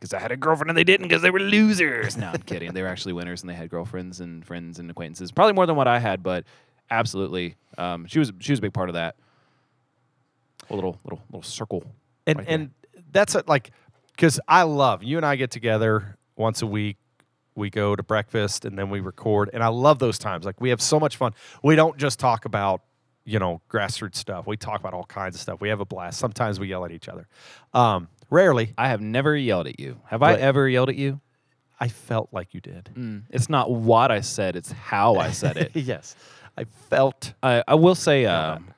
because 0.00 0.14
I 0.14 0.18
had 0.18 0.32
a 0.32 0.36
girlfriend 0.36 0.70
and 0.70 0.78
they 0.78 0.84
didn't 0.84 1.06
because 1.06 1.20
they 1.20 1.30
were 1.30 1.40
losers. 1.40 2.16
No, 2.16 2.28
I'm 2.28 2.42
kidding. 2.42 2.72
They 2.72 2.80
were 2.82 2.88
actually 2.88 3.12
winners 3.12 3.42
and 3.42 3.50
they 3.50 3.54
had 3.54 3.68
girlfriends 3.68 4.20
and 4.20 4.44
friends 4.44 4.78
and 4.78 4.90
acquaintances. 4.90 5.30
Probably 5.30 5.52
more 5.52 5.66
than 5.66 5.76
what 5.76 5.86
I 5.86 5.98
had, 5.98 6.22
but 6.22 6.44
absolutely, 6.90 7.56
um, 7.76 8.06
she 8.06 8.18
was 8.18 8.32
she 8.40 8.52
was 8.52 8.58
a 8.58 8.62
big 8.62 8.72
part 8.72 8.88
of 8.88 8.94
that. 8.94 9.16
A 10.70 10.74
little 10.74 10.98
little 11.04 11.20
little 11.30 11.42
circle. 11.42 11.84
and 12.26 12.38
right 12.38 12.48
and 12.48 12.70
that's 13.12 13.34
a, 13.34 13.44
like 13.46 13.72
because 14.16 14.40
I 14.48 14.62
love 14.62 15.02
you 15.02 15.16
and 15.16 15.26
I 15.26 15.36
get 15.36 15.50
together 15.50 16.16
once 16.36 16.62
a 16.62 16.66
week. 16.66 16.96
We 17.56 17.68
go 17.68 17.94
to 17.94 18.02
breakfast 18.02 18.64
and 18.64 18.78
then 18.78 18.88
we 18.88 19.00
record, 19.00 19.50
and 19.52 19.62
I 19.62 19.68
love 19.68 19.98
those 19.98 20.18
times. 20.18 20.46
Like 20.46 20.60
we 20.60 20.70
have 20.70 20.80
so 20.80 20.98
much 20.98 21.16
fun. 21.16 21.34
We 21.62 21.76
don't 21.76 21.98
just 21.98 22.18
talk 22.18 22.46
about 22.46 22.80
you 23.24 23.38
know 23.38 23.60
grassroots 23.68 24.16
stuff. 24.16 24.46
We 24.46 24.56
talk 24.56 24.80
about 24.80 24.94
all 24.94 25.04
kinds 25.04 25.34
of 25.34 25.42
stuff. 25.42 25.60
We 25.60 25.68
have 25.68 25.80
a 25.80 25.84
blast. 25.84 26.18
Sometimes 26.18 26.58
we 26.58 26.68
yell 26.68 26.84
at 26.86 26.92
each 26.92 27.08
other. 27.08 27.26
Um, 27.74 28.08
rarely. 28.30 28.72
I 28.78 28.88
have 28.88 29.00
never 29.00 29.36
yelled 29.36 29.66
at 29.66 29.78
you. 29.80 30.00
Have 30.06 30.22
I 30.22 30.32
But- 30.34 30.40
ever 30.40 30.68
yelled 30.68 30.88
at 30.88 30.96
you? 30.96 31.20
I 31.82 31.88
felt 31.88 32.28
like 32.30 32.52
you 32.54 32.60
did. 32.60 32.90
Mm, 32.94 33.22
it's 33.30 33.48
not 33.48 33.70
what 33.70 34.10
I 34.10 34.20
said; 34.20 34.54
it's 34.54 34.70
how 34.70 35.16
I 35.16 35.30
said 35.30 35.56
it. 35.56 35.70
yes, 35.74 36.14
I 36.56 36.64
felt. 36.64 37.32
I, 37.42 37.64
I 37.66 37.74
will 37.74 37.94
say. 37.94 38.26
Um, 38.26 38.68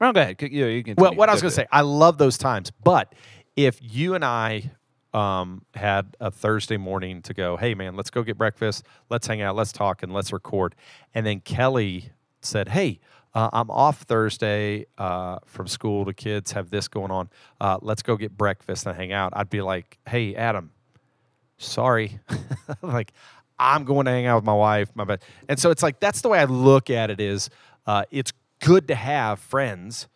well, 0.00 0.12
go 0.12 0.20
ahead. 0.20 0.36
C- 0.40 0.48
You, 0.52 0.66
you 0.66 0.82
can. 0.84 0.94
Well, 0.96 1.14
what 1.14 1.28
I 1.28 1.32
was 1.32 1.42
going 1.42 1.50
to 1.50 1.54
say, 1.54 1.66
I 1.70 1.80
love 1.82 2.18
those 2.18 2.38
times. 2.38 2.70
But 2.82 3.12
if 3.56 3.78
you 3.80 4.14
and 4.14 4.24
I 4.24 4.70
um, 5.14 5.64
had 5.74 6.16
a 6.20 6.30
Thursday 6.30 6.76
morning 6.76 7.22
to 7.22 7.34
go, 7.34 7.56
hey, 7.56 7.74
man, 7.74 7.96
let's 7.96 8.10
go 8.10 8.22
get 8.22 8.36
breakfast, 8.38 8.84
let's 9.10 9.26
hang 9.26 9.42
out, 9.42 9.54
let's 9.56 9.72
talk, 9.72 10.02
and 10.02 10.12
let's 10.12 10.32
record. 10.32 10.74
And 11.14 11.24
then 11.26 11.40
Kelly 11.40 12.10
said, 12.40 12.68
hey, 12.68 12.98
uh, 13.34 13.50
I'm 13.52 13.70
off 13.70 14.02
Thursday 14.02 14.86
uh, 14.98 15.38
from 15.46 15.66
school. 15.66 16.04
The 16.04 16.14
kids 16.14 16.52
have 16.52 16.70
this 16.70 16.88
going 16.88 17.10
on. 17.10 17.30
Uh, 17.60 17.78
let's 17.80 18.02
go 18.02 18.16
get 18.16 18.36
breakfast 18.36 18.86
and 18.86 18.96
hang 18.96 19.12
out. 19.12 19.32
I'd 19.34 19.50
be 19.50 19.62
like, 19.62 19.98
hey, 20.06 20.34
Adam, 20.34 20.70
sorry. 21.58 22.20
like, 22.82 23.12
I'm 23.58 23.84
going 23.84 24.06
to 24.06 24.12
hang 24.12 24.26
out 24.26 24.36
with 24.36 24.44
my 24.44 24.54
wife. 24.54 24.90
My 24.94 25.04
best. 25.04 25.22
And 25.48 25.58
so 25.58 25.70
it's 25.70 25.82
like, 25.82 26.00
that's 26.00 26.20
the 26.20 26.28
way 26.28 26.38
I 26.38 26.44
look 26.44 26.90
at 26.90 27.10
it 27.10 27.20
is 27.20 27.48
uh, 27.86 28.04
it's 28.10 28.32
good 28.60 28.88
to 28.88 28.94
have 28.94 29.38
friends 29.40 30.08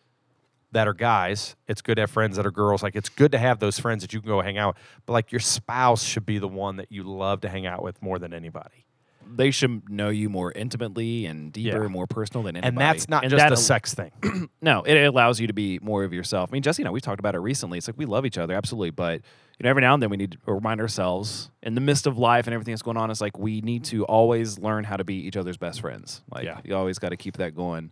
that 0.71 0.87
are 0.87 0.93
guys. 0.93 1.55
It's 1.67 1.81
good 1.81 1.95
to 1.95 2.03
have 2.03 2.11
friends 2.11 2.37
that 2.37 2.45
are 2.45 2.51
girls. 2.51 2.83
Like 2.83 2.95
it's 2.95 3.09
good 3.09 3.31
to 3.31 3.37
have 3.37 3.59
those 3.59 3.79
friends 3.79 4.03
that 4.03 4.13
you 4.13 4.21
can 4.21 4.29
go 4.29 4.41
hang 4.41 4.57
out. 4.57 4.77
But 5.05 5.13
like 5.13 5.31
your 5.31 5.39
spouse 5.39 6.03
should 6.03 6.25
be 6.25 6.39
the 6.39 6.47
one 6.47 6.75
that 6.75 6.91
you 6.91 7.03
love 7.03 7.41
to 7.41 7.49
hang 7.49 7.65
out 7.65 7.81
with 7.81 8.01
more 8.01 8.19
than 8.19 8.33
anybody. 8.33 8.86
They 9.35 9.51
should 9.51 9.89
know 9.89 10.09
you 10.09 10.29
more 10.29 10.51
intimately 10.51 11.25
and 11.25 11.51
deeper, 11.51 11.77
Yeah. 11.77 11.83
and 11.83 11.91
more 11.91 12.07
personal 12.07 12.43
than 12.43 12.55
anybody. 12.55 12.67
And 12.69 12.77
that's 12.77 13.09
not 13.09 13.23
And 13.23 13.31
just 13.31 13.41
that 13.41 13.51
a 13.51 13.57
sex 13.57 13.93
thing. 13.93 14.11
No, 14.61 14.81
it 14.83 14.95
allows 15.05 15.39
you 15.39 15.47
to 15.47 15.53
be 15.53 15.79
more 15.81 16.03
of 16.03 16.11
yourself. 16.13 16.49
I 16.51 16.53
mean, 16.53 16.61
Jesse 16.63 16.81
and 16.81 16.87
I, 16.87 16.91
we've 16.91 17.01
talked 17.01 17.19
about 17.19 17.35
it 17.35 17.39
recently. 17.39 17.77
It's 17.77 17.87
like 17.87 17.97
we 17.97 18.05
love 18.05 18.25
each 18.25 18.37
other, 18.37 18.53
absolutely. 18.55 18.89
But, 18.89 19.21
you 19.59 19.63
know, 19.63 19.69
every 19.69 19.81
now 19.81 19.93
and 19.93 20.01
then 20.01 20.09
we 20.09 20.17
need 20.17 20.31
to 20.31 20.37
remind 20.51 20.81
ourselves 20.81 21.51
in 21.61 21.75
the 21.75 21.81
midst 21.81 22.07
of 22.07 22.17
life 22.17 22.47
and 22.47 22.53
everything 22.53 22.73
that's 22.73 22.81
going 22.81 22.97
on, 22.97 23.11
it's 23.11 23.21
like 23.21 23.37
we 23.37 23.61
need 23.61 23.83
to 23.85 24.03
always 24.05 24.57
learn 24.57 24.83
how 24.83 24.97
to 24.97 25.03
be 25.03 25.15
each 25.15 25.37
other's 25.37 25.57
best 25.57 25.81
friends. 25.81 26.21
Like, 26.31 26.45
Yeah. 26.45 26.59
you 26.63 26.75
always 26.75 26.97
got 26.99 27.09
to 27.09 27.17
keep 27.17 27.37
that 27.37 27.55
going. 27.55 27.91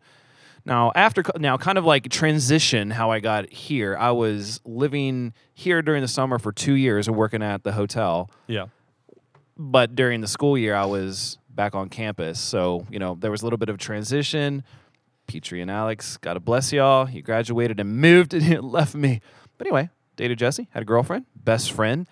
Now, 0.67 0.91
after, 0.95 1.23
now, 1.37 1.57
kind 1.57 1.77
of 1.77 1.85
like 1.85 2.09
transition 2.09 2.89
how 2.89 3.11
I 3.11 3.19
got 3.19 3.51
here, 3.53 3.95
I 3.95 4.09
was 4.11 4.59
living 4.65 5.33
here 5.53 5.83
during 5.83 6.01
the 6.01 6.07
summer 6.07 6.39
for 6.39 6.51
two 6.51 6.73
years 6.73 7.07
and 7.07 7.15
working 7.15 7.43
at 7.43 7.63
the 7.63 7.71
hotel 7.73 8.31
yeah. 8.47 8.65
But 9.57 9.95
during 9.95 10.21
the 10.21 10.27
school 10.27 10.57
year 10.57 10.75
i 10.75 10.85
was 10.85 11.37
back 11.49 11.73
on 11.75 11.87
campus 11.89 12.39
so 12.39 12.85
you 12.89 12.99
know 12.99 13.15
there 13.19 13.31
was 13.31 13.41
a 13.41 13.45
little 13.45 13.57
bit 13.57 13.69
of 13.69 13.77
transition 13.77 14.63
Petrie 15.27 15.59
and 15.59 15.71
Alex, 15.71 16.17
God 16.17 16.45
bless 16.45 16.71
y'all. 16.71 17.09
You 17.09 17.23
graduated 17.23 17.79
and 17.79 17.97
moved 17.99 18.35
and 18.35 18.63
left 18.71 18.93
me. 18.93 19.21
But 19.57 19.65
anyway, 19.65 19.89
dated 20.15 20.37
Jesse, 20.37 20.67
had 20.69 20.83
a 20.83 20.85
girlfriend, 20.85 21.25
best 21.35 21.71
friend. 21.71 22.05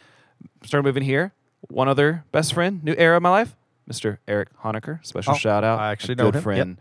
Started 0.66 0.84
moving 0.88 1.04
here. 1.04 1.32
One 1.70 1.88
other 1.88 2.24
best 2.32 2.56
friend, 2.56 2.84
new 2.84 2.96
era 2.98 3.18
of 3.18 3.22
my 3.22 3.30
life, 3.30 3.56
Mr. 3.88 4.18
Eric 4.28 4.50
Honecker. 4.64 5.06
Special 5.06 5.34
Oh, 5.34 5.38
shout 5.38 5.64
out. 5.64 5.78
I 5.78 5.92
actually 5.92 6.16
know 6.16 6.32
good 6.32 6.34
him. 6.34 6.40
Yep. 6.40 6.44
friend. 6.44 6.78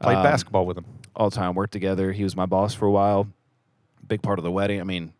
Played 0.00 0.16
Um, 0.18 0.22
basketball 0.22 0.66
with 0.66 0.78
him. 0.78 0.84
all 1.16 1.30
the 1.30 1.34
time. 1.34 1.56
Worked 1.56 1.72
together. 1.72 2.12
He 2.12 2.22
was 2.22 2.36
my 2.36 2.46
boss 2.46 2.74
for 2.74 2.86
a 2.86 2.92
while. 2.92 3.26
Big 4.06 4.22
part 4.22 4.38
of 4.38 4.44
the 4.44 4.52
wedding. 4.52 4.80
I 4.80 4.84
mean, 4.84 5.14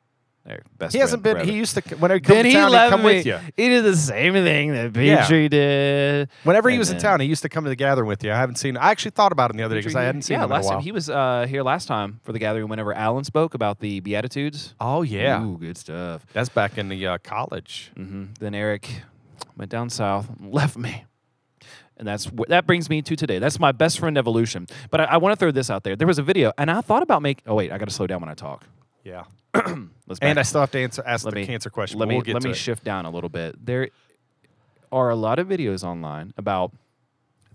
Best. 0.76 0.92
He 0.92 0.98
hasn't 0.98 1.22
been. 1.22 1.46
He 1.46 1.52
used 1.52 1.74
to 1.76 1.80
whenever 1.96 2.14
he 2.16 2.20
come 2.20 2.34
then 2.34 2.44
to 2.44 2.48
he 2.50 2.54
town, 2.56 2.68
he'd 2.68 2.72
left 2.74 2.90
come 2.90 3.00
me. 3.02 3.06
with 3.06 3.26
you. 3.26 3.38
He 3.56 3.68
did 3.68 3.84
the 3.84 3.96
same 3.96 4.32
thing 4.32 4.72
that 4.72 4.96
Yeah. 4.96 5.24
Did. 5.28 6.28
Whenever 6.42 6.68
he 6.68 6.74
And 6.74 6.80
was 6.80 6.90
in 6.90 6.98
town, 6.98 7.20
he 7.20 7.26
used 7.28 7.42
to 7.42 7.48
come 7.48 7.62
to 7.62 7.70
the 7.70 7.76
gathering 7.76 8.08
with 8.08 8.24
you. 8.24 8.32
I 8.32 8.36
haven't 8.36 8.56
seen. 8.56 8.76
I 8.76 8.90
actually 8.90 9.12
thought 9.12 9.30
about 9.30 9.52
him 9.52 9.56
the 9.56 9.62
other 9.62 9.76
day 9.76 9.80
because 9.80 9.94
I 9.94 10.02
hadn't 10.02 10.22
seen 10.22 10.38
yeah, 10.38 10.44
him 10.44 10.50
last 10.50 10.64
in 10.64 10.66
a 10.66 10.68
while. 10.70 10.78
time 10.78 10.84
he 10.84 10.90
was 10.90 11.08
uh, 11.08 11.46
here 11.48 11.62
last 11.62 11.86
time 11.86 12.18
for 12.24 12.32
the 12.32 12.40
gathering. 12.40 12.66
Whenever 12.68 12.92
Alan 12.92 13.22
spoke 13.22 13.54
about 13.54 13.78
the 13.78 14.00
Beatitudes. 14.00 14.74
oh 14.80 15.02
yeah, 15.02 15.44
Ooh, 15.44 15.58
good 15.58 15.78
stuff. 15.78 16.26
that's 16.32 16.48
back 16.48 16.76
in 16.76 16.88
the 16.88 17.06
uh, 17.06 17.18
college. 17.22 17.92
hmm 17.96 18.24
Then 18.40 18.54
Eric 18.56 18.88
went 19.56 19.70
down 19.70 19.90
south, 19.90 20.28
and 20.28 20.52
left 20.52 20.76
me, 20.76 21.04
and 21.96 22.08
that's 22.08 22.24
wh- 22.26 22.48
that 22.48 22.66
brings 22.66 22.90
me 22.90 23.00
to 23.02 23.14
today. 23.14 23.38
That's 23.38 23.60
my 23.60 23.70
best 23.70 24.00
friend 24.00 24.18
evolution. 24.18 24.66
But 24.90 25.02
I, 25.02 25.04
I 25.04 25.16
want 25.18 25.34
to 25.34 25.36
throw 25.36 25.52
this 25.52 25.70
out 25.70 25.84
there. 25.84 25.94
There 25.94 26.08
was 26.08 26.18
a 26.18 26.22
video, 26.24 26.52
and 26.58 26.68
I 26.68 26.80
thought 26.80 27.04
about 27.04 27.22
making. 27.22 27.44
Oh 27.46 27.54
wait, 27.54 27.70
I 27.70 27.78
got 27.78 27.88
to 27.88 27.94
slow 27.94 28.08
down 28.08 28.20
when 28.20 28.28
I 28.30 28.34
talk. 28.34 28.64
Yeah, 29.04 29.24
and 30.22 30.38
I 30.38 30.42
still 30.42 30.60
have 30.60 30.70
to 30.72 30.78
answer 30.78 31.02
ask 31.06 31.24
let 31.24 31.34
the 31.34 31.40
me- 31.40 31.46
cancer 31.46 31.70
question. 31.70 31.98
Let 31.98 32.08
me 32.08 32.16
we'll 32.24 32.34
let 32.34 32.42
me 32.44 32.50
it. 32.50 32.56
shift 32.56 32.84
down 32.84 33.04
a 33.06 33.10
little 33.10 33.28
bit. 33.30 33.64
There 33.64 33.88
are 34.90 35.10
a 35.10 35.16
lot 35.16 35.38
of 35.38 35.48
videos 35.48 35.84
online 35.84 36.32
about 36.36 36.72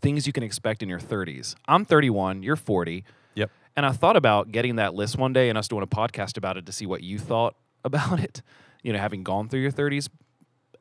things 0.02 0.28
you 0.28 0.34
can 0.34 0.43
expect 0.43 0.84
in 0.84 0.89
your 0.89 1.00
30s. 1.00 1.56
I'm 1.68 1.86
31, 1.86 2.43
you're 2.43 2.56
40, 2.56 3.04
Yep. 3.36 3.52
and 3.76 3.86
I 3.86 3.91
thought 3.91 4.16
about 4.16 4.52
getting 4.52 4.76
that 4.78 4.93
list 4.93 5.18
one 5.18 5.34
day 5.34 5.50
and 5.50 5.58
us 5.58 5.68
doing 5.68 5.84
a 5.84 5.88
podcast 5.88 6.38
about 6.38 6.58
it 6.58 6.66
to 6.68 6.72
see 6.72 6.86
what 6.86 7.02
you 7.04 7.18
thought 7.20 7.56
about 7.84 8.20
it. 8.20 8.41
You 8.84 8.93
know, 8.93 9.00
having 9.00 9.24
gone 9.24 9.50
through 9.50 9.62
your 9.62 9.72
30s. 9.72 10.08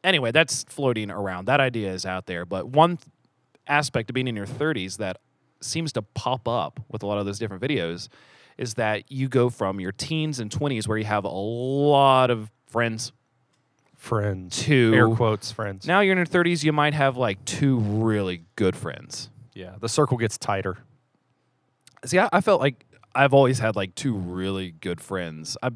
Anyway, 0.04 0.30
that's 0.30 0.64
floating 0.64 1.10
around. 1.10 1.46
That 1.46 1.60
idea 1.60 1.92
is 1.92 2.06
out 2.06 2.26
there, 2.26 2.44
but 2.44 2.68
one 2.68 2.98
th- 2.98 3.08
aspect 3.66 4.10
of 4.10 4.14
being 4.14 4.28
in 4.28 4.36
your 4.36 4.46
30s 4.46 4.98
that 4.98 5.18
seems 5.60 5.92
to 5.94 6.02
pop 6.02 6.46
up 6.46 6.78
with 6.90 7.02
a 7.02 7.06
lot 7.06 7.18
of 7.18 7.26
those 7.26 7.38
different 7.38 7.62
videos 7.62 8.08
is 8.58 8.74
that 8.74 9.10
you 9.10 9.28
go 9.28 9.50
from 9.50 9.80
your 9.80 9.92
teens 9.92 10.40
and 10.40 10.50
20s 10.50 10.88
where 10.88 10.98
you 10.98 11.04
have 11.04 11.24
a 11.24 11.28
lot 11.28 12.30
of 12.30 12.50
friends 12.66 13.12
friends. 13.96 14.62
to 14.64 14.92
Air 14.94 15.08
quotes 15.08 15.50
friends. 15.52 15.86
now 15.86 16.00
you're 16.00 16.12
in 16.12 16.18
your 16.18 16.26
30s 16.26 16.62
you 16.64 16.72
might 16.72 16.94
have 16.94 17.16
like 17.16 17.44
two 17.44 17.78
really 17.78 18.42
good 18.56 18.76
friends 18.76 19.30
yeah, 19.54 19.74
the 19.80 19.88
circle 19.88 20.18
gets 20.18 20.36
tighter. 20.36 20.76
see 22.04 22.18
i, 22.18 22.28
I 22.32 22.40
felt 22.40 22.60
like 22.60 22.84
i've 23.14 23.32
always 23.34 23.58
had 23.58 23.74
like 23.76 23.94
two 23.94 24.14
really 24.14 24.72
good 24.80 25.00
friends 25.00 25.56
i 25.62 25.70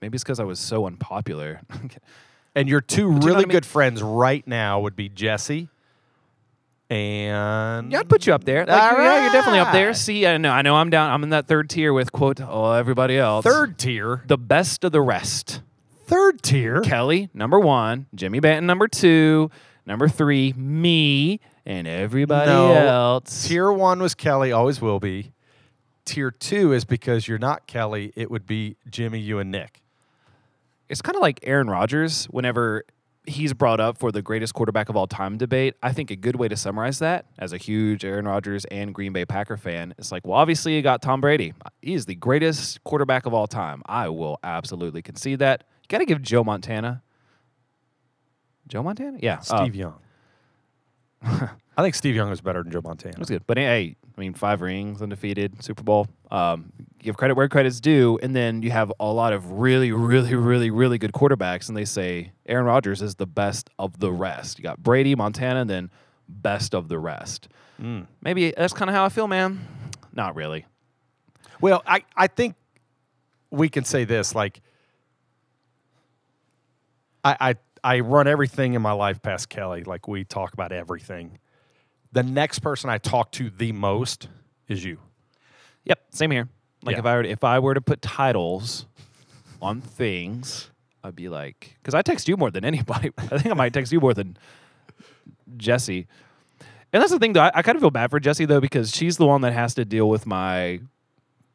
maybe 0.00 0.14
it's 0.16 0.22
because 0.24 0.40
i 0.40 0.44
was 0.44 0.58
so 0.60 0.86
unpopular 0.86 1.60
And 2.54 2.70
your 2.70 2.80
two 2.80 3.02
you 3.02 3.10
know 3.10 3.26
really 3.26 3.36
I 3.36 3.40
mean? 3.40 3.48
good 3.48 3.66
friends 3.66 4.02
right 4.02 4.46
now 4.46 4.80
would 4.80 4.96
be 4.96 5.10
Jesse 5.10 5.68
and 6.90 7.90
yeah 7.90 7.98
i'd 8.00 8.08
put 8.08 8.26
you 8.26 8.32
up 8.34 8.44
there 8.44 8.64
like, 8.64 8.80
All 8.80 8.98
yeah 9.02 9.22
you're 9.24 9.32
definitely 9.32 9.58
up 9.58 9.72
there 9.72 9.92
see 9.92 10.26
i 10.26 10.36
know 10.36 10.50
i 10.52 10.62
know 10.62 10.76
i'm 10.76 10.88
down 10.90 11.10
i'm 11.10 11.22
in 11.24 11.30
that 11.30 11.46
third 11.48 11.68
tier 11.68 11.92
with 11.92 12.12
quote 12.12 12.40
oh 12.40 12.72
everybody 12.72 13.18
else 13.18 13.44
third 13.44 13.76
tier. 13.78 14.22
the 14.26 14.38
best 14.38 14.84
of 14.84 14.92
the 14.92 15.00
rest 15.02 15.62
Third 16.06 16.40
tier. 16.42 16.82
kelly 16.82 17.28
number 17.34 17.58
one 17.58 18.06
jimmy 18.14 18.40
banton 18.40 18.62
number 18.64 18.86
two 18.86 19.50
number 19.84 20.08
three 20.08 20.52
me 20.52 21.40
and 21.64 21.88
everybody 21.88 22.48
No. 22.50 22.72
else 22.72 23.48
Tier 23.48 23.72
one 23.72 24.00
was 24.00 24.14
Kelly, 24.14 24.52
always 24.52 24.80
will 24.80 25.00
be. 25.00 25.32
Tier 26.04 26.30
two 26.30 26.72
is 26.72 26.84
because 26.84 27.26
you're 27.26 27.38
not 27.40 27.66
Kelly, 27.66 28.12
it 28.14 28.30
would 28.30 28.46
be 28.46 28.76
Jimmy, 28.88 29.18
you, 29.18 29.40
and 29.40 29.50
Nick. 29.50 29.82
it's 30.88 31.02
kind 31.02 31.16
of 31.16 31.22
like 31.22 31.40
Aaron 31.42 31.68
Rodgers 31.68 32.26
whenever 32.26 32.84
he's 33.26 33.52
brought 33.52 33.80
up 33.80 33.98
for 33.98 34.12
the 34.12 34.22
greatest 34.22 34.54
quarterback 34.54 34.88
of 34.88 34.96
all 34.96 35.06
time 35.06 35.36
debate. 35.36 35.74
I 35.82 35.92
think 35.92 36.10
a 36.10 36.16
good 36.16 36.36
way 36.36 36.48
to 36.48 36.56
summarize 36.56 36.98
that 37.00 37.26
as 37.38 37.52
a 37.52 37.56
huge 37.56 38.04
Aaron 38.04 38.26
Rodgers 38.26 38.64
and 38.66 38.94
Green 38.94 39.12
Bay 39.12 39.24
Packer 39.24 39.56
fan 39.56 39.94
is 39.98 40.12
like, 40.12 40.26
well, 40.26 40.38
obviously 40.38 40.74
you 40.74 40.82
got 40.82 41.02
Tom 41.02 41.20
Brady. 41.20 41.52
He 41.82 41.94
is 41.94 42.06
the 42.06 42.14
greatest 42.14 42.82
quarterback 42.84 43.26
of 43.26 43.34
all 43.34 43.46
time. 43.46 43.82
I 43.86 44.08
will 44.08 44.38
absolutely 44.42 45.02
concede 45.02 45.40
that. 45.40 45.64
You 45.82 45.88
got 45.88 45.98
to 45.98 46.06
give 46.06 46.22
Joe 46.22 46.44
Montana. 46.44 47.02
Joe 48.68 48.82
Montana? 48.82 49.18
Yeah. 49.20 49.38
uh, 49.38 49.40
Steve 49.40 49.74
Young. 49.76 49.94
I 51.76 51.82
think 51.82 51.94
Steve 51.94 52.14
Young 52.14 52.30
was 52.30 52.40
better 52.40 52.62
than 52.62 52.72
Joe 52.72 52.80
Montana. 52.82 53.16
That's 53.18 53.28
good. 53.28 53.46
But 53.46 53.58
hey, 53.58 53.96
I 54.16 54.20
mean, 54.20 54.32
five 54.32 54.62
rings, 54.62 55.02
undefeated, 55.02 55.62
Super 55.62 55.82
Bowl. 55.82 56.08
Um, 56.30 56.72
give 56.98 57.16
credit 57.16 57.34
where 57.34 57.48
credit's 57.48 57.80
due, 57.80 58.18
and 58.22 58.34
then 58.34 58.62
you 58.62 58.70
have 58.70 58.92
a 58.98 59.12
lot 59.12 59.32
of 59.32 59.52
really, 59.52 59.92
really, 59.92 60.34
really, 60.34 60.70
really 60.70 60.96
good 60.96 61.12
quarterbacks, 61.12 61.68
and 61.68 61.76
they 61.76 61.84
say 61.84 62.32
Aaron 62.46 62.64
Rodgers 62.64 63.02
is 63.02 63.16
the 63.16 63.26
best 63.26 63.68
of 63.78 64.00
the 64.00 64.10
rest. 64.10 64.58
You 64.58 64.62
got 64.62 64.82
Brady, 64.82 65.14
Montana, 65.14 65.60
and 65.60 65.70
then 65.70 65.90
best 66.28 66.74
of 66.74 66.88
the 66.88 66.98
rest. 66.98 67.48
Mm. 67.80 68.06
Maybe 68.22 68.54
that's 68.56 68.72
kind 68.72 68.88
of 68.88 68.94
how 68.94 69.04
I 69.04 69.10
feel, 69.10 69.28
man. 69.28 69.60
Not 70.14 70.34
really. 70.34 70.64
Well, 71.60 71.82
I, 71.86 72.04
I 72.16 72.26
think 72.26 72.54
we 73.50 73.68
can 73.68 73.84
say 73.84 74.04
this 74.04 74.34
like 74.34 74.60
I, 77.24 77.36
I 77.40 77.54
I 77.84 78.00
run 78.00 78.26
everything 78.26 78.74
in 78.74 78.82
my 78.82 78.92
life 78.92 79.22
past 79.22 79.48
Kelly. 79.48 79.84
Like 79.84 80.08
we 80.08 80.24
talk 80.24 80.52
about 80.52 80.72
everything. 80.72 81.38
The 82.16 82.22
next 82.22 82.60
person 82.60 82.88
I 82.88 82.96
talk 82.96 83.30
to 83.32 83.50
the 83.50 83.72
most 83.72 84.28
is 84.68 84.82
you. 84.82 84.96
Yep, 85.84 86.00
same 86.08 86.30
here. 86.30 86.48
Like 86.82 86.94
Yeah. 86.94 87.00
if 87.00 87.04
I 87.04 87.14
were 87.14 87.22
to, 87.22 87.28
if 87.28 87.44
I 87.44 87.58
were 87.58 87.74
to 87.74 87.80
put 87.82 88.00
titles 88.00 88.86
on 89.60 89.82
things, 89.82 90.70
I'd 91.04 91.14
be 91.14 91.28
like, 91.28 91.76
because 91.78 91.92
I 91.92 92.00
text 92.00 92.26
you 92.26 92.38
more 92.38 92.50
than 92.50 92.64
anybody. 92.64 93.10
I 93.18 93.36
think 93.36 93.48
I 93.48 93.52
might 93.52 93.74
text 93.74 93.92
you 93.92 94.00
more 94.00 94.14
than 94.14 94.38
Jesse. 95.58 96.06
And 96.90 97.02
that's 97.02 97.12
the 97.12 97.18
thing, 97.18 97.34
though. 97.34 97.42
I, 97.42 97.50
I 97.56 97.60
kind 97.60 97.76
of 97.76 97.82
feel 97.82 97.90
bad 97.90 98.10
for 98.10 98.18
Jesse 98.18 98.46
though 98.46 98.62
because 98.62 98.96
she's 98.96 99.18
the 99.18 99.26
one 99.26 99.42
that 99.42 99.52
has 99.52 99.74
to 99.74 99.84
deal 99.84 100.08
with 100.08 100.24
my 100.24 100.80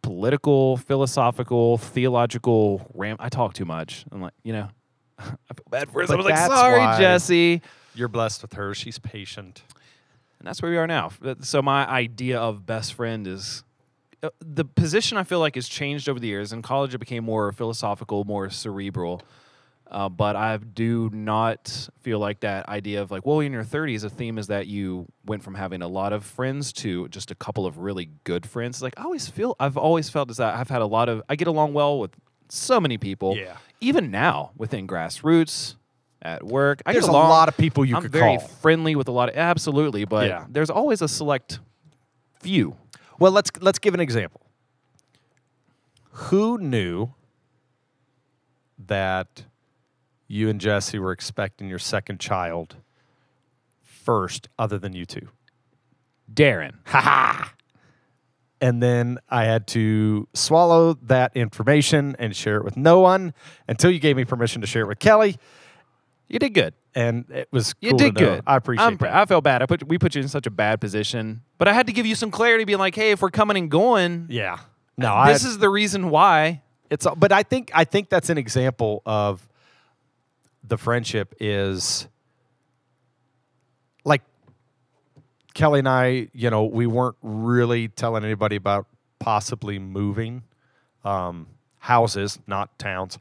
political, 0.03 0.77
philosophical, 0.77 1.79
theological 1.79 2.87
ram. 2.93 3.15
I 3.19 3.29
talk 3.29 3.55
too 3.55 3.65
much. 3.65 4.05
I'm 4.11 4.21
like, 4.21 4.33
you 4.43 4.53
know, 4.53 4.69
I 5.17 5.23
feel 5.23 5.65
bad 5.71 5.89
for 5.89 6.01
her. 6.01 6.05
So 6.05 6.13
I 6.13 6.17
was 6.17 6.25
like, 6.27 6.37
sorry, 6.37 6.99
Jesse. 6.99 7.63
You're 7.95 8.09
blessed 8.09 8.43
with 8.43 8.53
her. 8.53 8.75
She's 8.75 8.99
patient. 8.99 9.63
And 10.41 10.47
that's 10.47 10.59
where 10.59 10.71
we 10.71 10.77
are 10.77 10.87
now. 10.87 11.11
So 11.41 11.61
my 11.61 11.87
idea 11.87 12.39
of 12.39 12.65
best 12.65 12.95
friend 12.95 13.27
is 13.27 13.63
uh, 14.23 14.29
the 14.39 14.65
position 14.65 15.19
I 15.19 15.23
feel 15.23 15.37
like 15.37 15.53
has 15.53 15.69
changed 15.69 16.09
over 16.09 16.19
the 16.19 16.25
years. 16.25 16.51
In 16.51 16.63
college, 16.63 16.95
it 16.95 16.97
became 16.97 17.23
more 17.23 17.51
philosophical, 17.51 18.23
more 18.23 18.49
cerebral. 18.49 19.21
Uh, 19.91 20.09
but 20.09 20.35
I 20.35 20.57
do 20.57 21.11
not 21.13 21.89
feel 21.99 22.17
like 22.17 22.39
that 22.39 22.67
idea 22.69 23.03
of 23.03 23.11
like, 23.11 23.23
well, 23.23 23.41
in 23.41 23.51
your 23.51 23.63
30s, 23.63 24.03
a 24.03 24.09
theme 24.09 24.39
is 24.39 24.47
that 24.47 24.65
you 24.65 25.05
went 25.27 25.43
from 25.43 25.53
having 25.53 25.83
a 25.83 25.87
lot 25.87 26.11
of 26.11 26.25
friends 26.25 26.73
to 26.73 27.07
just 27.09 27.29
a 27.29 27.35
couple 27.35 27.67
of 27.67 27.77
really 27.77 28.09
good 28.23 28.47
friends. 28.47 28.81
Like 28.81 28.95
I 28.97 29.03
always 29.03 29.27
feel, 29.27 29.55
I've 29.59 29.77
always 29.77 30.09
felt 30.09 30.31
as 30.31 30.37
that 30.37 30.55
I've 30.55 30.69
had 30.71 30.81
a 30.81 30.87
lot 30.87 31.07
of, 31.07 31.21
I 31.29 31.35
get 31.35 31.47
along 31.47 31.73
well 31.73 31.99
with 31.99 32.15
so 32.49 32.79
many 32.79 32.97
people. 32.97 33.37
Yeah. 33.37 33.57
Even 33.79 34.09
now 34.09 34.53
within 34.57 34.87
grassroots, 34.87 35.75
at 36.21 36.43
work, 36.43 36.81
I 36.85 36.93
There's 36.93 37.05
get 37.05 37.09
a 37.09 37.17
lot 37.17 37.47
of 37.49 37.57
people 37.57 37.83
you 37.85 37.95
I'm 37.95 38.03
could 38.03 38.11
very 38.11 38.37
call. 38.37 38.47
friendly 38.47 38.95
with 38.95 39.07
a 39.07 39.11
lot 39.11 39.29
of 39.29 39.35
absolutely, 39.35 40.05
but 40.05 40.27
Yeah. 40.27 40.45
there's 40.49 40.69
always 40.69 41.01
a 41.01 41.07
select 41.07 41.59
few. 42.39 42.75
Well, 43.19 43.31
let's 43.31 43.49
let's 43.59 43.79
give 43.79 43.93
an 43.93 43.99
example. 43.99 44.41
Who 46.11 46.57
knew 46.57 47.13
that 48.77 49.45
you 50.27 50.49
and 50.49 50.59
Jesse 50.59 50.99
were 50.99 51.11
expecting 51.11 51.67
your 51.69 51.79
second 51.79 52.19
child 52.19 52.77
first, 53.81 54.47
other 54.57 54.77
than 54.77 54.93
you 54.93 55.05
two? 55.05 55.27
Darren. 56.31 56.73
Haha. 56.85 57.49
And 58.59 58.81
then 58.81 59.17
I 59.27 59.45
had 59.45 59.65
to 59.67 60.27
swallow 60.33 60.93
that 61.03 61.35
information 61.35 62.15
and 62.19 62.35
share 62.35 62.57
it 62.57 62.63
with 62.63 62.77
no 62.77 62.99
one 62.99 63.33
until 63.67 63.89
you 63.89 63.99
gave 63.99 64.15
me 64.15 64.23
permission 64.25 64.61
to 64.61 64.67
share 64.67 64.83
it 64.83 64.87
with 64.87 64.99
Kelly. 64.99 65.37
You 66.31 66.39
did 66.39 66.53
good. 66.53 66.73
And 66.95 67.25
it 67.29 67.49
was 67.51 67.75
You 67.81 67.91
cool 67.91 67.99
to 67.99 68.05
did 68.05 68.13
know. 68.15 68.19
good. 68.19 68.43
I 68.47 68.55
appreciate 68.55 68.85
I'm 68.85 68.97
that. 68.97 69.13
I 69.13 69.25
felt 69.25 69.43
bad. 69.43 69.61
I 69.61 69.65
put 69.65 69.87
we 69.87 69.97
put 69.97 70.15
you 70.15 70.21
in 70.21 70.27
such 70.27 70.47
a 70.47 70.49
bad 70.51 70.79
position, 70.79 71.41
but 71.57 71.67
I 71.67 71.73
had 71.73 71.87
to 71.87 71.93
give 71.93 72.05
you 72.05 72.15
some 72.15 72.31
clarity, 72.31 72.63
being 72.63 72.79
like, 72.79 72.95
hey, 72.95 73.11
if 73.11 73.21
we're 73.21 73.29
coming 73.29 73.57
and 73.57 73.69
going, 73.69 74.27
yeah. 74.29 74.59
No, 74.97 75.13
I, 75.13 75.31
this 75.33 75.43
is 75.45 75.57
the 75.57 75.69
reason 75.69 76.09
why. 76.09 76.61
it's 76.89 77.05
but 77.17 77.31
I 77.31 77.43
think 77.43 77.71
I 77.73 77.83
think 77.83 78.09
that's 78.09 78.29
an 78.29 78.37
example 78.37 79.01
of 79.05 79.47
the 80.63 80.77
friendship 80.77 81.33
is 81.39 82.07
like 84.05 84.21
Kelly 85.53 85.79
and 85.79 85.89
I, 85.89 86.29
you 86.33 86.49
know, 86.49 86.65
we 86.65 86.87
weren't 86.87 87.17
really 87.21 87.87
telling 87.89 88.23
anybody 88.23 88.55
about 88.55 88.85
possibly 89.19 89.79
moving 89.79 90.43
um, 91.03 91.47
houses, 91.79 92.39
not 92.47 92.77
towns, 92.79 93.17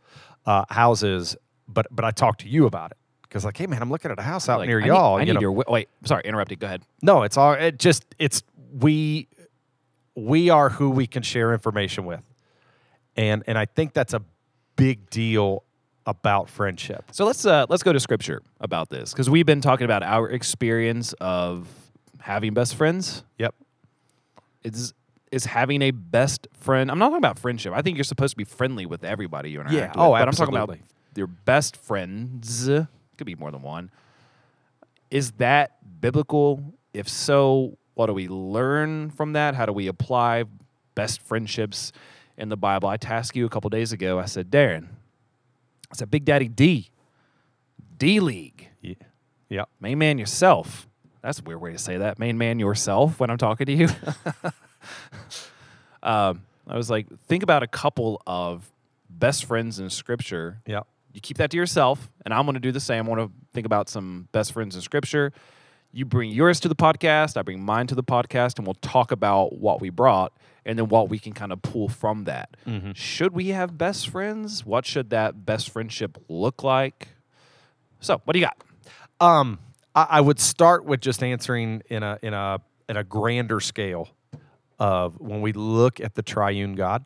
uh, 0.47 0.65
houses. 0.71 1.37
But 1.69 1.87
but 1.91 2.05
I 2.05 2.11
talked 2.11 2.41
to 2.41 2.49
you 2.49 2.67
about 2.67 2.91
it 2.91 2.97
because 3.31 3.45
like, 3.47 3.57
hey 3.57 3.66
man, 3.66 3.81
I'm 3.81 3.91
looking 3.91 4.11
at 4.11 4.18
a 4.18 4.22
house 4.22 4.49
out 4.49 4.59
Like, 4.59 4.66
near 4.68 4.81
I 4.81 4.83
need- 4.83 4.89
y'all. 4.89 5.16
I 5.16 5.20
you 5.20 5.26
need, 5.26 5.33
know, 5.35 5.41
your 5.41 5.53
wi- 5.53 5.72
wait. 5.72 5.89
Sorry, 6.05 6.22
interrupted. 6.24 6.59
Go 6.59 6.66
ahead. 6.66 6.83
no, 7.01 7.22
it's 7.22 7.37
all 7.39 7.53
it 7.55 7.78
just 7.78 8.05
it's 8.18 8.43
we 8.78 9.28
we 10.16 10.51
are 10.51 10.68
who 10.68 10.91
we 10.91 11.07
can 11.07 11.22
share 11.22 11.53
information 11.55 12.05
with. 12.05 12.20
And 13.16 13.43
and 13.47 13.57
I 13.57 13.64
think 13.66 13.93
that's 13.95 14.12
a 14.14 14.22
big 14.76 15.09
deal 15.11 15.62
about 16.07 16.49
friendship. 16.49 17.05
So 17.12 17.24
let's 17.24 17.47
uh, 17.47 17.66
let's 17.68 17.83
go 17.83 17.93
to 17.93 18.01
scripture 18.01 18.43
about 18.61 18.89
this 18.91 19.12
because 19.12 19.31
we've 19.31 19.47
been 19.47 19.61
talking 19.61 19.85
about 19.85 20.03
our 20.03 20.28
experience 20.28 21.12
of 21.14 21.68
having 22.20 22.53
best 22.55 22.74
friends. 22.74 23.22
Yep. 23.39 23.55
Is 24.64 24.93
is 25.31 25.45
having 25.45 25.83
a 25.83 25.91
best 25.93 26.49
friend? 26.53 26.91
I'm 26.91 26.99
not 26.99 27.07
talking 27.11 27.18
about 27.18 27.39
friendship. 27.39 27.72
I 27.74 27.83
think 27.83 27.97
you're 27.97 28.05
supposed 28.05 28.33
to 28.33 28.37
be 28.37 28.45
friendly 28.45 28.85
with 28.87 29.05
everybody 29.05 29.51
you 29.51 29.61
interact 29.61 29.74
Yeah. 29.76 29.89
with. 29.89 29.97
Oh, 29.99 30.11
but 30.12 30.26
I'm 30.26 30.33
talking 30.35 30.55
about 30.55 30.70
absolutely. 30.70 30.83
your 31.16 31.28
best 31.28 31.76
friends. 31.76 32.68
Could 33.21 33.27
be 33.27 33.35
more 33.35 33.51
than 33.51 33.61
one. 33.61 33.91
Is 35.11 35.33
that 35.33 35.73
biblical? 36.01 36.73
If 36.95 37.07
so, 37.07 37.77
what 37.93 38.07
do 38.07 38.14
we 38.14 38.29
learn 38.29 39.11
from 39.11 39.35
that? 39.35 39.55
How 39.55 39.66
do 39.66 39.75
we 39.75 39.89
apply 39.89 40.45
best 40.95 41.21
friendships 41.21 41.93
in 42.39 42.49
the 42.49 42.57
Bible? 42.57 42.89
I 42.89 42.97
tasked 42.97 43.37
you 43.37 43.45
a 43.45 43.51
couple 43.51 43.68
days 43.68 43.93
ago. 43.93 44.18
I 44.18 44.25
said, 44.25 44.51
Darren, 44.51 44.87
I 45.93 45.97
said, 45.97 46.11
Big 46.11 46.25
Daddy 46.25 46.49
D, 46.49 46.89
D 47.99 48.21
League, 48.21 48.71
Yeah. 48.81 48.95
Yep. 49.51 49.68
main 49.81 49.99
man 49.99 50.16
yourself. 50.16 50.89
That's 51.21 51.41
a 51.41 51.43
weird 51.43 51.61
way 51.61 51.73
to 51.73 51.79
say 51.79 51.99
that. 51.99 52.18
Main 52.18 52.39
man 52.39 52.59
yourself 52.59 53.21
when 53.21 53.29
I'm 53.29 53.37
talking 53.37 53.66
to 53.66 53.73
you. 53.75 53.89
um, 56.03 56.41
I 56.66 56.75
was 56.75 56.89
like, 56.89 57.07
think 57.27 57.43
about 57.43 57.62
a 57.62 57.66
couple 57.68 58.23
of 58.27 58.73
best 59.11 59.45
friends 59.45 59.79
in 59.79 59.91
Scripture 59.91 60.62
Yep. 60.64 60.87
You 61.13 61.21
keep 61.21 61.39
that 61.39 61.51
to 61.51 61.57
yourself, 61.57 62.11
and 62.25 62.33
I'm 62.33 62.45
going 62.45 62.55
to 62.55 62.61
do 62.61 62.73
the 62.73 62.81
same. 62.81 63.07
I 63.07 63.09
want 63.09 63.21
to 63.21 63.33
think 63.53 63.67
about 63.67 63.89
some 63.89 64.29
best 64.33 64.53
friends 64.53 64.75
in 64.77 64.83
Scripture. 64.83 65.33
You 65.93 66.05
bring 66.05 66.31
yours 66.31 66.61
to 66.61 66.69
the 66.69 66.77
podcast, 66.77 67.37
I 67.37 67.43
bring 67.43 67.61
mine 67.61 67.89
to 67.89 67.95
the 67.97 68.05
podcast, 68.05 68.59
and 68.59 68.67
we'll 68.67 68.75
talk 68.75 69.11
about 69.11 69.59
what 69.59 69.81
we 69.81 69.91
brought 69.91 70.33
and 70.65 70.79
then 70.79 70.89
what 70.89 71.09
we 71.09 71.19
can 71.19 71.33
kind 71.33 71.53
of 71.53 71.63
pull 71.63 71.89
from 71.89 72.25
that. 72.25 72.57
Should 72.95 73.33
we 73.33 73.49
have 73.49 73.77
best 73.77 74.09
friends? 74.09 74.65
What 74.65 74.87
should 74.87 75.11
that 75.11 75.45
best 75.45 75.71
friendship 75.71 76.17
look 76.29 76.63
like? 76.63 77.09
So, 78.01 78.21
what 78.25 78.35
do 78.35 78.39
you 78.39 78.47
got? 78.47 78.63
Um, 79.21 79.59
I, 79.95 80.07
I 80.11 80.21
would 80.21 80.39
start 80.39 80.85
with 80.85 81.01
just 81.01 81.23
answering 81.23 81.83
in 81.91 82.03
a 82.03 82.19
in 82.23 82.35
a 82.35 82.61
in 82.89 82.97
a 82.97 83.05
grander 83.05 83.61
scale 83.61 84.09
of 84.79 85.21
when 85.21 85.41
we 85.41 85.53
look 85.53 86.01
at 86.01 86.15
the 86.15 86.23
triune 86.23 86.75
God, 86.75 87.05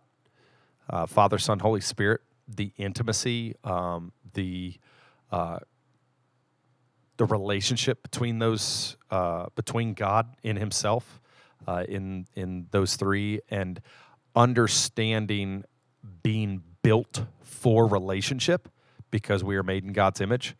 uh, 0.90 1.06
Father, 1.06 1.38
Son, 1.38 1.58
Holy 1.58 1.80
Spirit, 1.80 2.20
the 2.48 2.72
intimacy, 2.76 3.54
um, 3.64 4.12
the 4.34 4.74
uh, 5.30 5.58
the 7.16 7.24
relationship 7.24 8.02
between 8.02 8.38
those 8.38 8.96
uh, 9.10 9.46
between 9.54 9.94
God 9.94 10.34
in 10.42 10.56
Himself, 10.56 11.20
uh, 11.66 11.84
in 11.88 12.26
in 12.34 12.66
those 12.70 12.96
three, 12.96 13.40
and 13.50 13.80
understanding 14.34 15.64
being 16.22 16.62
built 16.82 17.24
for 17.42 17.86
relationship 17.86 18.68
because 19.10 19.44
we 19.44 19.56
are 19.56 19.62
made 19.62 19.84
in 19.84 19.92
God's 19.92 20.20
image. 20.20 20.56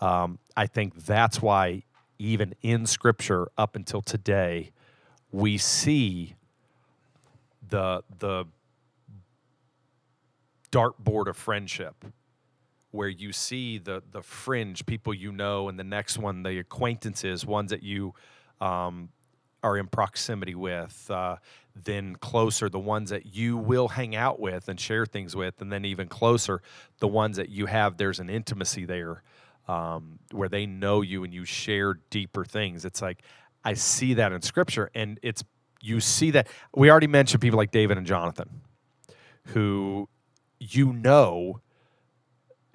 Um, 0.00 0.38
I 0.56 0.66
think 0.66 1.04
that's 1.04 1.42
why 1.42 1.82
even 2.18 2.54
in 2.62 2.86
Scripture 2.86 3.48
up 3.58 3.76
until 3.76 4.00
today, 4.00 4.70
we 5.32 5.58
see 5.58 6.34
the 7.68 8.02
the 8.18 8.46
dartboard 10.70 11.26
of 11.26 11.36
friendship 11.36 12.04
where 12.90 13.08
you 13.08 13.32
see 13.32 13.78
the 13.78 14.02
the 14.10 14.22
fringe 14.22 14.86
people 14.86 15.12
you 15.12 15.32
know 15.32 15.68
and 15.68 15.78
the 15.78 15.84
next 15.84 16.18
one 16.18 16.42
the 16.42 16.58
acquaintances 16.58 17.44
ones 17.44 17.70
that 17.70 17.82
you 17.82 18.14
um, 18.60 19.10
are 19.62 19.76
in 19.76 19.86
proximity 19.86 20.54
with 20.54 21.10
uh, 21.10 21.36
then 21.74 22.16
closer 22.16 22.68
the 22.68 22.78
ones 22.78 23.10
that 23.10 23.26
you 23.26 23.56
will 23.56 23.88
hang 23.88 24.16
out 24.16 24.40
with 24.40 24.68
and 24.68 24.80
share 24.80 25.04
things 25.04 25.36
with 25.36 25.60
and 25.60 25.72
then 25.72 25.84
even 25.84 26.08
closer 26.08 26.62
the 27.00 27.08
ones 27.08 27.36
that 27.36 27.48
you 27.48 27.66
have 27.66 27.96
there's 27.96 28.20
an 28.20 28.30
intimacy 28.30 28.84
there 28.84 29.22
um, 29.68 30.18
where 30.30 30.48
they 30.48 30.64
know 30.64 31.02
you 31.02 31.24
and 31.24 31.34
you 31.34 31.44
share 31.44 31.98
deeper 32.10 32.44
things. 32.44 32.84
It's 32.84 33.02
like 33.02 33.22
i 33.66 33.74
see 33.74 34.14
that 34.14 34.32
in 34.32 34.40
scripture 34.40 34.90
and 34.94 35.18
it's 35.22 35.44
you 35.82 36.00
see 36.00 36.30
that 36.30 36.46
we 36.74 36.90
already 36.90 37.08
mentioned 37.08 37.42
people 37.42 37.58
like 37.58 37.72
david 37.72 37.98
and 37.98 38.06
jonathan 38.06 38.62
who 39.46 40.08
you 40.58 40.92
know 40.92 41.60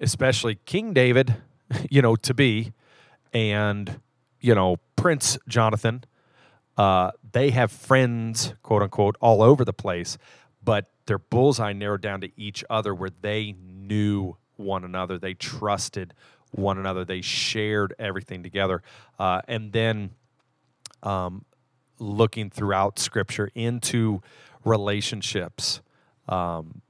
especially 0.02 0.56
King 0.66 0.92
David, 0.92 1.36
you 1.90 2.02
know, 2.02 2.16
to 2.16 2.34
be, 2.34 2.72
and 3.32 4.00
you 4.40 4.54
know 4.54 4.76
Prince 4.96 5.38
Jonathan. 5.48 6.04
Uh, 6.76 7.12
they 7.32 7.50
have 7.50 7.70
friends, 7.70 8.54
quote 8.62 8.82
unquote, 8.82 9.16
all 9.20 9.42
over 9.42 9.64
the 9.64 9.72
place, 9.72 10.18
but 10.62 10.90
their 11.06 11.18
bullseye 11.18 11.72
narrowed 11.72 12.00
down 12.00 12.20
to 12.22 12.30
each 12.36 12.64
other, 12.68 12.94
where 12.94 13.10
they 13.20 13.54
knew 13.62 14.36
one 14.56 14.84
another, 14.84 15.18
they 15.18 15.34
trusted 15.34 16.14
one 16.50 16.78
another, 16.78 17.04
they 17.04 17.20
shared 17.20 17.94
everything 17.98 18.42
together, 18.42 18.82
uh, 19.18 19.40
and 19.48 19.72
then 19.72 20.10
um, 21.02 21.44
looking 21.98 22.50
throughout 22.50 22.98
Scripture 22.98 23.50
into 23.54 24.22
relationships. 24.64 25.80
Um, 26.28 26.80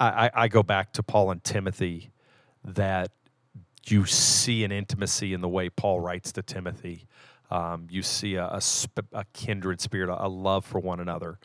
I, 0.00 0.30
I- 0.34 0.48
go 0.48 0.62
back 0.62 0.92
to 0.94 1.02
Paul 1.02 1.30
and 1.30 1.42
Timothy 1.44 2.10
that 2.64 3.10
you 3.86 4.06
see 4.06 4.64
an 4.64 4.72
intimacy 4.72 5.32
in 5.34 5.40
the 5.40 5.48
way 5.48 5.68
Paul 5.70 6.00
writes 6.00 6.32
to 6.32 6.42
Timothy. 6.42 7.06
Um, 7.50 7.88
you 7.90 8.02
see 8.02 8.34
a, 8.36 8.48
a, 8.48 8.60
sp- 8.62 9.10
a 9.12 9.24
kindred 9.32 9.80
spirit, 9.80 10.10
a, 10.10 10.26
a 10.26 10.28
love 10.28 10.64
for 10.64 10.78
one 10.80 11.00
another 11.00 11.38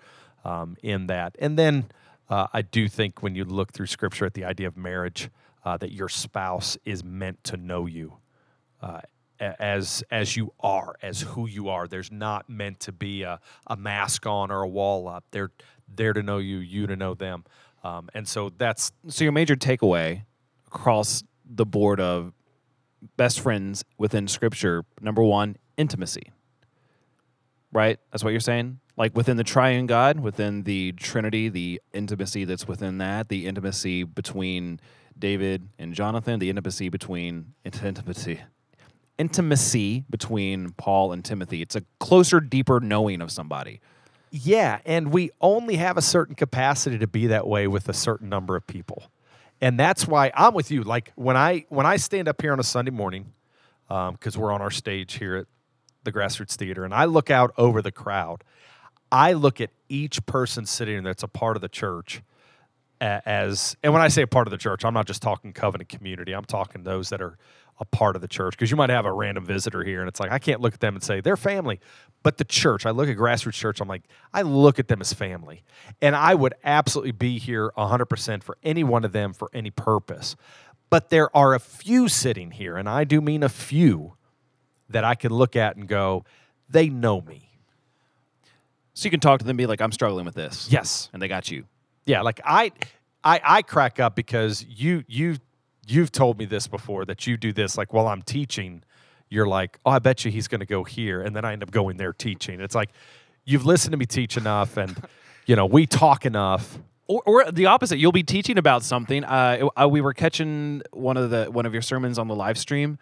um, 0.43 0.78
in 0.84 1.08
that. 1.08 1.36
And 1.39 1.58
then 1.58 1.86
uh, 2.30 2.47
I 2.53 2.62
do 2.62 2.88
think 2.88 3.24
when 3.24 3.36
you 3.36 3.45
look 3.45 3.74
through 3.74 3.88
Scripture 3.88 4.26
at 4.26 4.34
the 4.34 4.45
idea 4.45 4.68
of 4.68 4.78
marriage, 4.78 5.30
uh, 5.64 5.78
that 5.78 5.91
your 5.91 6.10
spouse 6.10 6.78
is 6.86 7.03
meant 7.03 7.43
to 7.45 7.58
know 7.58 7.86
you 7.88 8.18
uh, 8.82 9.01
as 9.39 10.03
as 10.12 10.38
you 10.38 10.53
are, 10.62 10.95
as 11.01 11.22
who 11.22 11.47
you 11.47 11.70
are. 11.70 11.88
There's 11.88 12.12
not 12.12 12.49
meant 12.49 12.80
to 12.82 12.91
be 12.91 13.24
a, 13.24 13.39
a 13.68 13.76
mask 13.76 14.26
on 14.26 14.51
or 14.51 14.62
a 14.62 14.68
wall 14.68 15.08
up. 15.08 15.26
They're 15.32 15.51
there 15.93 16.14
to 16.14 16.24
know 16.24 16.38
you, 16.38 16.58
you 16.58 16.88
to 16.88 16.95
know 16.95 17.14
them. 17.14 17.43
Um, 17.86 18.10
and 18.16 18.28
so 18.28 18.52
that's 18.58 18.92
So, 19.08 19.24
your 19.24 19.32
major 19.32 19.56
takeaway 19.56 20.24
across 20.66 21.24
the 21.48 21.68
board 21.68 22.02
of 22.02 22.34
best 23.16 23.40
friends 23.40 23.86
within 24.00 24.28
Scripture 24.28 24.86
number 25.00 25.22
one, 25.22 25.58
intimacy. 25.78 26.32
Right? 27.72 28.00
That's 28.12 28.24
what 28.24 28.32
you're 28.32 28.40
saying? 28.40 28.80
Like 28.98 29.16
within 29.16 29.38
the 29.38 29.44
triune 29.44 29.86
God, 29.86 30.20
within 30.20 30.64
the 30.64 30.94
Trinity, 30.94 31.48
the 31.48 31.80
intimacy 31.94 32.44
that's 32.44 32.68
within 32.68 32.98
that, 32.98 33.30
the 33.30 33.46
intimacy 33.46 34.04
between 34.04 34.80
David 35.20 35.70
and 35.78 35.94
Jonathan, 35.94 36.40
the 36.40 36.50
intimacy 36.50 36.90
between 36.90 37.54
intimacy. 37.64 38.42
Intimacy 39.20 40.06
between 40.10 40.72
Paul 40.72 41.12
and 41.12 41.24
Timothy. 41.24 41.62
It's 41.62 41.76
a 41.76 41.84
closer, 42.00 42.40
deeper 42.40 42.80
knowing 42.80 43.22
of 43.22 43.32
somebody. 43.32 43.80
Yeah, 44.38 44.80
and 44.86 45.14
we 45.14 45.32
only 45.40 45.78
have 45.78 45.96
a 45.96 46.02
certain 46.02 46.36
capacity 46.36 46.98
to 46.98 47.08
be 47.08 47.28
that 47.28 47.48
way 47.48 47.68
with 47.68 47.88
a 47.88 47.94
certain 47.94 48.28
number 48.28 48.58
of 48.58 48.68
people. 48.68 49.04
And 49.62 49.80
that's 49.80 50.06
why 50.06 50.30
I'm 50.36 50.54
with 50.54 50.72
you. 50.72 50.84
Like 50.84 51.14
when 51.16 51.38
I 51.38 51.66
when 51.70 51.86
I 51.86 51.96
stand 51.96 52.28
up 52.28 52.42
here 52.42 52.52
on 52.52 52.60
a 52.60 52.64
Sunday 52.64 52.92
morning, 52.92 53.32
um, 53.90 54.16
because 54.16 54.38
we're 54.38 54.52
on 54.52 54.62
our 54.62 54.72
stage 54.72 55.14
here 55.14 55.38
at 55.38 55.46
the 56.04 56.12
Grassroots 56.12 56.56
Theater, 56.56 56.84
and 56.84 56.94
I 56.94 57.06
look 57.06 57.32
out 57.32 57.54
over 57.58 57.82
the 57.82 57.94
crowd, 57.94 58.44
I 59.10 59.32
look 59.32 59.62
at 59.62 59.70
each 59.88 60.26
person 60.26 60.66
sitting 60.66 61.04
that's 61.04 61.24
a 61.24 61.30
part 61.30 61.56
of 61.56 61.62
the 61.62 61.70
church 61.70 62.22
as 63.00 63.78
and 63.84 63.94
when 63.94 64.02
I 64.02 64.10
say 64.10 64.24
a 64.24 64.28
part 64.28 64.48
of 64.48 64.52
the 64.52 64.58
church, 64.58 64.84
I'm 64.84 64.94
not 64.94 65.08
just 65.08 65.22
talking 65.22 65.54
covenant 65.54 65.88
community. 65.90 66.34
I'm 66.34 66.44
talking 66.44 66.84
those 66.84 67.08
that 67.10 67.22
are 67.22 67.38
a 67.80 67.86
part 67.86 68.15
of 68.15 68.21
the 68.21 68.28
church 68.28 68.53
because 68.53 68.71
you 68.71 68.78
might 68.78 68.89
have 68.89 69.05
a 69.05 69.11
random 69.11 69.45
visitor 69.45 69.84
here 69.84 69.99
and 69.99 70.07
it's 70.07 70.19
like 70.19 70.32
I 70.32 70.39
can't 70.39 70.61
look 70.61 70.73
at 70.73 70.80
them 70.80 70.95
and 70.95 71.03
say 71.03 71.21
they're 71.21 71.38
family. 71.38 71.80
But 72.23 72.38
the 72.38 72.43
church, 72.43 72.86
I 72.86 72.91
look 72.91 73.07
at 73.07 73.17
grassroots 73.17 73.53
church, 73.53 73.82
I'm 73.82 73.88
like, 73.88 74.03
I 74.34 74.41
look 74.41 74.80
at 74.80 74.88
them 74.88 75.01
as 75.01 75.13
family. 75.13 75.63
And 76.01 76.15
I 76.15 76.34
would 76.34 76.55
absolutely 76.63 77.11
be 77.11 77.38
here 77.38 77.71
100% 77.78 78.43
for 78.43 78.57
any 78.63 78.84
one 78.84 79.05
of 79.05 79.11
them 79.11 79.34
for 79.34 79.49
any 79.53 79.69
purpose. 79.69 80.36
But 80.89 81.09
there 81.09 81.36
are 81.36 81.53
a 81.53 81.59
few 81.59 82.07
sitting 82.07 82.51
here, 82.51 82.78
and 82.78 82.88
I 82.88 83.03
do 83.03 83.21
mean 83.21 83.43
a 83.43 83.49
few, 83.49 84.15
that 84.89 85.03
I 85.03 85.15
can 85.15 85.32
look 85.32 85.55
at 85.55 85.76
and 85.76 85.88
go, 85.88 86.26
they 86.69 86.89
know 86.89 87.21
me. 87.21 87.49
So 88.93 89.05
you 89.05 89.11
can 89.11 89.19
talk 89.19 89.39
to 89.39 89.45
them 89.45 89.51
and 89.51 89.57
be 89.57 89.65
like, 89.65 89.82
I'm 89.82 89.91
struggling 89.91 90.26
with 90.26 90.36
this. 90.36 90.67
Yes. 90.71 91.09
And 91.11 91.21
they 91.21 91.28
got 91.28 91.51
you. 91.51 91.65
Yeah, 92.05 92.21
like 92.21 92.39
I, 92.45 92.71
I, 93.23 93.41
I 93.43 93.61
crack 93.61 93.99
up 93.99 94.15
because 94.15 94.63
you, 94.63 95.03
you, 95.07 95.38
you've 95.88 96.12
told 96.12 96.38
me 96.38 96.46
this 96.46 96.68
before 96.68 97.06
that 97.06 97.28
you 97.28 97.38
do 97.38 97.54
this. 97.54 97.78
Like 97.78 97.94
while 97.94 98.08
I'm 98.08 98.22
teaching, 98.22 98.84
you're 99.30 99.48
like, 99.48 99.80
oh, 99.86 99.92
I 99.92 100.00
bet 100.00 100.26
you 100.26 100.32
he's 100.32 100.48
going 100.48 100.60
to 100.60 100.66
go 100.66 100.84
here, 100.84 101.22
and 101.22 101.36
then 101.36 101.46
I 101.46 101.54
end 101.54 101.64
up 101.64 101.72
going 101.72 101.98
there 101.98 102.14
teaching. 102.14 102.60
It's 102.62 102.76
like 102.76 102.90
you've 103.44 103.66
listened 103.66 103.92
to 103.92 103.98
me 103.98 104.06
teach 104.06 104.38
enough, 104.38 104.78
and 104.78 104.96
you 105.46 105.56
know 105.56 105.66
we 105.66 105.86
talk 105.86 106.26
enough. 106.26 106.80
Or, 107.08 107.22
or 107.28 107.52
the 107.52 107.68
opposite, 107.68 108.00
you'll 108.00 108.12
be 108.12 108.24
teaching 108.24 108.58
about 108.58 108.82
something. 108.82 109.24
Uh, 109.24 109.70
uh, 109.80 109.88
we 109.88 110.02
were 110.02 110.14
catching 110.14 110.82
one 110.92 111.18
of 111.18 111.30
the 111.30 111.46
one 111.46 111.66
of 111.66 111.74
your 111.74 111.84
sermons 111.84 112.18
on 112.18 112.28
the 112.28 112.36
live 112.36 112.58
stream, 112.58 112.98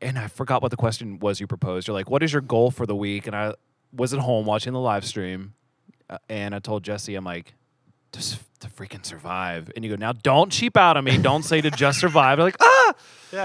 and 0.00 0.18
I 0.18 0.28
forgot 0.28 0.62
what 0.62 0.70
the 0.70 0.76
question 0.76 1.18
was 1.18 1.40
you 1.40 1.46
proposed. 1.46 1.88
You're 1.88 1.94
like, 1.94 2.10
"What 2.10 2.22
is 2.22 2.32
your 2.32 2.42
goal 2.42 2.70
for 2.70 2.86
the 2.86 2.96
week?" 2.96 3.26
And 3.26 3.36
I 3.36 3.54
was 3.92 4.14
at 4.14 4.20
home 4.20 4.46
watching 4.46 4.72
the 4.72 4.80
live 4.80 5.04
stream, 5.04 5.54
uh, 6.08 6.18
and 6.28 6.54
I 6.54 6.58
told 6.58 6.84
Jesse, 6.84 7.14
I'm 7.14 7.24
like, 7.24 7.54
just 8.12 8.38
to 8.60 8.68
freaking 8.68 9.04
survive. 9.04 9.70
And 9.74 9.84
you 9.84 9.90
go, 9.90 9.96
now 9.96 10.12
don't 10.12 10.50
cheap 10.52 10.76
out 10.76 10.96
on 10.96 11.04
me. 11.04 11.18
Don't 11.18 11.42
say 11.44 11.60
to 11.60 11.70
just 11.70 11.98
survive. 12.00 12.38
I'm 12.38 12.44
like, 12.44 12.56
ah, 12.60 12.94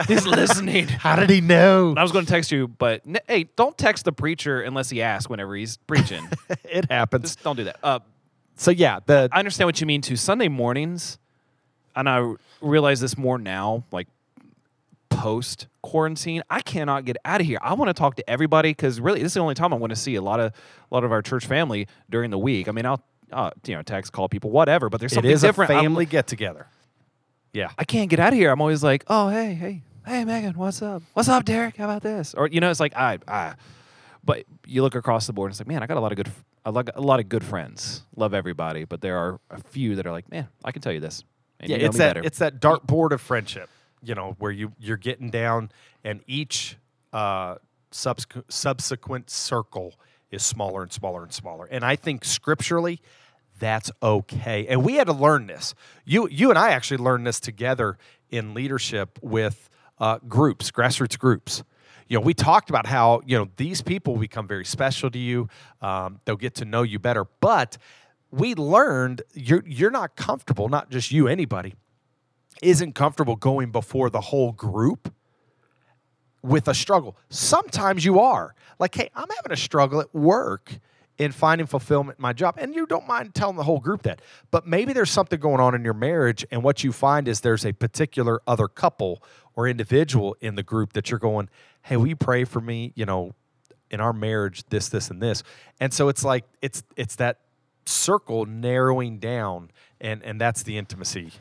he's 0.08 0.28
listening. 0.28 0.88
How 0.88 1.16
did 1.16 1.30
he 1.30 1.42
know? 1.42 1.94
I 1.98 2.04
was 2.04 2.12
going 2.12 2.26
to 2.26 2.32
text 2.32 2.52
you, 2.52 2.68
but 2.68 3.02
n- 3.08 3.18
hey, 3.28 3.46
don't 3.56 3.78
text 3.78 4.06
the 4.06 4.12
preacher 4.12 4.62
unless 4.62 4.90
he 4.90 5.02
asks 5.02 5.30
whenever 5.30 5.56
he's 5.56 5.78
preaching. 5.78 6.28
it 6.64 6.90
happens. 6.92 7.24
just 7.24 7.44
don't 7.44 7.56
do 7.56 7.64
that. 7.64 7.78
Uh, 7.84 8.00
So 8.58 8.72
yeah, 8.72 9.00
the 9.06 9.30
I 9.32 9.40
understand 9.40 9.68
what 9.68 9.80
you 9.82 9.88
mean 9.88 10.02
to 10.02 10.16
Sunday 10.16 10.48
mornings, 10.50 11.18
and 11.96 12.08
I 12.10 12.34
realize 12.62 13.00
this 13.00 13.18
more 13.18 13.38
now, 13.40 13.84
like 13.92 14.08
post 15.10 15.68
quarantine. 15.82 16.44
I 16.50 16.62
cannot 16.62 17.06
get 17.06 17.18
out 17.26 17.42
of 17.42 17.48
here. 17.48 17.60
I 17.62 17.74
want 17.74 17.90
to 17.90 17.94
talk 17.94 18.16
to 18.18 18.30
everybody 18.30 18.70
because 18.72 19.00
really, 19.00 19.20
this 19.22 19.28
is 19.32 19.34
the 19.36 19.40
only 19.40 19.56
time 19.56 19.74
I 19.74 19.78
want 19.78 19.92
to 19.92 19.96
see 19.96 20.16
a 20.16 20.22
lot 20.22 20.40
of 20.40 20.52
a 20.54 20.94
lot 20.94 21.04
of 21.04 21.12
our 21.12 21.22
church 21.22 21.46
family 21.46 21.88
during 22.10 22.30
the 22.32 22.38
week. 22.38 22.68
I 22.68 22.72
mean, 22.72 22.86
I'll 22.86 23.02
uh, 23.32 23.52
you 23.66 23.76
know 23.76 23.82
text, 23.82 24.12
call 24.14 24.30
people, 24.30 24.50
whatever. 24.52 24.90
But 24.90 25.00
there's 25.00 25.14
something 25.14 25.32
is 25.32 25.42
different. 25.42 25.72
a 25.72 25.76
I'm- 25.76 25.84
family 25.84 26.06
get 26.06 26.28
together. 26.28 26.68
Yeah. 27.54 27.72
I 27.78 27.86
can't 27.86 28.10
get 28.10 28.20
out 28.20 28.34
of 28.34 28.40
here. 28.40 28.52
I'm 28.52 28.62
always 28.62 28.84
like, 28.84 29.04
oh 29.08 29.30
hey 29.30 29.54
hey 29.54 29.82
hey 30.06 30.26
Megan, 30.26 30.54
what's 30.54 30.82
up? 30.82 31.02
What's 31.14 31.30
up, 31.30 31.44
Derek? 31.46 31.78
How 31.78 31.86
about 31.86 32.04
this? 32.04 32.34
Or 32.36 32.48
you 32.48 32.60
know, 32.60 32.70
it's 32.70 32.80
like 32.80 32.96
I 32.96 33.20
I. 33.28 33.56
But 34.24 34.44
you 34.66 34.82
look 34.82 34.94
across 34.96 35.26
the 35.26 35.34
board 35.34 35.48
and 35.48 35.54
it's 35.54 35.60
like, 35.62 35.68
man, 35.68 35.82
I 35.82 35.88
got 35.88 35.96
a 35.96 36.02
lot 36.02 36.12
of 36.12 36.18
good, 36.18 36.30
I 36.66 36.70
like 36.70 36.90
a 36.94 37.02
lot 37.02 37.22
of 37.22 37.30
good 37.30 37.46
friends. 37.46 38.02
Love 38.18 38.34
everybody, 38.34 38.84
but 38.84 39.00
there 39.00 39.18
are 39.18 39.40
a 39.50 39.62
few 39.64 39.96
that 39.96 40.06
are 40.06 40.12
like, 40.12 40.30
man, 40.30 40.50
I 40.66 40.74
can 40.74 40.82
tell 40.82 40.92
you 40.92 41.00
this. 41.00 41.24
And 41.62 41.70
yeah, 41.70 41.78
you 41.78 41.84
know 41.84 41.88
it's 41.88 41.98
that 41.98 42.16
better. 42.16 42.28
it's 42.28 42.38
that 42.40 42.60
dartboard 42.60 43.12
of 43.12 43.22
friendship, 43.22 43.70
you 44.04 44.14
know, 44.16 44.36
where 44.38 44.52
you 44.52 44.74
you're 44.78 44.98
getting 44.98 45.30
down, 45.30 45.72
and 46.04 46.22
each 46.28 46.78
uh, 47.14 47.56
subsequent 47.92 48.52
subsequent 48.52 49.30
circle 49.30 49.96
is 50.32 50.44
smaller 50.44 50.84
and 50.84 50.92
smaller 50.92 51.24
and 51.24 51.34
smaller. 51.34 51.66
And 51.66 51.84
I 51.84 51.96
think 51.96 52.26
scripturally, 52.26 53.02
that's 53.60 53.92
okay. 54.02 54.68
And 54.68 54.84
we 54.84 54.96
had 54.96 55.08
to 55.08 55.14
learn 55.14 55.48
this. 55.48 55.74
You 56.06 56.28
you 56.30 56.50
and 56.50 56.60
I 56.60 56.72
actually 56.72 56.98
learned 56.98 57.26
this 57.26 57.40
together 57.40 57.98
in 58.30 58.54
leadership 58.54 59.20
with 59.22 59.70
uh, 60.00 60.20
groups, 60.28 60.72
grassroots 60.72 61.18
groups. 61.18 61.64
You 62.08 62.18
know, 62.18 62.22
we 62.22 62.34
talked 62.34 62.70
about 62.70 62.86
how 62.86 63.22
you 63.26 63.38
know 63.38 63.50
these 63.58 63.82
people 63.82 64.16
become 64.18 64.48
very 64.48 64.66
special 64.66 65.10
to 65.10 65.20
you. 65.20 65.50
Um, 65.82 66.20
they'll 66.26 66.36
get 66.36 66.56
to 66.56 66.66
know 66.66 66.84
you 66.84 67.00
better, 67.00 67.26
but 67.42 67.78
we 68.32 68.56
learned 68.56 69.24
you're 69.34 69.64
you're 69.66 69.92
not 69.92 70.16
comfortable. 70.16 70.70
Not 70.70 70.90
just 70.90 71.12
you, 71.12 71.28
anybody 71.28 71.76
isn't 72.62 72.94
comfortable 72.94 73.36
going 73.36 73.72
before 73.72 74.10
the 74.10 74.22
whole 74.22 74.52
group 74.52 75.14
with 76.48 76.68
a 76.68 76.74
struggle. 76.74 77.18
Sometimes 77.30 78.06
you 78.06 78.20
are. 78.20 78.56
Like, 78.80 78.96
hey, 78.96 79.10
I'm 79.16 79.28
having 79.36 79.52
a 79.52 79.58
struggle 79.58 80.00
at 80.00 80.14
work 80.14 80.80
in 81.18 81.32
finding 81.32 81.68
fulfillment 81.68 82.20
in 82.20 82.22
my 82.22 82.34
job. 82.34 82.56
And 82.58 82.76
you 82.76 82.86
don't 82.86 83.08
mind 83.08 83.34
telling 83.34 83.56
the 83.56 83.64
whole 83.64 83.80
group 83.80 84.04
that. 84.04 84.22
But 84.52 84.68
maybe 84.68 84.94
there's 84.94 85.10
something 85.10 85.40
going 85.40 85.60
on 85.60 85.74
in 85.76 85.84
your 85.84 85.94
marriage, 85.94 86.46
and 86.52 86.64
what 86.64 86.84
you 86.84 86.92
find 86.92 87.28
is 87.28 87.42
there's 87.42 87.66
a 87.66 87.74
particular 87.74 88.42
other 88.48 88.68
couple 88.68 89.24
or 89.56 89.68
individual 89.68 90.38
in 90.42 90.56
the 90.56 90.64
group 90.64 90.94
that 90.94 91.10
you're 91.10 91.20
going, 91.20 91.50
hey, 91.82 91.98
will 91.98 92.08
you 92.08 92.16
pray 92.16 92.44
for 92.44 92.62
me? 92.62 92.94
You 92.96 93.06
know, 93.06 93.34
in 93.90 94.00
our 94.00 94.14
marriage, 94.14 94.64
this, 94.70 94.90
this, 94.90 95.10
and 95.10 95.22
this. 95.22 95.44
And 95.80 95.94
so 95.94 96.10
it's 96.10 96.24
like 96.24 96.46
it's 96.62 96.84
it's 96.96 97.16
that 97.16 97.40
circle 97.86 98.46
narrowing 98.46 99.18
down 99.18 99.72
and 100.02 100.22
and 100.24 100.40
that's 100.40 100.64
the 100.64 100.78
intimacy. 100.78 101.32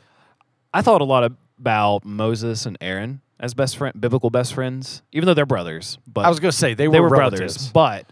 I 0.73 0.81
thought 0.81 1.01
a 1.01 1.05
lot 1.05 1.23
about 1.59 2.05
Moses 2.05 2.65
and 2.65 2.77
Aaron 2.81 3.21
as 3.39 3.53
best 3.53 3.77
friend, 3.77 3.99
biblical 3.99 4.29
best 4.29 4.53
friends, 4.53 5.01
even 5.11 5.27
though 5.27 5.33
they're 5.33 5.45
brothers. 5.45 5.97
But 6.07 6.25
I 6.25 6.29
was 6.29 6.39
going 6.39 6.51
to 6.51 6.57
say 6.57 6.73
they 6.73 6.87
were, 6.87 6.93
they 6.93 6.99
were 6.99 7.09
brothers, 7.09 7.69
but 7.69 8.05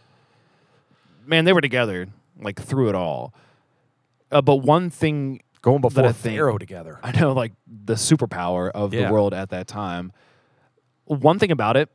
man, 1.25 1.45
they 1.45 1.53
were 1.53 1.61
together 1.61 2.07
like 2.39 2.61
through 2.61 2.89
it 2.89 2.95
all. 2.95 3.33
Uh, 4.31 4.41
but 4.41 4.57
one 4.57 4.89
thing 4.89 5.41
going 5.61 5.81
before 5.81 6.11
think- 6.11 6.35
Pharaoh 6.35 6.57
together. 6.57 6.99
I 7.03 7.11
know, 7.19 7.33
like 7.33 7.53
the 7.67 7.93
superpower 7.95 8.69
of 8.71 8.93
Yeah. 8.93 9.07
the 9.07 9.13
world 9.13 9.33
at 9.33 9.49
that 9.49 9.67
time. 9.67 10.11
One 11.05 11.39
thing 11.39 11.51
about 11.51 11.77
it, 11.77 11.89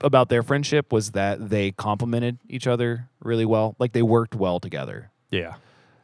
about 0.00 0.28
their 0.28 0.42
friendship, 0.42 0.92
was 0.92 1.12
that 1.12 1.48
they 1.50 1.70
complemented 1.72 2.38
each 2.48 2.66
other 2.66 3.08
really 3.20 3.44
well. 3.46 3.74
Like 3.78 3.92
they 3.92 4.02
worked 4.02 4.34
well 4.34 4.60
together. 4.60 5.10
Yeah. 5.30 5.54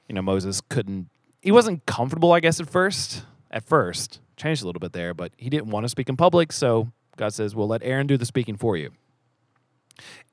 You 0.08 0.14
know, 0.14 0.22
Moses 0.22 0.60
couldn't. 0.60 1.08
He 1.42 1.52
wasn't 1.52 1.86
comfortable, 1.86 2.32
I 2.32 2.40
guess, 2.40 2.60
at 2.60 2.68
first. 2.68 3.24
At 3.50 3.64
first, 3.64 4.20
changed 4.36 4.62
a 4.62 4.66
little 4.66 4.80
bit 4.80 4.92
there, 4.92 5.12
but 5.12 5.32
he 5.36 5.50
didn't 5.50 5.70
want 5.70 5.84
to 5.84 5.88
speak 5.88 6.08
in 6.08 6.16
public. 6.16 6.52
So 6.52 6.92
God 7.16 7.34
says, 7.34 7.54
"Well, 7.54 7.68
let 7.68 7.82
Aaron 7.82 8.06
do 8.06 8.16
the 8.16 8.26
speaking 8.26 8.56
for 8.56 8.76
you." 8.76 8.90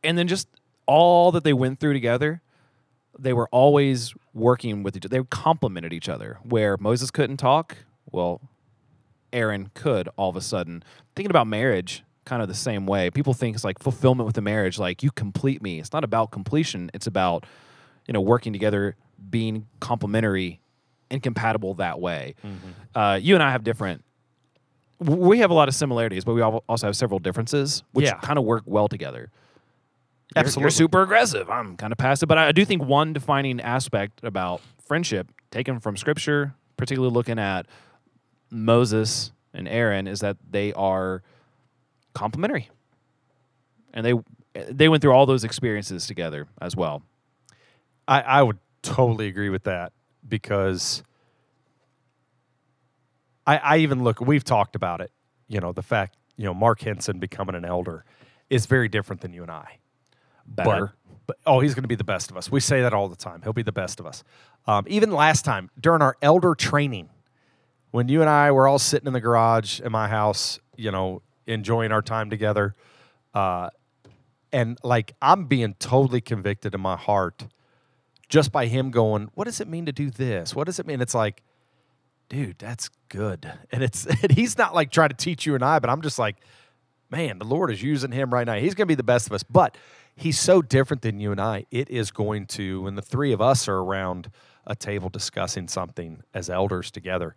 And 0.04 0.18
then 0.18 0.28
just 0.28 0.48
all 0.86 1.32
that 1.32 1.44
they 1.44 1.54
went 1.54 1.80
through 1.80 1.94
together, 1.94 2.42
they 3.18 3.34
were 3.34 3.50
always 3.52 4.14
working 4.34 4.84
with 4.84 4.96
each 4.96 5.06
other. 5.06 5.18
They 5.18 5.28
complemented 5.30 5.94
each 5.94 6.10
other. 6.10 6.40
Where 6.44 6.78
Moses 6.78 7.12
couldn't 7.12 7.38
talk, 7.38 7.78
well, 8.12 8.42
Aaron 9.34 9.72
could 9.74 10.10
all 10.16 10.30
of 10.30 10.36
a 10.36 10.42
sudden. 10.42 10.84
Thinking 11.16 11.32
about 11.32 11.48
marriage, 11.48 12.04
kind 12.26 12.42
of 12.42 12.48
the 12.48 12.54
same 12.54 12.86
way. 12.86 13.10
People 13.10 13.34
think 13.34 13.56
it's 13.56 13.64
like 13.64 13.80
fulfillment 13.80 14.26
with 14.26 14.36
the 14.36 14.42
marriage, 14.42 14.78
like 14.78 15.02
you 15.02 15.12
complete 15.12 15.62
me. 15.62 15.80
It's 15.80 15.94
not 15.94 16.04
about 16.04 16.32
completion. 16.32 16.92
It's 16.94 17.08
about 17.08 17.46
you 18.08 18.14
know 18.14 18.22
working 18.22 18.54
together, 18.54 18.96
being 19.30 19.68
complementary 19.80 20.60
and 21.12 21.22
compatible 21.24 21.76
that 21.76 22.00
way. 22.00 22.36
Uh, 22.96 23.20
you 23.22 23.34
and 23.36 23.44
I 23.44 23.52
have 23.52 23.64
different. 23.64 24.04
We 25.00 25.40
have 25.40 25.52
a 25.52 25.54
lot 25.54 25.68
of 25.68 25.76
similarities, 25.76 26.26
but 26.26 26.34
we 26.34 26.42
also 26.42 26.88
have 26.88 26.96
several 26.96 27.20
differences, 27.20 27.84
which 27.92 28.06
Yeah. 28.08 28.16
kind 28.20 28.40
of 28.40 28.46
work 28.46 28.64
well 28.66 28.88
together. 28.88 29.30
You're- 30.36 30.42
Absolutely. 30.42 30.64
You're 30.64 30.72
super 30.72 31.02
aggressive. 31.04 31.50
I'm 31.50 31.78
kind 31.78 31.92
of 31.94 31.98
passive, 31.98 32.28
but 32.28 32.38
I 32.38 32.52
do 32.52 32.66
think 32.66 32.84
one 32.84 33.14
defining 33.14 33.62
aspect 33.62 34.24
about 34.24 34.62
friendship, 34.86 35.32
taken 35.52 35.80
from 35.80 35.96
scripture, 35.98 36.54
particularly 36.78 37.14
looking 37.14 37.38
at 37.40 37.66
Moses 38.50 39.32
and 39.54 39.68
Aaron, 39.68 40.08
is 40.08 40.20
that 40.22 40.38
they 40.50 40.74
are 40.74 41.22
complementary, 42.14 42.70
and 43.94 44.06
they 44.06 44.14
they 44.72 44.90
went 44.90 45.02
through 45.04 45.12
all 45.12 45.28
those 45.28 45.44
experiences 45.44 46.08
together 46.08 46.48
as 46.60 46.76
well. 46.76 47.04
I, 48.08 48.22
I 48.22 48.42
would 48.44 48.58
totally 48.82 49.28
agree 49.28 49.50
with 49.50 49.64
that 49.66 49.92
because 50.28 51.04
I, 53.46 53.58
I 53.58 53.78
even 53.78 54.04
look, 54.04 54.20
we've 54.22 54.44
talked 54.44 54.76
about 54.76 55.02
it, 55.02 55.12
you 55.48 55.60
know, 55.60 55.72
the 55.72 55.84
fact, 55.84 56.18
you 56.36 56.46
know, 56.46 56.54
Mark 56.54 56.82
Henson 56.82 57.20
becoming 57.20 57.56
an 57.56 57.66
elder 57.66 58.06
is 58.50 58.66
very 58.66 58.88
different 58.90 59.22
than 59.22 59.34
you 59.34 59.42
and 59.42 59.52
I. 59.52 59.80
Better. 60.46 60.94
But, 61.26 61.28
but 61.28 61.38
oh, 61.46 61.60
he's 61.60 61.74
going 61.74 61.84
to 61.84 61.90
be 61.90 61.96
the 61.96 62.04
best 62.04 62.32
of 62.32 62.38
us. 62.38 62.52
We 62.52 62.60
say 62.60 62.82
that 62.82 62.94
all 62.94 63.10
the 63.10 63.16
time. 63.16 63.42
He'll 63.42 63.54
be 63.54 63.64
the 63.64 63.72
best 63.72 64.00
of 64.00 64.06
us. 64.06 64.24
Um, 64.66 64.86
even 64.88 65.12
last 65.12 65.44
time 65.44 65.70
during 65.80 66.02
our 66.02 66.16
elder 66.22 66.56
training, 66.56 67.10
when 67.92 68.10
you 68.10 68.22
and 68.22 68.30
I 68.30 68.52
were 68.52 68.68
all 68.68 68.80
sitting 68.80 69.08
in 69.08 69.14
the 69.14 69.22
garage 69.22 69.80
in 69.80 69.92
my 69.92 70.08
house, 70.08 70.60
you 70.76 70.92
know, 70.92 71.22
enjoying 71.46 71.92
our 71.92 72.02
time 72.02 72.30
together, 72.30 72.76
uh, 73.34 73.70
and 74.52 74.78
like 74.84 75.14
I'm 75.22 75.46
being 75.46 75.74
totally 75.76 76.22
convicted 76.22 76.74
in 76.74 76.82
my 76.82 76.96
heart 76.96 77.48
just 78.30 78.52
by 78.52 78.68
him 78.68 78.92
going, 78.92 79.30
"What 79.34 79.46
does 79.46 79.62
it 79.62 79.68
mean 79.68 79.86
to 79.86 79.92
do 79.92 80.10
this? 80.10 80.56
What 80.56 80.66
does 80.66 80.80
it 80.80 80.86
mean?" 80.86 81.02
It's 81.02 81.16
like, 81.16 81.44
dude, 82.30 82.58
that's 82.60 82.90
good, 83.10 83.52
and 83.72 83.84
it's 83.84 84.06
and 84.06 84.32
he's 84.32 84.58
not 84.58 84.74
like 84.76 84.92
trying 84.92 85.10
to 85.10 85.16
teach 85.16 85.46
you 85.46 85.56
and 85.56 85.64
I, 85.64 85.80
but 85.80 85.90
I'm 85.90 86.02
just 86.02 86.20
like, 86.20 86.38
man, 87.10 87.40
the 87.40 87.46
Lord 87.46 87.72
is 87.72 87.82
using 87.82 88.12
him 88.12 88.34
right 88.34 88.46
now. 88.46 88.56
He's 88.56 88.74
going 88.74 88.86
to 88.86 88.92
be 88.92 88.96
the 88.96 89.04
best 89.04 89.28
of 89.28 89.34
us, 89.34 89.44
but 89.44 89.78
he's 90.16 90.40
so 90.40 90.62
different 90.62 91.02
than 91.02 91.20
you 91.20 91.32
and 91.32 91.40
I. 91.40 91.66
It 91.72 91.90
is 91.90 92.12
going 92.12 92.48
to 92.48 92.82
when 92.82 92.96
the 92.96 93.02
three 93.02 93.32
of 93.32 93.42
us 93.42 93.68
are 93.68 93.78
around 93.78 94.30
a 94.66 94.76
table 94.76 95.10
discussing 95.10 95.68
something 95.68 96.22
as 96.34 96.50
elders 96.50 96.92
together. 96.92 97.36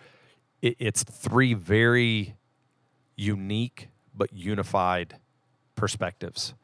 It, 0.60 0.76
it's 0.78 1.04
three 1.04 1.54
very 1.54 2.34
unique 3.16 3.88
but 4.14 4.32
unified 4.32 5.16
perspectives. 5.76 6.54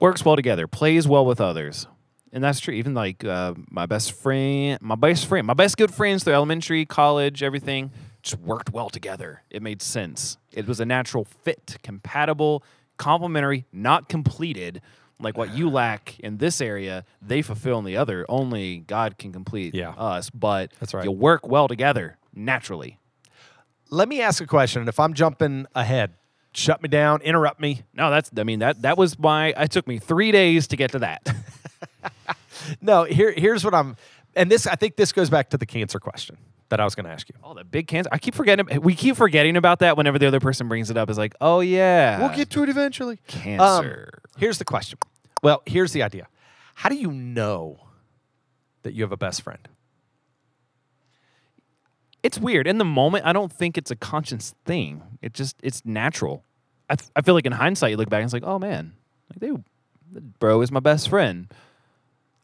works 0.00 0.24
well 0.24 0.36
together, 0.36 0.66
plays 0.66 1.06
well 1.06 1.24
with 1.24 1.40
others. 1.40 1.86
And 2.32 2.44
that's 2.44 2.60
true. 2.60 2.74
Even 2.74 2.94
like 2.94 3.24
uh, 3.24 3.54
my 3.70 3.86
best 3.86 4.12
friend, 4.12 4.78
my 4.80 4.94
best 4.94 5.26
friend, 5.26 5.46
my 5.46 5.54
best 5.54 5.76
good 5.76 5.92
friends 5.92 6.22
through 6.24 6.34
elementary, 6.34 6.86
college, 6.86 7.42
everything 7.42 7.90
just 8.22 8.40
worked 8.42 8.70
well 8.70 8.88
together. 8.90 9.42
It 9.50 9.62
made 9.62 9.82
sense. 9.82 10.36
It 10.52 10.66
was 10.66 10.78
a 10.78 10.84
natural 10.84 11.24
fit, 11.24 11.76
compatible, 11.82 12.62
complementary, 12.98 13.64
not 13.72 14.08
completed. 14.08 14.80
Like 15.18 15.36
what 15.36 15.54
you 15.54 15.68
lack 15.68 16.18
in 16.20 16.38
this 16.38 16.60
area, 16.60 17.04
they 17.20 17.42
fulfill 17.42 17.78
in 17.78 17.84
the 17.84 17.96
other. 17.96 18.24
Only 18.28 18.78
God 18.78 19.18
can 19.18 19.32
complete 19.32 19.74
Yeah. 19.74 19.90
us. 19.90 20.30
But 20.30 20.70
That's 20.80 20.94
right. 20.94 21.04
you 21.04 21.10
work 21.10 21.46
well 21.48 21.66
together 21.68 22.16
naturally. 22.34 22.98
Let 23.90 24.08
me 24.08 24.22
ask 24.22 24.40
a 24.40 24.46
question, 24.46 24.80
and 24.80 24.88
if 24.88 25.00
I'm 25.00 25.14
jumping 25.14 25.66
ahead, 25.74 26.12
shut 26.52 26.80
me 26.80 26.88
down, 26.88 27.22
interrupt 27.22 27.60
me. 27.60 27.82
No, 27.92 28.08
that's 28.10 28.30
I 28.36 28.44
mean 28.44 28.60
that 28.60 28.82
that 28.82 28.96
was 28.96 29.18
my. 29.18 29.48
It 29.48 29.72
took 29.72 29.88
me 29.88 29.98
three 29.98 30.30
days 30.30 30.68
to 30.68 30.76
get 30.76 30.92
to 30.92 31.00
that. 31.00 31.26
No, 32.80 33.04
here 33.04 33.32
here's 33.36 33.64
what 33.64 33.74
I'm 33.74 33.96
and 34.34 34.50
this 34.50 34.66
I 34.66 34.74
think 34.74 34.96
this 34.96 35.12
goes 35.12 35.30
back 35.30 35.50
to 35.50 35.58
the 35.58 35.66
cancer 35.66 35.98
question 35.98 36.36
that 36.68 36.80
I 36.80 36.84
was 36.84 36.94
going 36.94 37.04
to 37.06 37.10
ask 37.10 37.28
you. 37.28 37.34
Oh, 37.42 37.54
the 37.54 37.64
big 37.64 37.88
cancer! 37.88 38.08
I 38.12 38.18
keep 38.18 38.34
forgetting. 38.34 38.80
We 38.80 38.94
keep 38.94 39.16
forgetting 39.16 39.56
about 39.56 39.80
that 39.80 39.96
whenever 39.96 40.18
the 40.18 40.26
other 40.26 40.40
person 40.40 40.68
brings 40.68 40.90
it 40.90 40.96
up. 40.96 41.10
Is 41.10 41.18
like, 41.18 41.34
oh 41.40 41.60
yeah, 41.60 42.20
we'll 42.20 42.36
get 42.36 42.50
to 42.50 42.62
it 42.62 42.68
eventually. 42.68 43.18
cancer. 43.26 44.10
Um, 44.14 44.30
here's 44.38 44.58
the 44.58 44.64
question. 44.64 44.98
Well, 45.42 45.62
here's 45.66 45.92
the 45.92 46.02
idea. 46.02 46.28
How 46.74 46.88
do 46.88 46.94
you 46.96 47.10
know 47.10 47.78
that 48.82 48.94
you 48.94 49.02
have 49.02 49.12
a 49.12 49.16
best 49.16 49.42
friend? 49.42 49.68
It's 52.22 52.38
weird. 52.38 52.66
In 52.66 52.78
the 52.78 52.84
moment, 52.84 53.24
I 53.26 53.32
don't 53.32 53.52
think 53.52 53.78
it's 53.78 53.90
a 53.90 53.96
conscious 53.96 54.54
thing. 54.64 55.02
It 55.22 55.32
just 55.32 55.56
it's 55.62 55.84
natural. 55.84 56.44
I, 56.88 56.96
th- 56.96 57.10
I 57.16 57.22
feel 57.22 57.34
like 57.34 57.46
in 57.46 57.52
hindsight, 57.52 57.92
you 57.92 57.96
look 57.96 58.10
back 58.10 58.18
and 58.18 58.24
it's 58.24 58.32
like, 58.32 58.44
oh 58.44 58.58
man, 58.58 58.92
like 59.30 59.40
they, 59.40 59.62
bro 60.38 60.60
is 60.60 60.70
my 60.70 60.80
best 60.80 61.08
friend. 61.08 61.52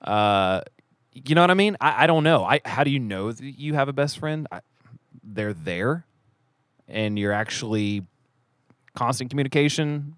Uh, 0.00 0.60
you 1.12 1.34
know 1.34 1.40
what 1.40 1.50
I 1.50 1.54
mean? 1.54 1.76
I, 1.80 2.04
I 2.04 2.06
don't 2.06 2.24
know. 2.24 2.44
I 2.44 2.60
how 2.64 2.84
do 2.84 2.90
you 2.90 2.98
know 2.98 3.32
that 3.32 3.58
you 3.58 3.74
have 3.74 3.88
a 3.88 3.92
best 3.92 4.18
friend? 4.18 4.46
I, 4.52 4.60
they're 5.22 5.54
there, 5.54 6.04
and 6.88 7.18
you're 7.18 7.32
actually 7.32 8.04
constant 8.94 9.30
communication, 9.30 10.16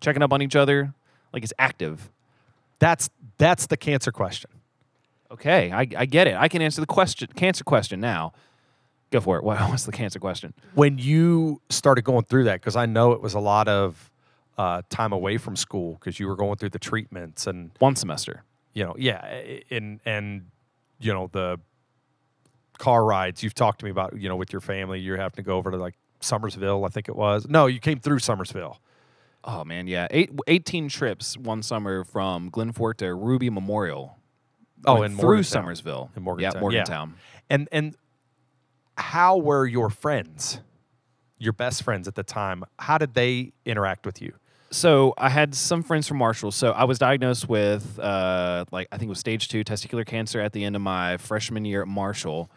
checking 0.00 0.22
up 0.22 0.32
on 0.32 0.42
each 0.42 0.56
other, 0.56 0.92
like 1.32 1.42
it's 1.42 1.52
active. 1.58 2.10
That's 2.78 3.08
that's 3.38 3.66
the 3.66 3.76
cancer 3.76 4.12
question. 4.12 4.50
Okay, 5.30 5.72
I, 5.72 5.80
I 5.96 6.06
get 6.06 6.28
it. 6.28 6.36
I 6.36 6.48
can 6.48 6.62
answer 6.62 6.80
the 6.80 6.86
question, 6.86 7.28
cancer 7.34 7.64
question 7.64 8.00
now. 8.00 8.32
Go 9.10 9.20
for 9.20 9.36
it. 9.38 9.44
What, 9.44 9.58
what's 9.70 9.84
the 9.84 9.92
cancer 9.92 10.18
question? 10.18 10.54
When 10.74 10.98
you 10.98 11.60
started 11.68 12.02
going 12.02 12.24
through 12.24 12.44
that, 12.44 12.60
because 12.60 12.76
I 12.76 12.86
know 12.86 13.12
it 13.12 13.20
was 13.20 13.34
a 13.34 13.40
lot 13.40 13.68
of 13.68 14.10
uh, 14.56 14.82
time 14.88 15.12
away 15.12 15.36
from 15.36 15.56
school 15.56 15.94
because 15.94 16.20
you 16.20 16.28
were 16.28 16.36
going 16.36 16.56
through 16.56 16.70
the 16.70 16.78
treatments 16.78 17.46
and 17.46 17.70
One 17.78 17.96
semester. 17.96 18.44
You 18.76 18.84
know, 18.84 18.94
yeah, 18.98 19.24
and 19.70 20.00
and 20.04 20.50
you 21.00 21.10
know 21.10 21.30
the 21.32 21.58
car 22.76 23.02
rides 23.06 23.42
you've 23.42 23.54
talked 23.54 23.78
to 23.78 23.86
me 23.86 23.90
about. 23.90 24.20
You 24.20 24.28
know, 24.28 24.36
with 24.36 24.52
your 24.52 24.60
family, 24.60 25.00
you're 25.00 25.16
having 25.16 25.36
to 25.36 25.42
go 25.42 25.56
over 25.56 25.70
to 25.70 25.78
like 25.78 25.94
Summersville, 26.20 26.84
I 26.84 26.90
think 26.90 27.08
it 27.08 27.16
was. 27.16 27.48
No, 27.48 27.68
you 27.68 27.80
came 27.80 27.98
through 27.98 28.18
Summersville. 28.18 28.76
Oh 29.44 29.64
man, 29.64 29.86
yeah, 29.86 30.08
Eight, 30.10 30.30
18 30.46 30.90
trips 30.90 31.38
one 31.38 31.62
summer 31.62 32.04
from 32.04 32.50
Glen 32.50 32.72
Fork 32.72 32.98
to 32.98 33.14
Ruby 33.14 33.48
Memorial. 33.48 34.18
Oh, 34.84 35.00
and 35.00 35.18
through. 35.18 35.40
Summersville. 35.40 36.10
In 36.14 36.22
Morgantown, 36.22 36.52
Yeah, 36.52 36.56
yeah. 36.56 36.60
Morgantown. 36.60 37.14
And 37.48 37.68
and 37.72 37.96
how 38.98 39.38
were 39.38 39.64
your 39.66 39.88
friends, 39.88 40.60
your 41.38 41.54
best 41.54 41.82
friends 41.82 42.06
at 42.08 42.14
the 42.14 42.22
time? 42.22 42.62
How 42.78 42.98
did 42.98 43.14
they 43.14 43.54
interact 43.64 44.04
with 44.04 44.20
you? 44.20 44.34
So 44.70 45.14
I 45.16 45.28
had 45.28 45.54
some 45.54 45.82
friends 45.82 46.08
from 46.08 46.18
Marshall. 46.18 46.50
So 46.50 46.72
I 46.72 46.84
was 46.84 46.98
diagnosed 46.98 47.48
with, 47.48 47.98
uh, 47.98 48.64
like, 48.72 48.88
I 48.90 48.98
think 48.98 49.08
it 49.08 49.10
was 49.10 49.20
stage 49.20 49.48
two 49.48 49.64
testicular 49.64 50.04
cancer 50.04 50.40
at 50.40 50.52
the 50.52 50.64
end 50.64 50.76
of 50.76 50.82
my 50.82 51.16
freshman 51.18 51.64
year 51.64 51.82
at 51.82 51.88
Marshall. 51.88 52.50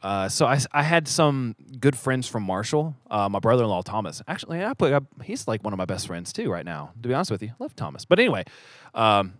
Uh, 0.00 0.28
so 0.28 0.46
I 0.46 0.82
had 0.82 1.08
some 1.08 1.56
good 1.80 1.96
friends 1.96 2.28
from 2.28 2.44
Marshall. 2.44 2.94
Uh, 3.10 3.28
my 3.28 3.40
brother-in-law 3.40 3.82
Thomas. 3.82 4.22
Actually, 4.28 4.64
I 4.64 4.72
put 4.72 4.92
I, 4.92 5.00
he's 5.24 5.48
like 5.48 5.64
one 5.64 5.72
of 5.72 5.76
my 5.76 5.86
best 5.86 6.06
friends 6.06 6.32
too 6.32 6.50
right 6.50 6.64
now. 6.64 6.92
To 7.02 7.08
be 7.08 7.14
honest 7.14 7.32
with 7.32 7.42
you, 7.42 7.48
I 7.48 7.64
love 7.64 7.74
Thomas. 7.74 8.04
But 8.04 8.20
anyway, 8.20 8.44
um, 8.94 9.34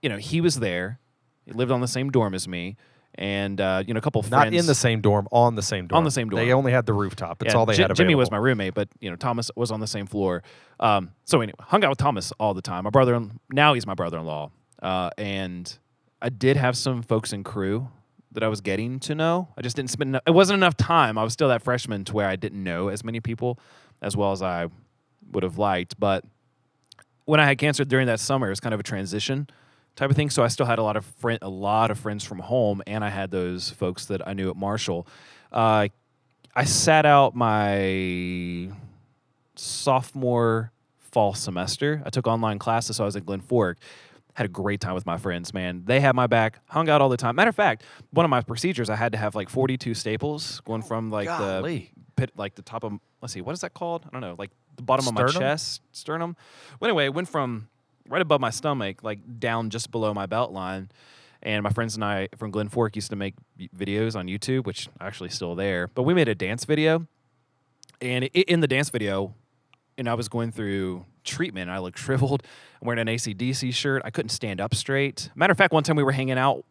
you 0.00 0.08
know, 0.08 0.16
he 0.16 0.40
was 0.40 0.60
there. 0.60 0.98
He 1.44 1.52
lived 1.52 1.70
on 1.70 1.82
the 1.82 1.88
same 1.88 2.10
dorm 2.10 2.34
as 2.34 2.48
me, 2.48 2.76
and 3.16 3.60
uh, 3.60 3.82
you 3.86 3.94
know, 3.94 3.98
a 3.98 4.00
couple 4.00 4.20
of 4.20 4.30
Not 4.30 4.52
in 4.52 4.66
the 4.66 4.74
same 4.74 5.00
dorm, 5.00 5.28
on 5.30 5.54
the 5.54 5.62
same 5.62 5.86
dorm. 5.86 5.98
On 5.98 6.04
the 6.04 6.10
same 6.10 6.28
dorm. 6.28 6.44
They 6.44 6.52
only 6.52 6.72
had 6.72 6.86
the 6.86 6.92
rooftop. 6.92 7.42
It's 7.42 7.52
Yeah, 7.54 7.58
all 7.58 7.66
they 7.66 7.74
Ji- 7.74 7.82
had. 7.82 7.94
Jimmy 7.94 8.14
was 8.14 8.30
my 8.30 8.36
roommate, 8.36 8.74
but 8.74 8.88
you 9.00 9.10
know 9.10 9.16
Thomas 9.16 9.50
was 9.56 9.70
on 9.70 9.80
the 9.80 9.86
same 9.86 10.06
floor. 10.06 10.42
Um, 10.80 11.10
so 11.24 11.40
anyway, 11.40 11.54
hung 11.60 11.84
out 11.84 11.90
with 11.90 11.98
Thomas 11.98 12.32
all 12.40 12.54
the 12.54 12.62
time. 12.62 12.84
My 12.84 12.90
brother, 12.90 13.20
now 13.50 13.74
he's 13.74 13.86
my 13.86 13.94
brother-in-law, 13.94 14.50
uh, 14.82 15.10
and 15.16 15.78
I 16.20 16.28
did 16.28 16.56
have 16.56 16.76
some 16.76 17.02
folks 17.02 17.32
in 17.32 17.44
crew 17.44 17.88
that 18.32 18.42
I 18.42 18.48
was 18.48 18.60
getting 18.60 18.98
to 19.00 19.14
know. 19.14 19.48
I 19.56 19.62
just 19.62 19.76
didn't 19.76 19.90
spend. 19.90 20.08
Enough, 20.10 20.22
it 20.26 20.32
wasn't 20.32 20.56
enough 20.58 20.76
time. 20.76 21.16
I 21.16 21.22
was 21.22 21.32
still 21.32 21.48
that 21.48 21.62
freshman 21.62 22.04
to 22.06 22.12
where 22.14 22.26
I 22.28 22.36
didn't 22.36 22.62
know 22.62 22.88
as 22.88 23.04
many 23.04 23.20
people 23.20 23.58
as 24.02 24.16
well 24.16 24.32
as 24.32 24.42
I 24.42 24.66
would 25.30 25.44
have 25.44 25.56
liked. 25.56 25.98
But 26.00 26.24
when 27.26 27.38
I 27.40 27.46
had 27.46 27.58
cancer 27.58 27.84
during 27.84 28.06
that 28.08 28.20
summer, 28.20 28.48
it 28.48 28.50
was 28.50 28.60
kind 28.60 28.74
of 28.74 28.80
a 28.80 28.82
transition 28.82 29.48
type 29.96 30.10
of 30.10 30.16
thing. 30.16 30.30
So 30.30 30.42
I 30.42 30.48
still 30.48 30.66
had 30.66 30.78
a 30.78 30.82
lot 30.82 30.96
of 30.96 31.04
friend, 31.04 31.38
a 31.42 31.48
lot 31.48 31.90
of 31.90 31.98
friends 31.98 32.24
from 32.24 32.38
home, 32.38 32.82
and 32.86 33.04
I 33.04 33.10
had 33.10 33.30
those 33.30 33.70
folks 33.70 34.06
that 34.06 34.26
I 34.26 34.32
knew 34.32 34.50
at 34.50 34.56
Marshall. 34.56 35.06
Uh, 35.52 35.88
I 36.56 36.64
sat 36.64 37.06
out 37.06 37.34
my 37.34 38.70
sophomore 39.56 40.72
fall 40.98 41.34
semester. 41.34 42.02
I 42.04 42.10
took 42.10 42.26
online 42.26 42.58
classes, 42.58 42.96
so 42.96 43.04
I 43.04 43.06
was 43.06 43.16
at 43.16 43.26
Glen 43.26 43.40
Fork. 43.40 43.78
Had 44.34 44.46
a 44.46 44.48
great 44.48 44.80
time 44.80 44.94
with 44.94 45.06
my 45.06 45.16
friends, 45.16 45.54
man. 45.54 45.82
They 45.84 46.00
had 46.00 46.16
my 46.16 46.26
back, 46.26 46.58
hung 46.66 46.88
out 46.88 47.00
all 47.00 47.08
the 47.08 47.16
time. 47.16 47.36
Matter 47.36 47.50
of 47.50 47.54
fact, 47.54 47.84
one 48.10 48.24
of 48.24 48.30
my 48.30 48.40
procedures, 48.40 48.90
I 48.90 48.96
had 48.96 49.12
to 49.12 49.18
have 49.18 49.36
like 49.36 49.48
42 49.48 49.94
staples 49.94 50.60
going 50.64 50.82
from 50.82 51.10
like 51.10 51.28
golly. 51.28 51.92
the 51.94 52.02
pit, 52.16 52.32
like 52.36 52.56
the 52.56 52.62
top 52.62 52.82
of, 52.82 52.98
let's 53.22 53.32
see, 53.32 53.40
what 53.40 53.52
is 53.52 53.60
that 53.60 53.74
called? 53.74 54.04
I 54.06 54.08
don't 54.10 54.20
know, 54.20 54.34
like 54.36 54.50
the 54.74 54.82
bottom 54.82 55.06
of 55.06 55.14
my 55.14 55.26
chest, 55.28 55.82
sternum. 55.92 56.36
Well, 56.80 56.90
anyway, 56.90 57.04
it 57.04 57.14
went 57.14 57.28
from 57.28 57.68
right 58.08 58.22
above 58.22 58.40
my 58.40 58.50
stomach, 58.50 59.02
like 59.02 59.18
down 59.38 59.70
just 59.70 59.90
below 59.90 60.14
my 60.14 60.26
belt 60.26 60.52
line. 60.52 60.90
And 61.42 61.62
my 61.62 61.70
friends 61.70 61.94
and 61.94 62.04
I 62.04 62.28
from 62.36 62.50
Glen 62.50 62.68
Fork 62.68 62.96
used 62.96 63.10
to 63.10 63.16
make 63.16 63.34
videos 63.76 64.16
on 64.16 64.26
YouTube, 64.26 64.64
which 64.64 64.88
actually 65.00 65.28
still 65.28 65.54
there. 65.54 65.88
But 65.88 66.04
we 66.04 66.14
made 66.14 66.28
a 66.28 66.34
dance 66.34 66.64
video, 66.64 67.06
and 68.00 68.24
i 68.24 68.28
in 68.28 68.60
the 68.60 68.66
dance 68.66 68.88
video, 68.88 69.34
and 69.98 70.08
I 70.08 70.14
was 70.14 70.28
going 70.28 70.52
through 70.52 71.04
treatment. 71.22 71.70
I 71.70 71.78
looked 71.78 71.98
shriveled. 72.04 72.42
I'm 72.80 72.86
wearing 72.86 73.06
an 73.06 73.14
ACDC 73.14 73.74
shirt. 73.74 74.02
I 74.04 74.10
couldn't 74.10 74.30
stand 74.30 74.60
up 74.60 74.74
straight. 74.74 75.30
Matter 75.34 75.52
of 75.52 75.58
fact, 75.58 75.72
one 75.72 75.82
time 75.82 75.96
we 75.96 76.02
were 76.02 76.12
hanging 76.12 76.38
out, 76.38 76.64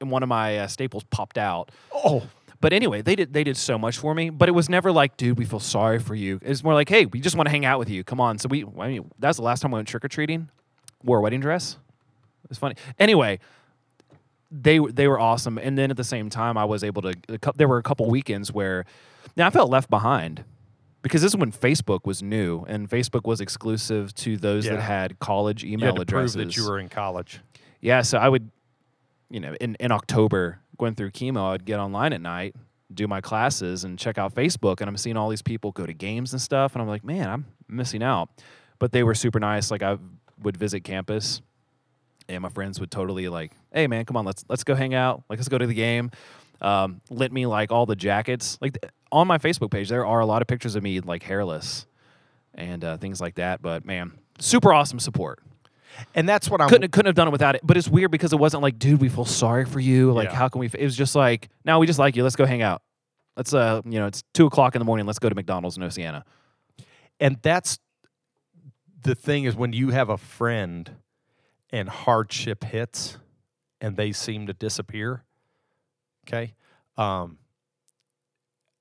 and 0.00 0.10
one 0.10 0.22
of 0.22 0.28
my 0.28 0.58
uh, 0.58 0.66
staples 0.66 1.04
popped 1.04 1.38
out. 1.38 1.70
Oh, 1.94 2.24
But 2.60 2.72
anyway, 2.74 3.00
they 3.02 3.16
did 3.16 3.32
they 3.32 3.42
did 3.44 3.56
so 3.56 3.78
much 3.78 3.96
for 3.98 4.14
me. 4.14 4.28
But 4.30 4.48
it 4.48 4.52
was 4.52 4.68
never 4.68 4.92
like, 4.92 5.16
dude, 5.16 5.38
we 5.38 5.44
feel 5.46 5.60
sorry 5.60 5.98
for 5.98 6.14
you. 6.14 6.38
It's 6.42 6.62
more 6.62 6.74
like, 6.74 6.88
hey, 6.88 7.06
we 7.06 7.20
just 7.20 7.34
want 7.36 7.46
to 7.46 7.50
hang 7.50 7.64
out 7.64 7.78
with 7.78 7.88
you. 7.88 8.04
Come 8.04 8.20
on. 8.20 8.38
So 8.38 8.48
we, 8.48 8.64
I 8.78 8.88
mean, 8.88 9.10
that's 9.18 9.38
the 9.38 9.42
last 9.44 9.60
time 9.60 9.72
I 9.72 9.78
went 9.78 9.88
trick 9.88 10.04
or 10.04 10.08
treating. 10.08 10.48
Wore 11.02 11.18
a 11.18 11.20
wedding 11.22 11.40
dress. 11.40 11.78
It's 12.50 12.58
funny. 12.58 12.74
Anyway, 12.98 13.38
they 14.50 14.78
they 14.78 15.08
were 15.08 15.18
awesome. 15.18 15.56
And 15.58 15.78
then 15.78 15.90
at 15.90 15.96
the 15.96 16.04
same 16.04 16.28
time, 16.28 16.58
I 16.58 16.64
was 16.64 16.82
able 16.84 17.02
to. 17.02 17.14
There 17.56 17.68
were 17.68 17.78
a 17.78 17.82
couple 17.82 18.08
weekends 18.10 18.52
where, 18.52 18.84
now 19.36 19.46
I 19.46 19.50
felt 19.50 19.70
left 19.70 19.88
behind 19.88 20.44
because 21.02 21.22
this 21.22 21.32
is 21.32 21.36
when 21.36 21.52
Facebook 21.52 22.00
was 22.04 22.22
new 22.22 22.64
and 22.68 22.90
Facebook 22.90 23.24
was 23.24 23.40
exclusive 23.40 24.12
to 24.16 24.36
those 24.36 24.66
Yeah. 24.66 24.72
that 24.76 24.82
had 24.82 25.18
college 25.18 25.62
you 25.64 25.72
email 25.74 25.86
had 25.92 25.96
to 25.96 26.02
addresses. 26.02 26.34
prove 26.36 26.46
that 26.48 26.56
you 26.56 26.68
were 26.68 26.78
in 26.78 26.88
college. 26.90 27.40
Yeah, 27.80 28.02
so 28.02 28.18
I 28.18 28.28
would, 28.28 28.50
you 29.30 29.40
know, 29.40 29.54
in, 29.58 29.76
in 29.80 29.90
October, 29.92 30.58
going 30.80 30.94
through 30.94 31.10
chemo, 31.10 31.52
I'd 31.52 31.64
get 31.64 31.78
online 31.78 32.12
at 32.12 32.20
night, 32.20 32.56
do 32.92 33.06
my 33.06 33.20
classes, 33.20 33.84
and 33.84 33.98
check 33.98 34.18
out 34.18 34.34
Facebook. 34.34 34.80
And 34.80 34.88
I'm 34.88 34.96
seeing 34.96 35.16
all 35.16 35.28
these 35.28 35.42
people 35.42 35.70
go 35.70 35.86
to 35.86 35.92
games 35.92 36.32
and 36.32 36.40
stuff. 36.40 36.72
And 36.74 36.82
I'm 36.82 36.88
like, 36.88 37.04
man, 37.04 37.28
I'm 37.28 37.46
missing 37.68 38.02
out. 38.02 38.30
But 38.78 38.90
they 38.90 39.02
were 39.02 39.14
super 39.14 39.38
nice. 39.38 39.70
Like, 39.70 39.82
I 39.82 39.98
would 40.42 40.56
visit 40.56 40.80
campus, 40.80 41.42
and 42.28 42.42
my 42.42 42.48
friends 42.48 42.80
would 42.80 42.90
totally, 42.90 43.28
like, 43.28 43.52
hey, 43.72 43.86
man, 43.86 44.06
come 44.06 44.16
on, 44.16 44.24
let's, 44.24 44.44
let's 44.48 44.64
go 44.64 44.74
hang 44.74 44.94
out. 44.94 45.22
Like, 45.28 45.38
let's 45.38 45.48
go 45.48 45.58
to 45.58 45.66
the 45.66 45.74
game. 45.74 46.10
Um, 46.62 47.02
lent 47.10 47.32
me, 47.32 47.44
like, 47.46 47.70
all 47.70 47.84
the 47.84 47.94
jackets. 47.96 48.58
Like, 48.60 48.78
on 49.12 49.26
my 49.26 49.38
Facebook 49.38 49.70
page, 49.70 49.90
there 49.90 50.06
are 50.06 50.20
a 50.20 50.26
lot 50.26 50.40
of 50.40 50.48
pictures 50.48 50.76
of 50.76 50.82
me, 50.82 51.00
like, 51.00 51.22
hairless 51.22 51.86
and 52.54 52.82
uh, 52.82 52.96
things 52.96 53.20
like 53.20 53.34
that. 53.34 53.60
But, 53.60 53.84
man, 53.84 54.12
super 54.38 54.72
awesome 54.72 54.98
support 54.98 55.40
And 56.14 56.28
that's 56.28 56.48
what 56.50 56.60
I'm. 56.60 56.68
couldn't 56.68 56.90
couldn't 56.92 57.08
have 57.08 57.14
done 57.14 57.28
it 57.28 57.32
without 57.32 57.54
it. 57.54 57.60
But 57.64 57.76
it's 57.76 57.88
weird 57.88 58.10
because 58.10 58.32
it 58.32 58.38
wasn't 58.38 58.62
like, 58.62 58.78
dude, 58.78 59.00
we 59.00 59.08
feel 59.08 59.24
sorry 59.24 59.64
for 59.64 59.80
you. 59.80 60.12
Like, 60.12 60.28
Yeah. 60.30 60.34
how 60.36 60.48
can 60.48 60.60
we? 60.60 60.66
f-" 60.66 60.74
It 60.74 60.84
was 60.84 60.96
just 60.96 61.14
like, 61.14 61.48
now 61.64 61.78
we 61.78 61.86
just 61.86 61.98
like 61.98 62.16
you. 62.16 62.22
Let's 62.22 62.36
go 62.36 62.46
hang 62.46 62.62
out. 62.62 62.82
Let's 63.36 63.52
uh, 63.54 63.82
you 63.84 63.98
know, 63.98 64.06
it's 64.06 64.22
two 64.34 64.46
o'clock 64.46 64.74
in 64.74 64.78
the 64.80 64.84
morning. 64.84 65.06
Let's 65.06 65.18
go 65.18 65.28
to 65.28 65.34
McDonald's 65.34 65.76
in 65.76 65.82
Oceana. 65.82 66.24
and 67.20 67.36
that's 67.42 67.78
the 69.02 69.14
thing 69.14 69.44
is 69.44 69.56
when 69.56 69.72
you 69.72 69.90
have 69.90 70.08
a 70.10 70.18
friend 70.18 70.90
and 71.70 71.88
hardship 71.88 72.64
hits 72.64 73.16
and 73.80 73.96
they 73.96 74.12
seem 74.12 74.46
to 74.46 74.52
disappear 74.52 75.24
okay 76.28 76.52
um, 76.98 77.38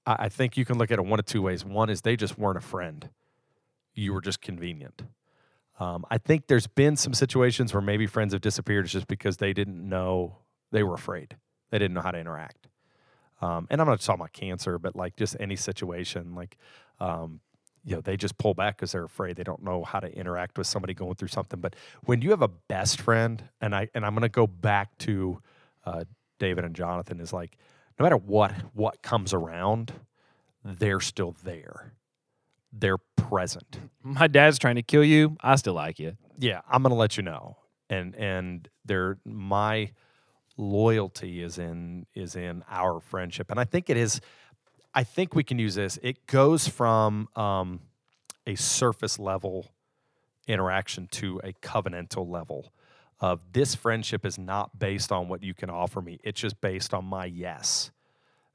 I, 0.05 0.15
I 0.25 0.29
think 0.29 0.57
you 0.57 0.65
can 0.65 0.77
look 0.77 0.91
at 0.91 0.99
it 0.99 1.05
one 1.05 1.19
of 1.19 1.25
two 1.25 1.41
ways 1.41 1.63
one 1.63 1.89
is 1.89 2.01
they 2.01 2.17
just 2.17 2.37
weren't 2.37 2.57
a 2.57 2.61
friend 2.61 3.09
you 3.93 4.11
were 4.13 4.19
just 4.21 4.41
convenient 4.41 5.03
um, 5.79 6.05
i 6.09 6.17
think 6.17 6.47
there's 6.47 6.67
been 6.67 6.95
some 6.95 7.13
situations 7.13 7.73
where 7.73 7.81
maybe 7.81 8.05
friends 8.05 8.33
have 8.33 8.41
disappeared 8.41 8.85
just 8.85 9.07
because 9.07 9.37
they 9.37 9.53
didn't 9.53 9.87
know 9.87 10.35
they 10.71 10.83
were 10.83 10.93
afraid. 10.93 11.35
They 11.71 11.79
didn't 11.79 11.95
know 11.95 12.01
how 12.01 12.11
to 12.11 12.19
interact. 12.19 12.67
Um, 13.41 13.67
and 13.69 13.81
i'm 13.81 13.87
not 13.87 14.01
talking 14.01 14.21
about 14.21 14.33
cancer 14.33 14.77
but 14.77 14.95
like 14.95 15.15
just 15.15 15.35
any 15.39 15.55
situation 15.55 16.35
like 16.35 16.57
um, 16.99 17.39
you 17.85 17.95
know 17.95 18.01
they 18.01 18.17
just 18.17 18.37
pull 18.37 18.53
back 18.53 18.75
because 18.75 18.91
they're 18.91 19.05
afraid. 19.05 19.35
They 19.37 19.43
don't 19.43 19.63
know 19.63 19.83
how 19.83 19.99
to 19.99 20.11
interact 20.13 20.57
with 20.57 20.67
somebody 20.67 20.93
going 20.93 21.15
through 21.15 21.29
something. 21.29 21.59
But 21.59 21.75
when 22.03 22.21
you 22.21 22.31
have 22.31 22.41
a 22.41 22.47
best 22.47 23.01
friend 23.01 23.43
and 23.61 23.75
i 23.75 23.87
and 23.93 24.05
i'm 24.05 24.13
going 24.13 24.21
to 24.21 24.29
go 24.29 24.47
back 24.47 24.97
to 24.99 25.41
uh, 25.85 26.03
david 26.39 26.63
and 26.63 26.75
jonathan 26.75 27.19
is 27.19 27.33
like 27.33 27.57
no 27.99 28.03
matter 28.03 28.17
what 28.17 28.53
what 28.73 29.01
comes 29.01 29.33
around 29.33 29.93
they're 30.63 30.99
still 30.99 31.35
there 31.43 31.93
they're 32.71 32.97
present 33.15 33.79
My 34.03 34.27
dad's 34.27 34.57
trying 34.59 34.75
to 34.75 34.81
kill 34.83 35.03
you. 35.03 35.37
I 35.41 35.55
still 35.55 35.73
like 35.73 35.99
you. 35.99 36.17
yeah 36.37 36.61
i'm 36.69 36.81
going 36.83 36.91
to 36.91 36.95
let 36.97 37.17
you 37.17 37.23
know 37.23 37.57
and 37.89 38.15
and 38.15 38.67
they're 38.85 39.17
my 39.25 39.91
loyalty 40.57 41.41
is 41.41 41.57
in 41.57 42.05
is 42.13 42.35
in 42.35 42.63
our 42.69 42.99
friendship 42.99 43.49
and 43.49 43.59
i 43.59 43.63
think 43.63 43.89
it 43.89 43.97
is 43.97 44.19
i 44.93 45.03
think 45.03 45.33
we 45.35 45.43
can 45.43 45.57
use 45.59 45.75
this 45.75 45.97
it 46.03 46.25
goes 46.27 46.67
from 46.67 47.27
um, 47.35 47.79
a 48.45 48.55
surface 48.55 49.17
level 49.19 49.67
interaction 50.47 51.07
to 51.11 51.39
a 51.43 51.53
covenantal 51.53 52.27
level 52.29 52.73
of 53.21 53.39
this 53.53 53.75
friendship 53.75 54.25
is 54.25 54.37
not 54.37 54.79
based 54.79 55.11
on 55.11 55.27
what 55.27 55.43
you 55.43 55.53
can 55.53 55.69
offer 55.69 56.01
me. 56.01 56.17
It's 56.23 56.39
just 56.39 56.59
based 56.61 56.93
on 56.93 57.03
my 57.05 57.25
yes 57.25 57.91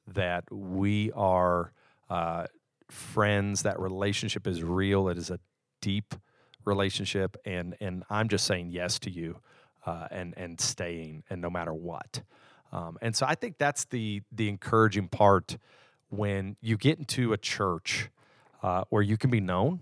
that 0.09 0.45
we 0.51 1.13
are 1.13 1.71
uh, 2.09 2.47
friends. 2.91 3.63
That 3.63 3.79
relationship 3.81 4.47
is 4.47 4.63
real. 4.63 5.09
It 5.09 5.19
is 5.19 5.31
a 5.31 5.39
deep 5.81 6.15
relationship, 6.65 7.37
and 7.45 7.77
and 7.81 8.05
I'm 8.11 8.29
just 8.29 8.47
saying 8.47 8.71
yes 8.71 8.99
to 9.01 9.11
you, 9.11 9.39
uh, 9.87 10.09
and 10.11 10.35
and 10.37 10.61
staying, 10.61 11.25
and 11.31 11.41
no 11.41 11.51
matter 11.51 11.75
what. 11.75 12.23
Um, 12.73 12.99
and 13.01 13.15
so 13.15 13.27
I 13.27 13.35
think 13.35 13.59
that's 13.59 13.85
the 13.87 14.23
the 14.33 14.49
encouraging 14.49 15.09
part 15.09 15.57
when 16.11 16.57
you 16.61 16.77
get 16.77 16.99
into 16.99 17.33
a 17.33 17.37
church 17.37 18.11
uh, 18.63 18.85
where 18.91 19.03
you 19.03 19.17
can 19.17 19.31
be 19.31 19.41
known. 19.41 19.81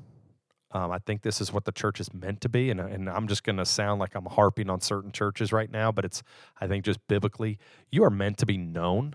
Um, 0.74 0.90
I 0.90 0.98
think 0.98 1.20
this 1.20 1.42
is 1.42 1.52
what 1.52 1.66
the 1.66 1.72
church 1.72 2.00
is 2.00 2.14
meant 2.14 2.40
to 2.40 2.48
be, 2.48 2.70
and, 2.70 2.80
and 2.80 3.10
I'm 3.10 3.28
just 3.28 3.44
going 3.44 3.58
to 3.58 3.66
sound 3.66 4.00
like 4.00 4.14
I'm 4.14 4.24
harping 4.24 4.70
on 4.70 4.80
certain 4.80 5.12
churches 5.12 5.52
right 5.52 5.70
now, 5.70 5.92
but 5.92 6.06
it's 6.06 6.22
I 6.60 6.66
think 6.66 6.84
just 6.84 7.06
biblically, 7.08 7.58
you 7.90 8.04
are 8.04 8.10
meant 8.10 8.38
to 8.38 8.46
be 8.46 8.56
known. 8.56 9.14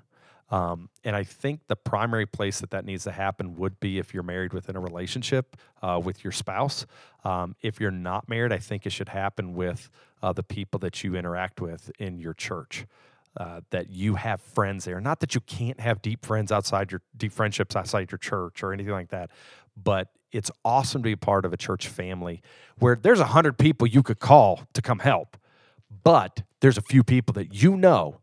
Um, 0.49 0.89
and 1.03 1.15
I 1.15 1.23
think 1.23 1.61
the 1.67 1.75
primary 1.75 2.25
place 2.25 2.61
that 2.61 2.69
that 2.71 2.85
needs 2.85 3.03
to 3.03 3.11
happen 3.11 3.55
would 3.57 3.79
be 3.79 3.99
if 3.99 4.13
you're 4.13 4.23
married 4.23 4.53
within 4.53 4.75
a 4.75 4.79
relationship 4.79 5.57
uh, 5.81 5.99
with 6.03 6.23
your 6.23 6.31
spouse. 6.31 6.85
Um, 7.25 7.55
if 7.61 7.79
you're 7.79 7.91
not 7.91 8.29
married, 8.29 8.53
I 8.53 8.57
think 8.57 8.85
it 8.85 8.91
should 8.91 9.09
happen 9.09 9.53
with 9.53 9.89
uh, 10.23 10.31
the 10.33 10.43
people 10.43 10.79
that 10.79 11.03
you 11.03 11.15
interact 11.15 11.59
with 11.59 11.91
in 11.99 12.19
your 12.19 12.33
church. 12.33 12.85
Uh, 13.35 13.61
that 13.69 13.91
you 13.91 14.15
have 14.15 14.41
friends 14.41 14.85
there. 14.85 14.99
Not 14.99 15.19
that 15.19 15.35
you 15.35 15.41
can't 15.41 15.79
have 15.79 16.01
deep 16.01 16.25
friends 16.25 16.51
outside 16.51 16.91
your 16.91 17.03
deep 17.15 17.31
friendships 17.31 17.75
outside 17.75 18.09
your 18.11 18.17
church 18.17 18.63
or 18.63 18.73
anything 18.73 18.93
like 18.93 19.09
that, 19.09 19.29
but 19.75 20.07
it's 20.31 20.49
awesome 20.65 21.03
to 21.03 21.07
be 21.07 21.15
part 21.15 21.45
of 21.45 21.53
a 21.53 21.57
church 21.57 21.87
family 21.87 22.41
where 22.79 22.95
there's 22.95 23.19
a 23.19 23.25
hundred 23.25 23.59
people 23.59 23.85
you 23.85 24.01
could 24.01 24.17
call 24.17 24.61
to 24.73 24.81
come 24.81 24.99
help, 24.99 25.37
but 26.03 26.41
there's 26.61 26.79
a 26.79 26.81
few 26.81 27.03
people 27.03 27.33
that 27.33 27.53
you 27.53 27.77
know 27.77 28.21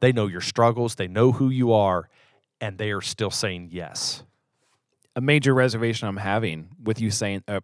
they 0.00 0.12
know 0.12 0.26
your 0.26 0.40
struggles, 0.40 0.94
they 0.94 1.08
know 1.08 1.32
who 1.32 1.50
you 1.50 1.72
are, 1.72 2.08
and 2.60 2.78
they 2.78 2.90
are 2.90 3.00
still 3.00 3.30
saying 3.30 3.68
yes. 3.72 4.22
A 5.16 5.20
major 5.20 5.54
reservation 5.54 6.08
I'm 6.08 6.18
having 6.18 6.68
with 6.82 7.00
you 7.00 7.10
saying, 7.10 7.42
uh, 7.48 7.60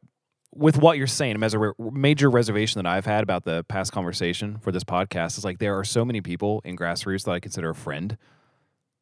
with 0.53 0.79
what 0.79 0.99
you're 0.99 1.07
saying, 1.07 1.43
as 1.43 1.55
a 1.55 1.59
re- 1.59 1.73
major 1.79 2.31
reservation 2.31 2.83
that 2.83 2.89
I've 2.89 3.07
had 3.07 3.23
about 3.23 3.45
the 3.45 3.65
past 3.65 3.93
conversation 3.93 4.59
for 4.59 4.73
this 4.73 4.85
podcast 4.85 5.39
is 5.39 5.45
like 5.45 5.59
there 5.59 5.79
are 5.79 5.85
so 5.85 6.05
many 6.05 6.21
people 6.21 6.61
in 6.65 6.77
grassroots 6.77 7.25
that 7.25 7.33
I 7.33 7.41
consider 7.41 7.71
a 7.71 7.75
friend. 7.75 8.17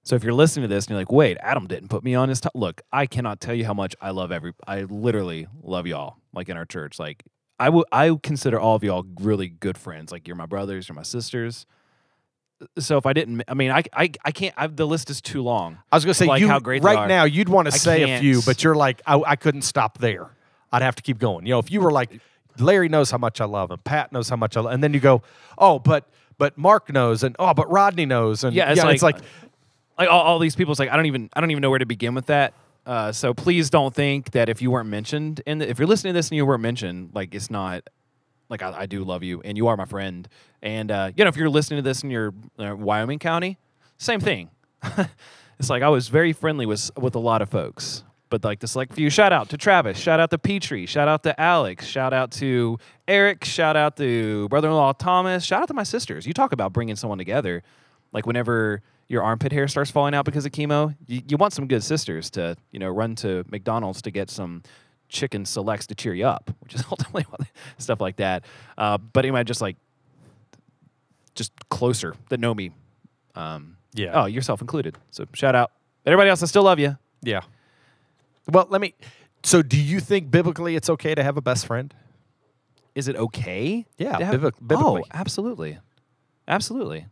So 0.04 0.16
if 0.16 0.24
you're 0.24 0.34
listening 0.34 0.68
to 0.68 0.74
this 0.74 0.86
and 0.86 0.90
you're 0.90 1.00
like, 1.00 1.12
wait, 1.12 1.36
Adam 1.40 1.66
didn't 1.66 1.88
put 1.88 2.02
me 2.02 2.14
on 2.14 2.28
his 2.28 2.40
top. 2.40 2.52
Look, 2.54 2.80
I 2.92 3.06
cannot 3.06 3.40
tell 3.40 3.54
you 3.54 3.64
how 3.64 3.74
much 3.74 3.94
I 4.00 4.10
love 4.10 4.32
every. 4.32 4.52
I 4.66 4.82
literally 4.82 5.46
love 5.62 5.86
y'all. 5.86 6.16
Like 6.34 6.48
in 6.48 6.56
our 6.56 6.64
church, 6.64 6.98
like 6.98 7.22
I 7.58 7.68
would, 7.68 7.86
I 7.92 8.18
consider 8.22 8.58
all 8.58 8.74
of 8.74 8.82
y'all 8.82 9.06
really 9.20 9.48
good 9.48 9.78
friends. 9.78 10.10
Like 10.10 10.26
you're 10.26 10.36
my 10.36 10.46
brothers, 10.46 10.88
you're 10.88 10.96
my 10.96 11.02
sisters 11.02 11.66
so 12.78 12.96
if 12.96 13.06
I 13.06 13.12
didn't, 13.12 13.42
I 13.48 13.54
mean, 13.54 13.70
I 13.70 13.82
I, 13.92 14.10
I 14.24 14.30
can't. 14.32 14.54
I, 14.56 14.66
the 14.66 14.86
list 14.86 15.10
is 15.10 15.20
too 15.20 15.42
long. 15.42 15.78
I 15.90 15.96
was 15.96 16.04
going 16.04 16.12
to 16.12 16.18
say, 16.18 16.26
like 16.26 16.40
you, 16.40 16.48
how 16.48 16.60
great 16.60 16.82
right 16.82 17.08
now, 17.08 17.24
you'd 17.24 17.48
want 17.48 17.66
to 17.66 17.72
say 17.72 18.04
can't. 18.04 18.12
a 18.12 18.20
few, 18.20 18.42
but 18.42 18.62
you're 18.62 18.74
like, 18.74 19.00
I, 19.06 19.20
I 19.26 19.36
couldn't 19.36 19.62
stop 19.62 19.98
there. 19.98 20.30
I'd 20.72 20.82
have 20.82 20.94
to 20.96 21.02
keep 21.02 21.18
going. 21.18 21.46
You 21.46 21.52
know, 21.54 21.58
if 21.58 21.70
you 21.70 21.80
were 21.80 21.90
like, 21.90 22.20
Larry 22.58 22.88
knows 22.88 23.10
how 23.10 23.18
much 23.18 23.40
I 23.40 23.44
love 23.44 23.70
him, 23.70 23.78
Pat 23.78 24.12
knows 24.12 24.28
how 24.28 24.36
much 24.36 24.56
I 24.56 24.60
love, 24.60 24.72
and 24.72 24.82
then 24.82 24.94
you 24.94 25.00
go, 25.00 25.22
oh, 25.58 25.78
but 25.78 26.08
but 26.38 26.56
Mark 26.56 26.92
knows, 26.92 27.22
and 27.22 27.36
oh, 27.38 27.54
but 27.54 27.70
Rodney 27.70 28.06
knows, 28.06 28.44
and 28.44 28.54
yeah, 28.54 28.70
it's, 28.70 28.78
yeah, 28.78 28.84
like, 28.84 28.94
it's 28.94 29.02
like, 29.02 29.16
like 29.98 30.08
all, 30.08 30.22
all 30.22 30.38
these 30.38 30.56
people. 30.56 30.72
It's 30.72 30.80
like 30.80 30.90
I 30.90 30.96
don't 30.96 31.06
even 31.06 31.30
I 31.34 31.40
don't 31.40 31.50
even 31.50 31.60
know 31.60 31.70
where 31.70 31.78
to 31.78 31.86
begin 31.86 32.14
with 32.14 32.26
that. 32.26 32.54
Uh, 32.84 33.12
so 33.12 33.32
please 33.32 33.70
don't 33.70 33.94
think 33.94 34.32
that 34.32 34.48
if 34.48 34.60
you 34.60 34.70
weren't 34.70 34.88
mentioned 34.88 35.40
in 35.46 35.58
the, 35.58 35.70
if 35.70 35.78
you're 35.78 35.86
listening 35.86 36.14
to 36.14 36.18
this 36.18 36.30
and 36.30 36.36
you 36.36 36.44
weren't 36.44 36.62
mentioned, 36.62 37.10
like 37.14 37.34
it's 37.34 37.50
not 37.50 37.88
like 38.52 38.62
I, 38.62 38.82
I 38.82 38.86
do 38.86 39.02
love 39.02 39.24
you 39.24 39.40
and 39.44 39.56
you 39.56 39.66
are 39.66 39.76
my 39.76 39.86
friend. 39.86 40.28
And 40.62 40.92
uh, 40.92 41.10
you 41.16 41.24
know, 41.24 41.28
if 41.28 41.36
you're 41.36 41.50
listening 41.50 41.78
to 41.78 41.82
this 41.82 42.04
in 42.04 42.10
your 42.10 42.32
uh, 42.58 42.76
Wyoming 42.76 43.18
County, 43.18 43.58
same 43.96 44.20
thing. 44.20 44.50
it's 45.58 45.70
like 45.70 45.82
I 45.82 45.88
was 45.88 46.08
very 46.08 46.32
friendly 46.32 46.66
with 46.66 46.90
with 46.96 47.16
a 47.16 47.18
lot 47.18 47.42
of 47.42 47.48
folks, 47.48 48.04
but 48.28 48.44
like 48.44 48.60
the 48.60 48.68
select 48.68 48.92
few. 48.94 49.10
Shout 49.10 49.32
out 49.32 49.48
to 49.48 49.56
Travis. 49.56 49.98
Shout 49.98 50.20
out 50.20 50.30
to 50.30 50.38
Petrie. 50.38 50.86
Shout 50.86 51.08
out 51.08 51.22
to 51.24 51.40
Alex. 51.40 51.86
Shout 51.86 52.12
out 52.12 52.30
to 52.32 52.78
Eric. 53.08 53.44
Shout 53.44 53.76
out 53.76 53.96
to 53.96 54.48
brother-in-law 54.50 54.92
Thomas. 54.94 55.44
Shout 55.44 55.62
out 55.62 55.68
to 55.68 55.74
my 55.74 55.82
sisters. 55.82 56.26
You 56.26 56.34
talk 56.34 56.52
about 56.52 56.72
bringing 56.72 56.96
someone 56.96 57.18
together. 57.18 57.62
Like 58.12 58.26
whenever 58.26 58.82
your 59.08 59.22
armpit 59.22 59.52
hair 59.52 59.66
starts 59.66 59.90
falling 59.90 60.14
out 60.14 60.26
because 60.26 60.44
of 60.44 60.52
chemo, 60.52 60.94
you, 61.06 61.22
you 61.26 61.36
want 61.38 61.54
some 61.54 61.66
good 61.66 61.82
sisters 61.82 62.30
to 62.30 62.56
you 62.70 62.78
know 62.78 62.90
run 62.90 63.14
to 63.16 63.44
McDonald's 63.50 64.02
to 64.02 64.10
get 64.10 64.28
some 64.30 64.62
chicken 65.12 65.44
selects 65.44 65.86
to 65.88 65.94
cheer 65.94 66.14
you 66.14 66.26
up, 66.26 66.50
which 66.60 66.74
is 66.74 66.82
ultimately 66.90 67.24
stuff 67.78 68.00
like 68.00 68.16
that. 68.16 68.44
Uh, 68.76 68.98
but 68.98 69.24
anyway, 69.24 69.44
just 69.44 69.60
like 69.60 69.76
just 71.34 71.52
closer 71.68 72.14
that 72.30 72.40
know 72.40 72.54
me. 72.54 72.70
Um, 73.34 73.76
yeah. 73.94 74.10
Oh, 74.22 74.24
yourself 74.26 74.60
included. 74.60 74.96
So 75.10 75.26
shout 75.34 75.54
out. 75.54 75.70
Everybody 76.04 76.30
else, 76.30 76.42
I 76.42 76.46
still 76.46 76.64
love 76.64 76.78
you. 76.78 76.96
yeah. 77.22 77.42
Well, 78.50 78.66
let 78.70 78.80
me. 78.80 78.94
So, 79.44 79.62
do 79.62 79.80
you 79.80 80.00
think 80.00 80.30
biblically 80.30 80.74
it's 80.74 80.90
okay 80.90 81.14
to 81.14 81.22
have 81.22 81.36
a 81.36 81.40
best 81.40 81.64
friend? 81.66 81.94
Is 82.96 83.06
it 83.06 83.14
okay? 83.16 83.86
Yeah, 83.96 84.18
have- 84.20 84.32
biblic- 84.32 84.54
biblically. 84.66 85.02
Oh, 85.04 85.10
absolutely, 85.14 85.78
absolutely. 86.48 87.06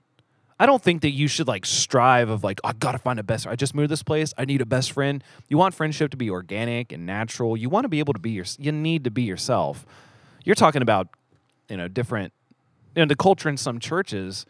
I 0.60 0.66
don't 0.66 0.82
think 0.82 1.00
that 1.02 1.12
you 1.12 1.26
should 1.26 1.48
like 1.48 1.64
strive 1.64 2.28
of 2.28 2.44
like 2.44 2.60
I 2.62 2.74
gotta 2.74 2.98
find 2.98 3.18
a 3.18 3.22
best. 3.22 3.46
I 3.46 3.56
just 3.56 3.74
moved 3.74 3.90
this 3.90 4.02
place. 4.02 4.34
I 4.36 4.44
need 4.44 4.60
a 4.60 4.66
best 4.66 4.92
friend. 4.92 5.24
You 5.48 5.56
want 5.56 5.74
friendship 5.74 6.10
to 6.10 6.18
be 6.18 6.28
organic 6.28 6.92
and 6.92 7.06
natural. 7.06 7.56
You 7.56 7.70
want 7.70 7.84
to 7.84 7.88
be 7.88 7.98
able 7.98 8.12
to 8.12 8.18
be 8.18 8.32
your. 8.32 8.44
You 8.58 8.70
need 8.70 9.04
to 9.04 9.10
be 9.10 9.22
yourself. 9.22 9.86
You're 10.44 10.54
talking 10.54 10.82
about 10.82 11.08
you 11.70 11.78
know 11.78 11.88
different. 11.88 12.34
You 12.94 13.02
know 13.02 13.08
the 13.08 13.16
culture 13.16 13.48
in 13.48 13.56
some 13.56 13.78
churches. 13.80 14.44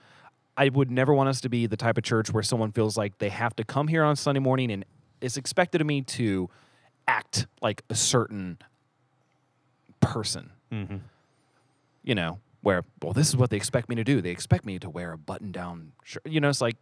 I 0.57 0.69
would 0.69 0.91
never 0.91 1.15
want 1.15 1.29
us 1.29 1.41
to 1.43 1.49
be 1.49 1.67
the 1.67 1.77
type 1.77 1.97
of 1.97 2.03
church 2.03 2.33
where 2.33 2.43
someone 2.43 2.73
feels 2.73 2.97
like 2.97 3.19
they 3.19 3.29
have 3.29 3.55
to 3.55 3.65
come 3.65 3.87
here 3.87 4.03
on 4.03 4.17
Sunday 4.17 4.41
morning 4.41 4.73
and 4.73 4.85
it's 5.21 5.37
expected 5.37 5.81
of 5.81 5.87
me 5.87 6.03
to 6.03 6.51
act 7.07 7.47
like 7.63 7.83
a 7.89 7.95
certain 7.95 8.59
person. 10.01 10.51
Mm-hmm. 10.73 10.97
You 12.03 12.15
know, 12.17 12.41
where 12.63 12.85
well, 13.03 13.13
this 13.13 13.29
is 13.29 13.37
what 13.37 13.51
they 13.51 13.57
expect 13.57 13.89
me 13.89 13.95
to 13.97 14.05
do. 14.05 14.21
They 14.21 14.31
expect 14.31 14.65
me 14.67 14.79
to 14.79 14.91
wear 14.91 15.13
a 15.13 15.19
button-down 15.19 15.93
shirt. 16.05 16.27
You 16.27 16.41
know, 16.41 16.49
it's 16.49 16.61
like, 16.61 16.77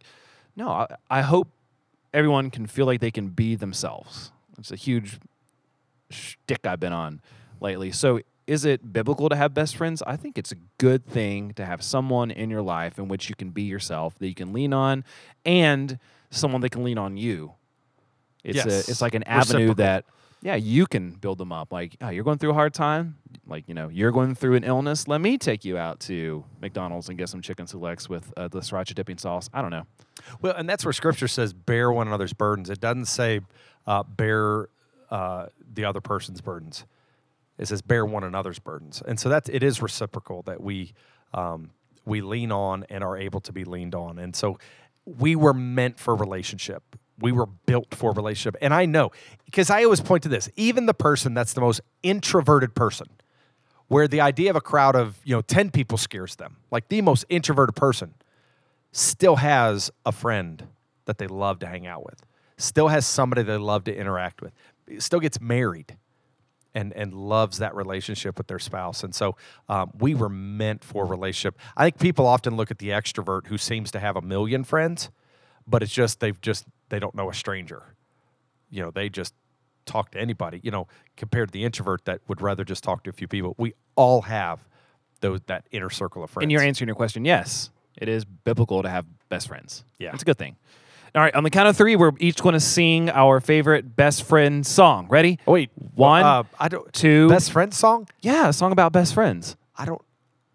no. 0.55 0.69
I, 0.69 0.95
I 1.09 1.21
hope 1.21 1.47
everyone 2.13 2.49
can 2.51 2.65
feel 2.67 2.85
like 2.85 2.99
they 2.99 3.11
can 3.11 3.29
be 3.29 3.55
themselves. 3.55 4.31
It's 4.57 4.71
a 4.71 4.75
huge 4.75 5.19
shtick 6.09 6.65
I've 6.65 6.79
been 6.79 6.93
on 6.93 7.21
lately. 7.61 7.91
So, 7.91 8.21
is 8.47 8.65
it 8.65 8.91
biblical 8.91 9.29
to 9.29 9.35
have 9.35 9.53
best 9.53 9.77
friends? 9.77 10.01
I 10.07 10.17
think 10.17 10.37
it's 10.37 10.51
a 10.51 10.55
good 10.79 11.05
thing 11.05 11.53
to 11.53 11.65
have 11.65 11.83
someone 11.83 12.31
in 12.31 12.49
your 12.49 12.63
life 12.63 12.97
in 12.97 13.07
which 13.07 13.29
you 13.29 13.35
can 13.35 13.51
be 13.51 13.61
yourself, 13.63 14.17
that 14.19 14.27
you 14.27 14.33
can 14.33 14.51
lean 14.53 14.73
on, 14.73 15.03
and 15.45 15.99
someone 16.31 16.61
that 16.61 16.71
can 16.71 16.83
lean 16.83 16.97
on 16.97 17.15
you. 17.15 17.53
It's 18.43 18.55
Yes. 18.57 18.65
a, 18.87 18.91
it's 18.91 19.01
like 19.01 19.13
an 19.13 19.23
avenue 19.23 19.67
Reciprocal. 19.69 19.75
that 19.75 20.05
yeah, 20.41 20.55
you 20.55 20.85
can 20.85 21.11
build 21.11 21.37
them 21.37 21.51
up. 21.51 21.71
Like, 21.73 21.97
oh, 22.01 22.09
you're 22.09 22.23
going 22.23 22.37
through 22.37 22.51
a 22.51 22.55
hard 22.55 22.73
time. 22.73 23.17
Like, 23.45 23.65
you 23.67 23.73
know, 23.73 23.89
you're 23.89 24.11
going 24.11 24.35
through 24.35 24.55
an 24.55 24.63
illness. 24.63 25.07
Let 25.07 25.21
me 25.21 25.37
take 25.37 25.65
you 25.65 25.77
out 25.77 25.99
to 26.01 26.45
McDonald's 26.61 27.09
and 27.09 27.17
get 27.17 27.29
some 27.29 27.41
chicken 27.41 27.67
selects 27.67 28.07
with 28.07 28.31
uh, 28.37 28.47
the 28.47 28.59
sriracha 28.59 28.95
dipping 28.95 29.17
sauce. 29.17 29.49
I 29.53 29.61
don't 29.61 29.71
know. 29.71 29.85
Well, 30.41 30.53
and 30.55 30.69
that's 30.69 30.85
where 30.85 30.93
Scripture 30.93 31.27
says, 31.27 31.53
"Bear 31.53 31.91
one 31.91 32.07
another's 32.07 32.33
burdens." 32.33 32.69
It 32.69 32.79
doesn't 32.79 33.05
say, 33.05 33.41
uh, 33.85 34.03
"Bear 34.03 34.69
uh, 35.09 35.47
the 35.73 35.85
other 35.85 36.01
person's 36.01 36.41
burdens." 36.41 36.85
It 37.57 37.67
says, 37.67 37.81
"Bear 37.81 38.05
one 38.05 38.23
another's 38.23 38.59
burdens," 38.59 39.01
and 39.05 39.19
so 39.19 39.27
that's 39.29 39.49
it 39.49 39.63
is 39.63 39.81
reciprocal 39.81 40.41
that 40.43 40.61
we 40.61 40.93
um, 41.33 41.71
we 42.05 42.21
lean 42.21 42.51
on 42.51 42.85
and 42.89 43.03
are 43.03 43.17
able 43.17 43.41
to 43.41 43.51
be 43.51 43.65
leaned 43.65 43.95
on, 43.95 44.19
and 44.19 44.35
so 44.35 44.57
we 45.05 45.35
were 45.35 45.53
meant 45.53 45.99
for 45.99 46.15
relationship. 46.15 46.83
We 47.19 47.31
were 47.31 47.45
built 47.45 47.93
for 47.93 48.11
relationship, 48.13 48.55
and 48.61 48.73
I 48.73 48.85
know 48.85 49.11
because 49.45 49.69
I 49.69 49.83
always 49.83 50.01
point 50.01 50.23
to 50.23 50.29
this. 50.29 50.49
Even 50.55 50.85
the 50.85 50.93
person 50.93 51.33
that's 51.33 51.53
the 51.53 51.61
most 51.61 51.81
introverted 52.03 52.75
person, 52.75 53.07
where 53.87 54.07
the 54.07 54.21
idea 54.21 54.49
of 54.49 54.55
a 54.55 54.61
crowd 54.61 54.95
of 54.95 55.19
you 55.23 55.35
know 55.35 55.41
ten 55.41 55.71
people 55.71 55.97
scares 55.97 56.35
them, 56.35 56.57
like 56.71 56.87
the 56.89 57.01
most 57.01 57.25
introverted 57.29 57.75
person 57.75 58.13
still 58.91 59.37
has 59.37 59.91
a 60.05 60.11
friend 60.11 60.67
that 61.05 61.17
they 61.17 61.27
love 61.27 61.59
to 61.59 61.67
hang 61.67 61.87
out 61.87 62.05
with, 62.05 62.23
still 62.57 62.87
has 62.87 63.05
somebody 63.05 63.43
they 63.43 63.57
love 63.57 63.83
to 63.85 63.95
interact 63.95 64.41
with, 64.41 64.53
still 64.99 65.19
gets 65.19 65.39
married 65.41 65.97
and, 66.73 66.93
and 66.93 67.13
loves 67.13 67.57
that 67.57 67.75
relationship 67.75 68.37
with 68.37 68.47
their 68.47 68.59
spouse. 68.59 69.03
And 69.03 69.13
so 69.13 69.35
um, 69.67 69.91
we 69.99 70.13
were 70.13 70.29
meant 70.29 70.83
for 70.83 71.05
relationship. 71.05 71.57
I 71.75 71.85
think 71.85 71.99
people 71.99 72.27
often 72.27 72.55
look 72.55 72.71
at 72.71 72.77
the 72.77 72.89
extrovert 72.89 73.47
who 73.47 73.57
seems 73.57 73.91
to 73.91 73.99
have 73.99 74.15
a 74.15 74.21
million 74.21 74.63
friends, 74.63 75.09
but 75.67 75.81
it's 75.83 75.91
just 75.91 76.19
they've 76.19 76.39
just 76.41 76.65
they 76.89 76.99
don't 76.99 77.15
know 77.15 77.29
a 77.29 77.33
stranger. 77.33 77.83
You 78.69 78.83
know, 78.83 78.91
they 78.91 79.09
just 79.09 79.33
talk 79.85 80.11
to 80.11 80.19
anybody, 80.19 80.59
you 80.63 80.71
know, 80.71 80.87
compared 81.17 81.49
to 81.49 81.51
the 81.53 81.63
introvert 81.63 82.05
that 82.05 82.21
would 82.27 82.41
rather 82.41 82.63
just 82.63 82.83
talk 82.83 83.03
to 83.05 83.09
a 83.09 83.13
few 83.13 83.27
people. 83.27 83.55
We 83.57 83.73
all 83.95 84.21
have 84.23 84.59
those 85.21 85.39
that 85.47 85.65
inner 85.71 85.89
circle 85.89 86.23
of 86.23 86.29
friends. 86.29 86.43
And 86.45 86.51
you're 86.51 86.61
answering 86.61 86.87
your 86.87 86.95
question. 86.95 87.25
Yes, 87.25 87.71
it 87.97 88.07
is 88.07 88.25
biblical 88.25 88.83
to 88.83 88.89
have 88.89 89.05
best 89.29 89.47
friends. 89.47 89.83
Yeah. 89.97 90.11
it's 90.13 90.21
a 90.21 90.25
good 90.25 90.37
thing. 90.37 90.55
All 91.15 91.23
right, 91.23 91.33
on 91.33 91.43
the 91.43 91.49
count 91.49 91.67
of 91.67 91.75
three, 91.75 91.95
we're 91.95 92.11
each 92.19 92.39
going 92.39 92.53
to 92.53 92.59
sing 92.59 93.09
our 93.09 93.39
favorite 93.39 93.95
best 93.95 94.23
friend 94.23 94.63
song. 94.65 95.07
Ready? 95.09 95.39
Oh, 95.47 95.53
wait, 95.53 95.71
One, 95.95 96.23
Uh, 96.23 96.43
I 96.59 96.67
don't. 96.67 96.93
two. 96.93 97.27
Best 97.29 97.51
friend 97.51 97.73
song? 97.73 98.07
Yeah, 98.21 98.49
a 98.49 98.53
song 98.53 98.71
about 98.71 98.91
best 98.93 99.15
friends. 99.15 99.55
I 99.75 99.85
don't. 99.85 100.01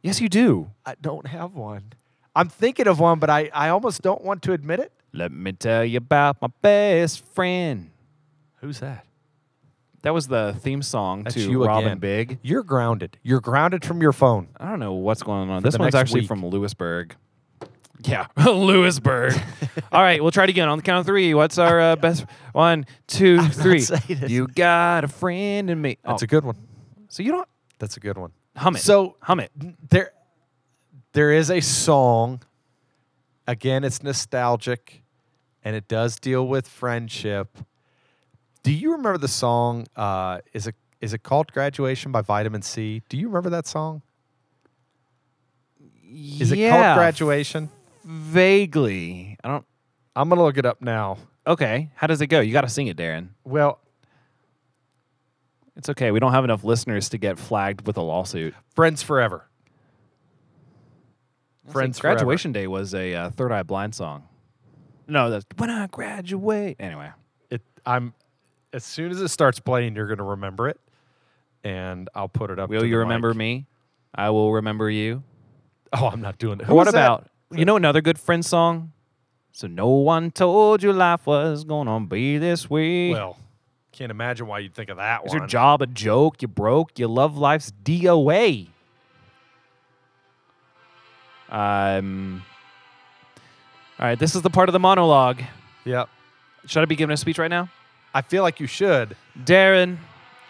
Yes, 0.01 0.21
you 0.21 0.29
do. 0.29 0.71
I 0.87 0.95
don't 1.01 1.27
have 1.27 1.55
one. 1.55 1.93
I'm 2.37 2.49
thinking 2.49 2.87
of 2.87 3.01
one, 3.01 3.19
but 3.19 3.31
I, 3.31 3.51
I 3.53 3.69
almost 3.71 4.01
don't 4.03 4.23
want 4.23 4.43
to 4.43 4.53
admit 4.53 4.79
it. 4.79 4.93
Let 5.17 5.31
me 5.31 5.53
tell 5.53 5.85
you 5.85 5.99
about 5.99 6.43
my 6.43 6.49
best 6.61 7.25
friend. 7.35 7.91
Who's 8.61 8.81
that? 8.81 9.07
That 10.03 10.13
was 10.13 10.27
the 10.27 10.55
theme 10.61 10.83
song 10.83 11.23
That's 11.23 11.35
to 11.37 11.41
you 11.41 11.65
Robin 11.65 11.87
again. 11.87 11.99
Big. 11.99 12.39
You're 12.43 12.65
grounded. 12.65 13.17
You're 13.23 13.41
grounded 13.41 13.85
from 13.85 14.03
your 14.03 14.13
phone. 14.13 14.49
I 14.59 14.69
don't 14.71 14.81
know 14.81 14.93
what's 14.95 15.23
going 15.23 15.49
on. 15.51 15.63
For 15.63 15.69
This 15.71 15.79
one's 15.79 15.95
actually 15.95 16.23
week. 16.23 16.29
from 16.29 16.45
Lewisburg. 16.45 17.15
Yeah, 18.07 18.27
Lewisburg. 18.37 19.33
All 19.93 20.03
right, 20.03 20.21
we'll 20.21 20.33
try 20.33 20.45
it 20.45 20.51
again 20.51 20.69
on 20.69 20.77
the 20.77 20.83
count 20.83 21.01
of 21.01 21.07
three. 21.07 21.33
What's 21.33 21.57
our 21.57 21.81
uh, 21.81 21.97
best? 21.97 22.27
One, 22.53 22.85
two, 23.07 23.41
three. 23.49 23.83
You 24.09 24.47
got 24.49 25.05
a 25.05 25.09
friend 25.09 25.71
in 25.71 25.81
me. 25.81 25.97
That's 26.05 26.23
Oh, 26.23 26.25
a 26.25 26.27
good 26.27 26.45
one. 26.45 26.57
so 27.09 27.23
you 27.23 27.33
don't 27.33 27.49
That's 27.79 27.97
a 27.97 28.01
good 28.01 28.19
one. 28.19 28.33
hum 28.57 28.77
it. 28.77 28.81
So 28.81 29.17
hum 29.23 29.41
it. 29.41 29.51
there, 29.89 30.11
there 31.15 31.31
is 31.33 31.51
a 31.51 31.61
song. 31.61 32.43
Again, 33.47 33.85
it's 33.85 34.03
nostalgic, 34.03 35.03
and 35.65 35.75
it 35.75 35.89
does 35.89 36.17
deal 36.17 36.47
with 36.47 36.69
friendship. 36.69 37.59
Do 38.63 38.73
you 38.73 38.93
remember 38.93 39.19
the 39.19 39.29
song? 39.29 39.87
Uh, 39.97 40.41
is 40.53 40.67
it 40.67 40.75
is 41.01 41.13
it 41.13 41.23
called 41.23 41.53
"Graduation" 41.53 42.13
by 42.13 42.21
Vitamin 42.21 42.63
C? 42.63 43.03
Do 43.09 43.17
you 43.17 43.27
remember 43.29 43.51
that 43.51 43.67
song? 43.67 44.03
Is 46.07 46.53
it 46.53 46.59
yeah, 46.59 46.71
called 46.71 46.99
"Graduation"? 46.99 47.71
Vaguely. 48.05 49.37
I 49.43 49.49
don't. 49.49 49.65
I'm 50.15 50.29
gonna 50.29 50.43
look 50.43 50.59
it 50.59 50.67
up 50.67 50.81
now. 50.81 51.19
Okay, 51.47 51.91
how 51.97 52.07
does 52.07 52.21
it 52.21 52.29
go? 52.29 52.41
You 52.41 52.53
got 52.53 52.63
to 52.63 52.69
sing 52.69 52.87
it, 52.87 52.97
Darren. 52.97 53.29
Well, 53.45 53.81
It's 55.77 55.89
okay. 55.91 56.11
We 56.11 56.21
don't 56.21 56.33
have 56.33 56.45
enough 56.45 56.63
listeners 56.65 57.09
to 57.11 57.19
get 57.19 57.39
flagged 57.39 57.87
with 57.87 57.97
a 57.97 58.03
lawsuit. 58.03 58.55
"Friends 58.75 59.03
Forever." 59.03 59.49
Friends 61.71 61.99
Forever. 61.99 62.17
Graduation 62.17 62.53
Day 62.53 62.67
was 62.67 62.95
a 62.95 63.15
uh, 63.15 63.31
Third 63.31 63.51
Eye 63.51 63.63
Blind 63.63 63.95
song. 63.95 64.29
No, 65.07 65.31
that's 65.31 65.45
when 65.57 65.71
I 65.71 65.87
graduate. 65.87 66.77
Anyway, 66.81 67.11
It. 67.51 67.63
I'm. 67.87 68.15
As 68.73 68.85
soon 68.85 69.11
as 69.13 69.21
it 69.21 69.29
starts 69.29 69.61
playing, 69.61 69.95
you're 69.95 70.09
gonna 70.09 70.25
remember 70.29 70.69
it, 70.69 70.81
and 71.63 72.09
I'll 72.15 72.29
put 72.29 72.51
it 72.51 72.59
up. 72.59 72.71
will 72.71 72.81
to 72.81 72.87
you 72.87 72.95
the 72.95 72.99
remember 72.99 73.29
mic. 73.29 73.37
me? 73.37 73.67
I 74.15 74.31
will 74.31 74.53
remember 74.53 74.91
you. 74.91 75.23
Oh, 75.93 76.09
I'm 76.09 76.21
not 76.21 76.39
doing 76.39 76.61
it. 76.61 76.67
what 76.69 76.89
about 76.89 77.29
you 77.53 77.65
know 77.65 77.77
another 77.77 78.01
good 78.01 78.19
friend 78.19 78.45
song? 78.45 78.93
So 79.53 79.69
no 79.69 79.89
one 79.91 80.33
told 80.33 80.83
you 80.83 80.93
life 80.93 81.27
was 81.27 81.63
gonna 81.65 82.01
be 82.01 82.39
this 82.39 82.69
way. 82.69 83.11
Well, 83.11 83.37
can't 83.93 84.11
imagine 84.11 84.49
why 84.49 84.59
you'd 84.59 84.75
think 84.75 84.91
of 84.91 84.97
that 84.97 85.25
Is 85.27 85.29
one. 85.31 85.39
your 85.39 85.47
job 85.47 85.81
a 85.83 85.87
joke? 85.87 86.43
You 86.43 86.49
broke? 86.49 86.99
You 86.99 87.07
love 87.07 87.37
life's 87.37 87.71
DOA. 87.85 88.67
Um. 91.49 92.43
All 94.05 94.11
right, 94.11 94.19
this 94.19 94.35
is 94.35 94.43
the 94.43 94.51
part 94.51 94.69
of 94.69 94.75
the 94.75 94.79
monologue. 94.79 95.41
Yep. 95.87 96.11
Should 96.67 96.83
I 96.83 96.85
be 96.85 96.95
giving 96.95 97.15
a 97.15 97.17
speech 97.17 97.39
right 97.39 97.49
now? 97.49 97.71
I 98.13 98.21
feel 98.21 98.43
like 98.43 98.61
you 98.61 98.67
should. 98.67 99.17
Darren, 99.47 99.97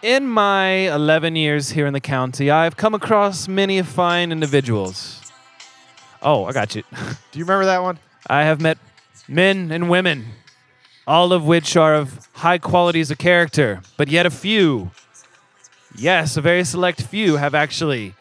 in 0.01 0.27
my 0.27 0.93
11 0.93 1.37
years 1.37 1.69
here 1.69 1.87
in 1.87 1.93
the 1.93 2.01
county, 2.01 2.51
I've 2.51 2.75
come 2.75 2.93
across 2.93 3.47
many 3.47 3.81
fine 3.81 4.33
individuals. 4.33 5.21
Oh, 6.21 6.43
I 6.43 6.51
got 6.51 6.75
you. 6.75 6.83
Do 7.31 7.39
you 7.39 7.45
remember 7.45 7.63
that 7.63 7.81
one? 7.81 7.97
I 8.27 8.43
have 8.43 8.59
met 8.59 8.77
men 9.25 9.71
and 9.71 9.89
women, 9.89 10.25
all 11.07 11.31
of 11.31 11.45
which 11.45 11.77
are 11.77 11.95
of 11.95 12.27
high 12.33 12.57
qualities 12.57 13.09
of 13.09 13.19
character, 13.19 13.79
but 13.95 14.09
yet 14.09 14.25
a 14.25 14.31
few, 14.31 14.91
yes, 15.95 16.35
a 16.35 16.41
very 16.41 16.65
select 16.65 17.03
few, 17.03 17.37
have 17.37 17.55
actually 17.55 18.15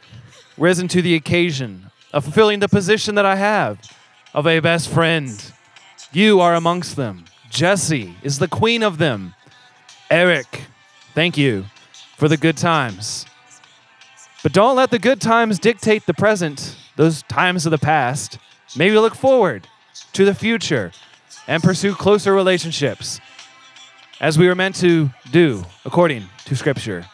risen 0.57 0.87
to 0.87 1.03
the 1.03 1.16
occasion 1.16 1.91
of 2.12 2.22
fulfilling 2.22 2.61
the 2.61 2.68
position 2.68 3.16
that 3.16 3.26
I 3.26 3.35
have 3.35 3.80
of 4.35 4.47
a 4.47 4.61
best 4.61 4.89
friend. 4.89 5.53
You 6.12 6.41
are 6.41 6.55
amongst 6.55 6.97
them. 6.97 7.24
Jesse 7.49 8.16
is 8.22 8.39
the 8.39 8.49
queen 8.49 8.82
of 8.82 8.99
them. 8.99 9.35
Eric, 10.11 10.64
thank 11.14 11.39
you 11.39 11.64
for 12.16 12.28
the 12.28 12.37
good 12.37 12.57
times. 12.57 13.26
But 14.43 14.53
don't 14.53 14.76
let 14.76 14.91
the 14.91 14.99
good 14.99 15.20
times 15.20 15.59
dictate 15.59 16.05
the 16.05 16.14
present, 16.14 16.76
those 16.97 17.22
times 17.22 17.64
of 17.64 17.70
the 17.70 17.78
past. 17.78 18.39
Maybe 18.76 18.99
look 18.99 19.14
forward 19.14 19.68
to 20.12 20.24
the 20.24 20.35
future 20.35 20.93
and 21.47 21.62
pursue 21.62 21.95
closer 21.95 22.35
relationships 22.35 23.20
as 24.20 24.39
we 24.39 24.49
were 24.49 24.55
meant 24.55 24.74
to 24.76 25.11
do 25.30 25.64
according 25.85 26.24
to 26.45 26.57
Scripture. 26.57 27.07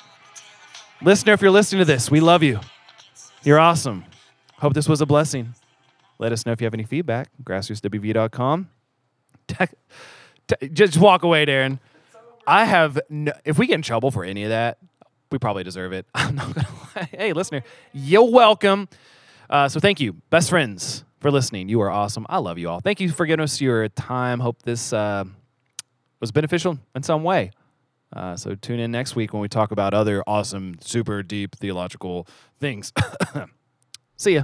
Listener, 1.03 1.35
if 1.35 1.43
you're 1.43 1.51
listening 1.51 1.81
to 1.81 1.85
this, 1.85 2.11
we 2.11 2.21
love 2.21 2.43
you. 2.43 2.61
You're 3.43 3.59
awesome. 3.59 4.05
Hope 4.59 4.75
this 4.75 4.89
was 4.89 5.01
a 5.01 5.07
blessing. 5.07 5.55
Let 6.21 6.33
us 6.33 6.45
know 6.45 6.53
if 6.53 6.61
you 6.61 6.67
have 6.67 6.75
any 6.75 6.85
feedback. 6.85 7.31
Grassrootswv.com. 7.43 8.69
Tech- 9.49 9.75
te- 10.47 10.69
Just 10.69 10.99
walk 10.99 11.23
away, 11.23 11.47
Darren. 11.47 11.79
I 12.47 12.67
have, 12.67 13.01
no, 13.09 13.33
if 13.47 13.59
we 13.59 13.67
get 13.67 13.77
in 13.77 13.83
trouble 13.83 14.11
for 14.11 14.23
any 14.23 14.45
of 14.45 14.51
that, 14.51 14.77
we 15.33 15.39
probably 15.39 15.65
deserve 15.65 15.93
it. 15.95 16.05
I'm 16.15 16.35
not 16.35 16.55
gonna 16.55 16.69
lie. 16.95 17.09
Hey, 17.11 17.33
listener, 17.33 17.63
you're 17.95 18.31
welcome. 18.31 18.89
Uh, 19.49 19.69
so 19.69 19.81
thank 19.81 19.99
you, 19.99 20.13
best 20.29 20.51
friends, 20.51 21.05
for 21.21 21.31
listening. 21.31 21.71
You 21.71 21.81
are 21.81 21.91
awesome. 21.91 22.27
I 22.29 22.37
love 22.39 22.59
you 22.59 22.69
all. 22.69 22.81
Thank 22.81 23.01
you 23.01 23.11
for 23.11 23.25
giving 23.25 23.43
us 23.43 23.59
your 23.61 23.89
time. 23.89 24.41
Hope 24.41 24.63
this 24.63 24.93
uh, 24.93 25.25
was 26.21 26.33
beneficial 26.33 26.79
in 26.95 27.03
some 27.03 27.23
way. 27.23 27.51
Uh, 28.15 28.37
so 28.37 28.55
tune 28.57 28.79
in 28.79 28.91
next 28.91 29.17
week 29.17 29.33
when 29.33 29.41
we 29.41 29.49
talk 29.49 29.71
about 29.71 29.95
other 29.95 30.23
awesome, 30.27 30.77
super 30.81 31.23
deep 31.23 31.57
theological 31.57 32.27
things. 32.59 32.93
See 34.17 34.35
ya. 34.35 34.43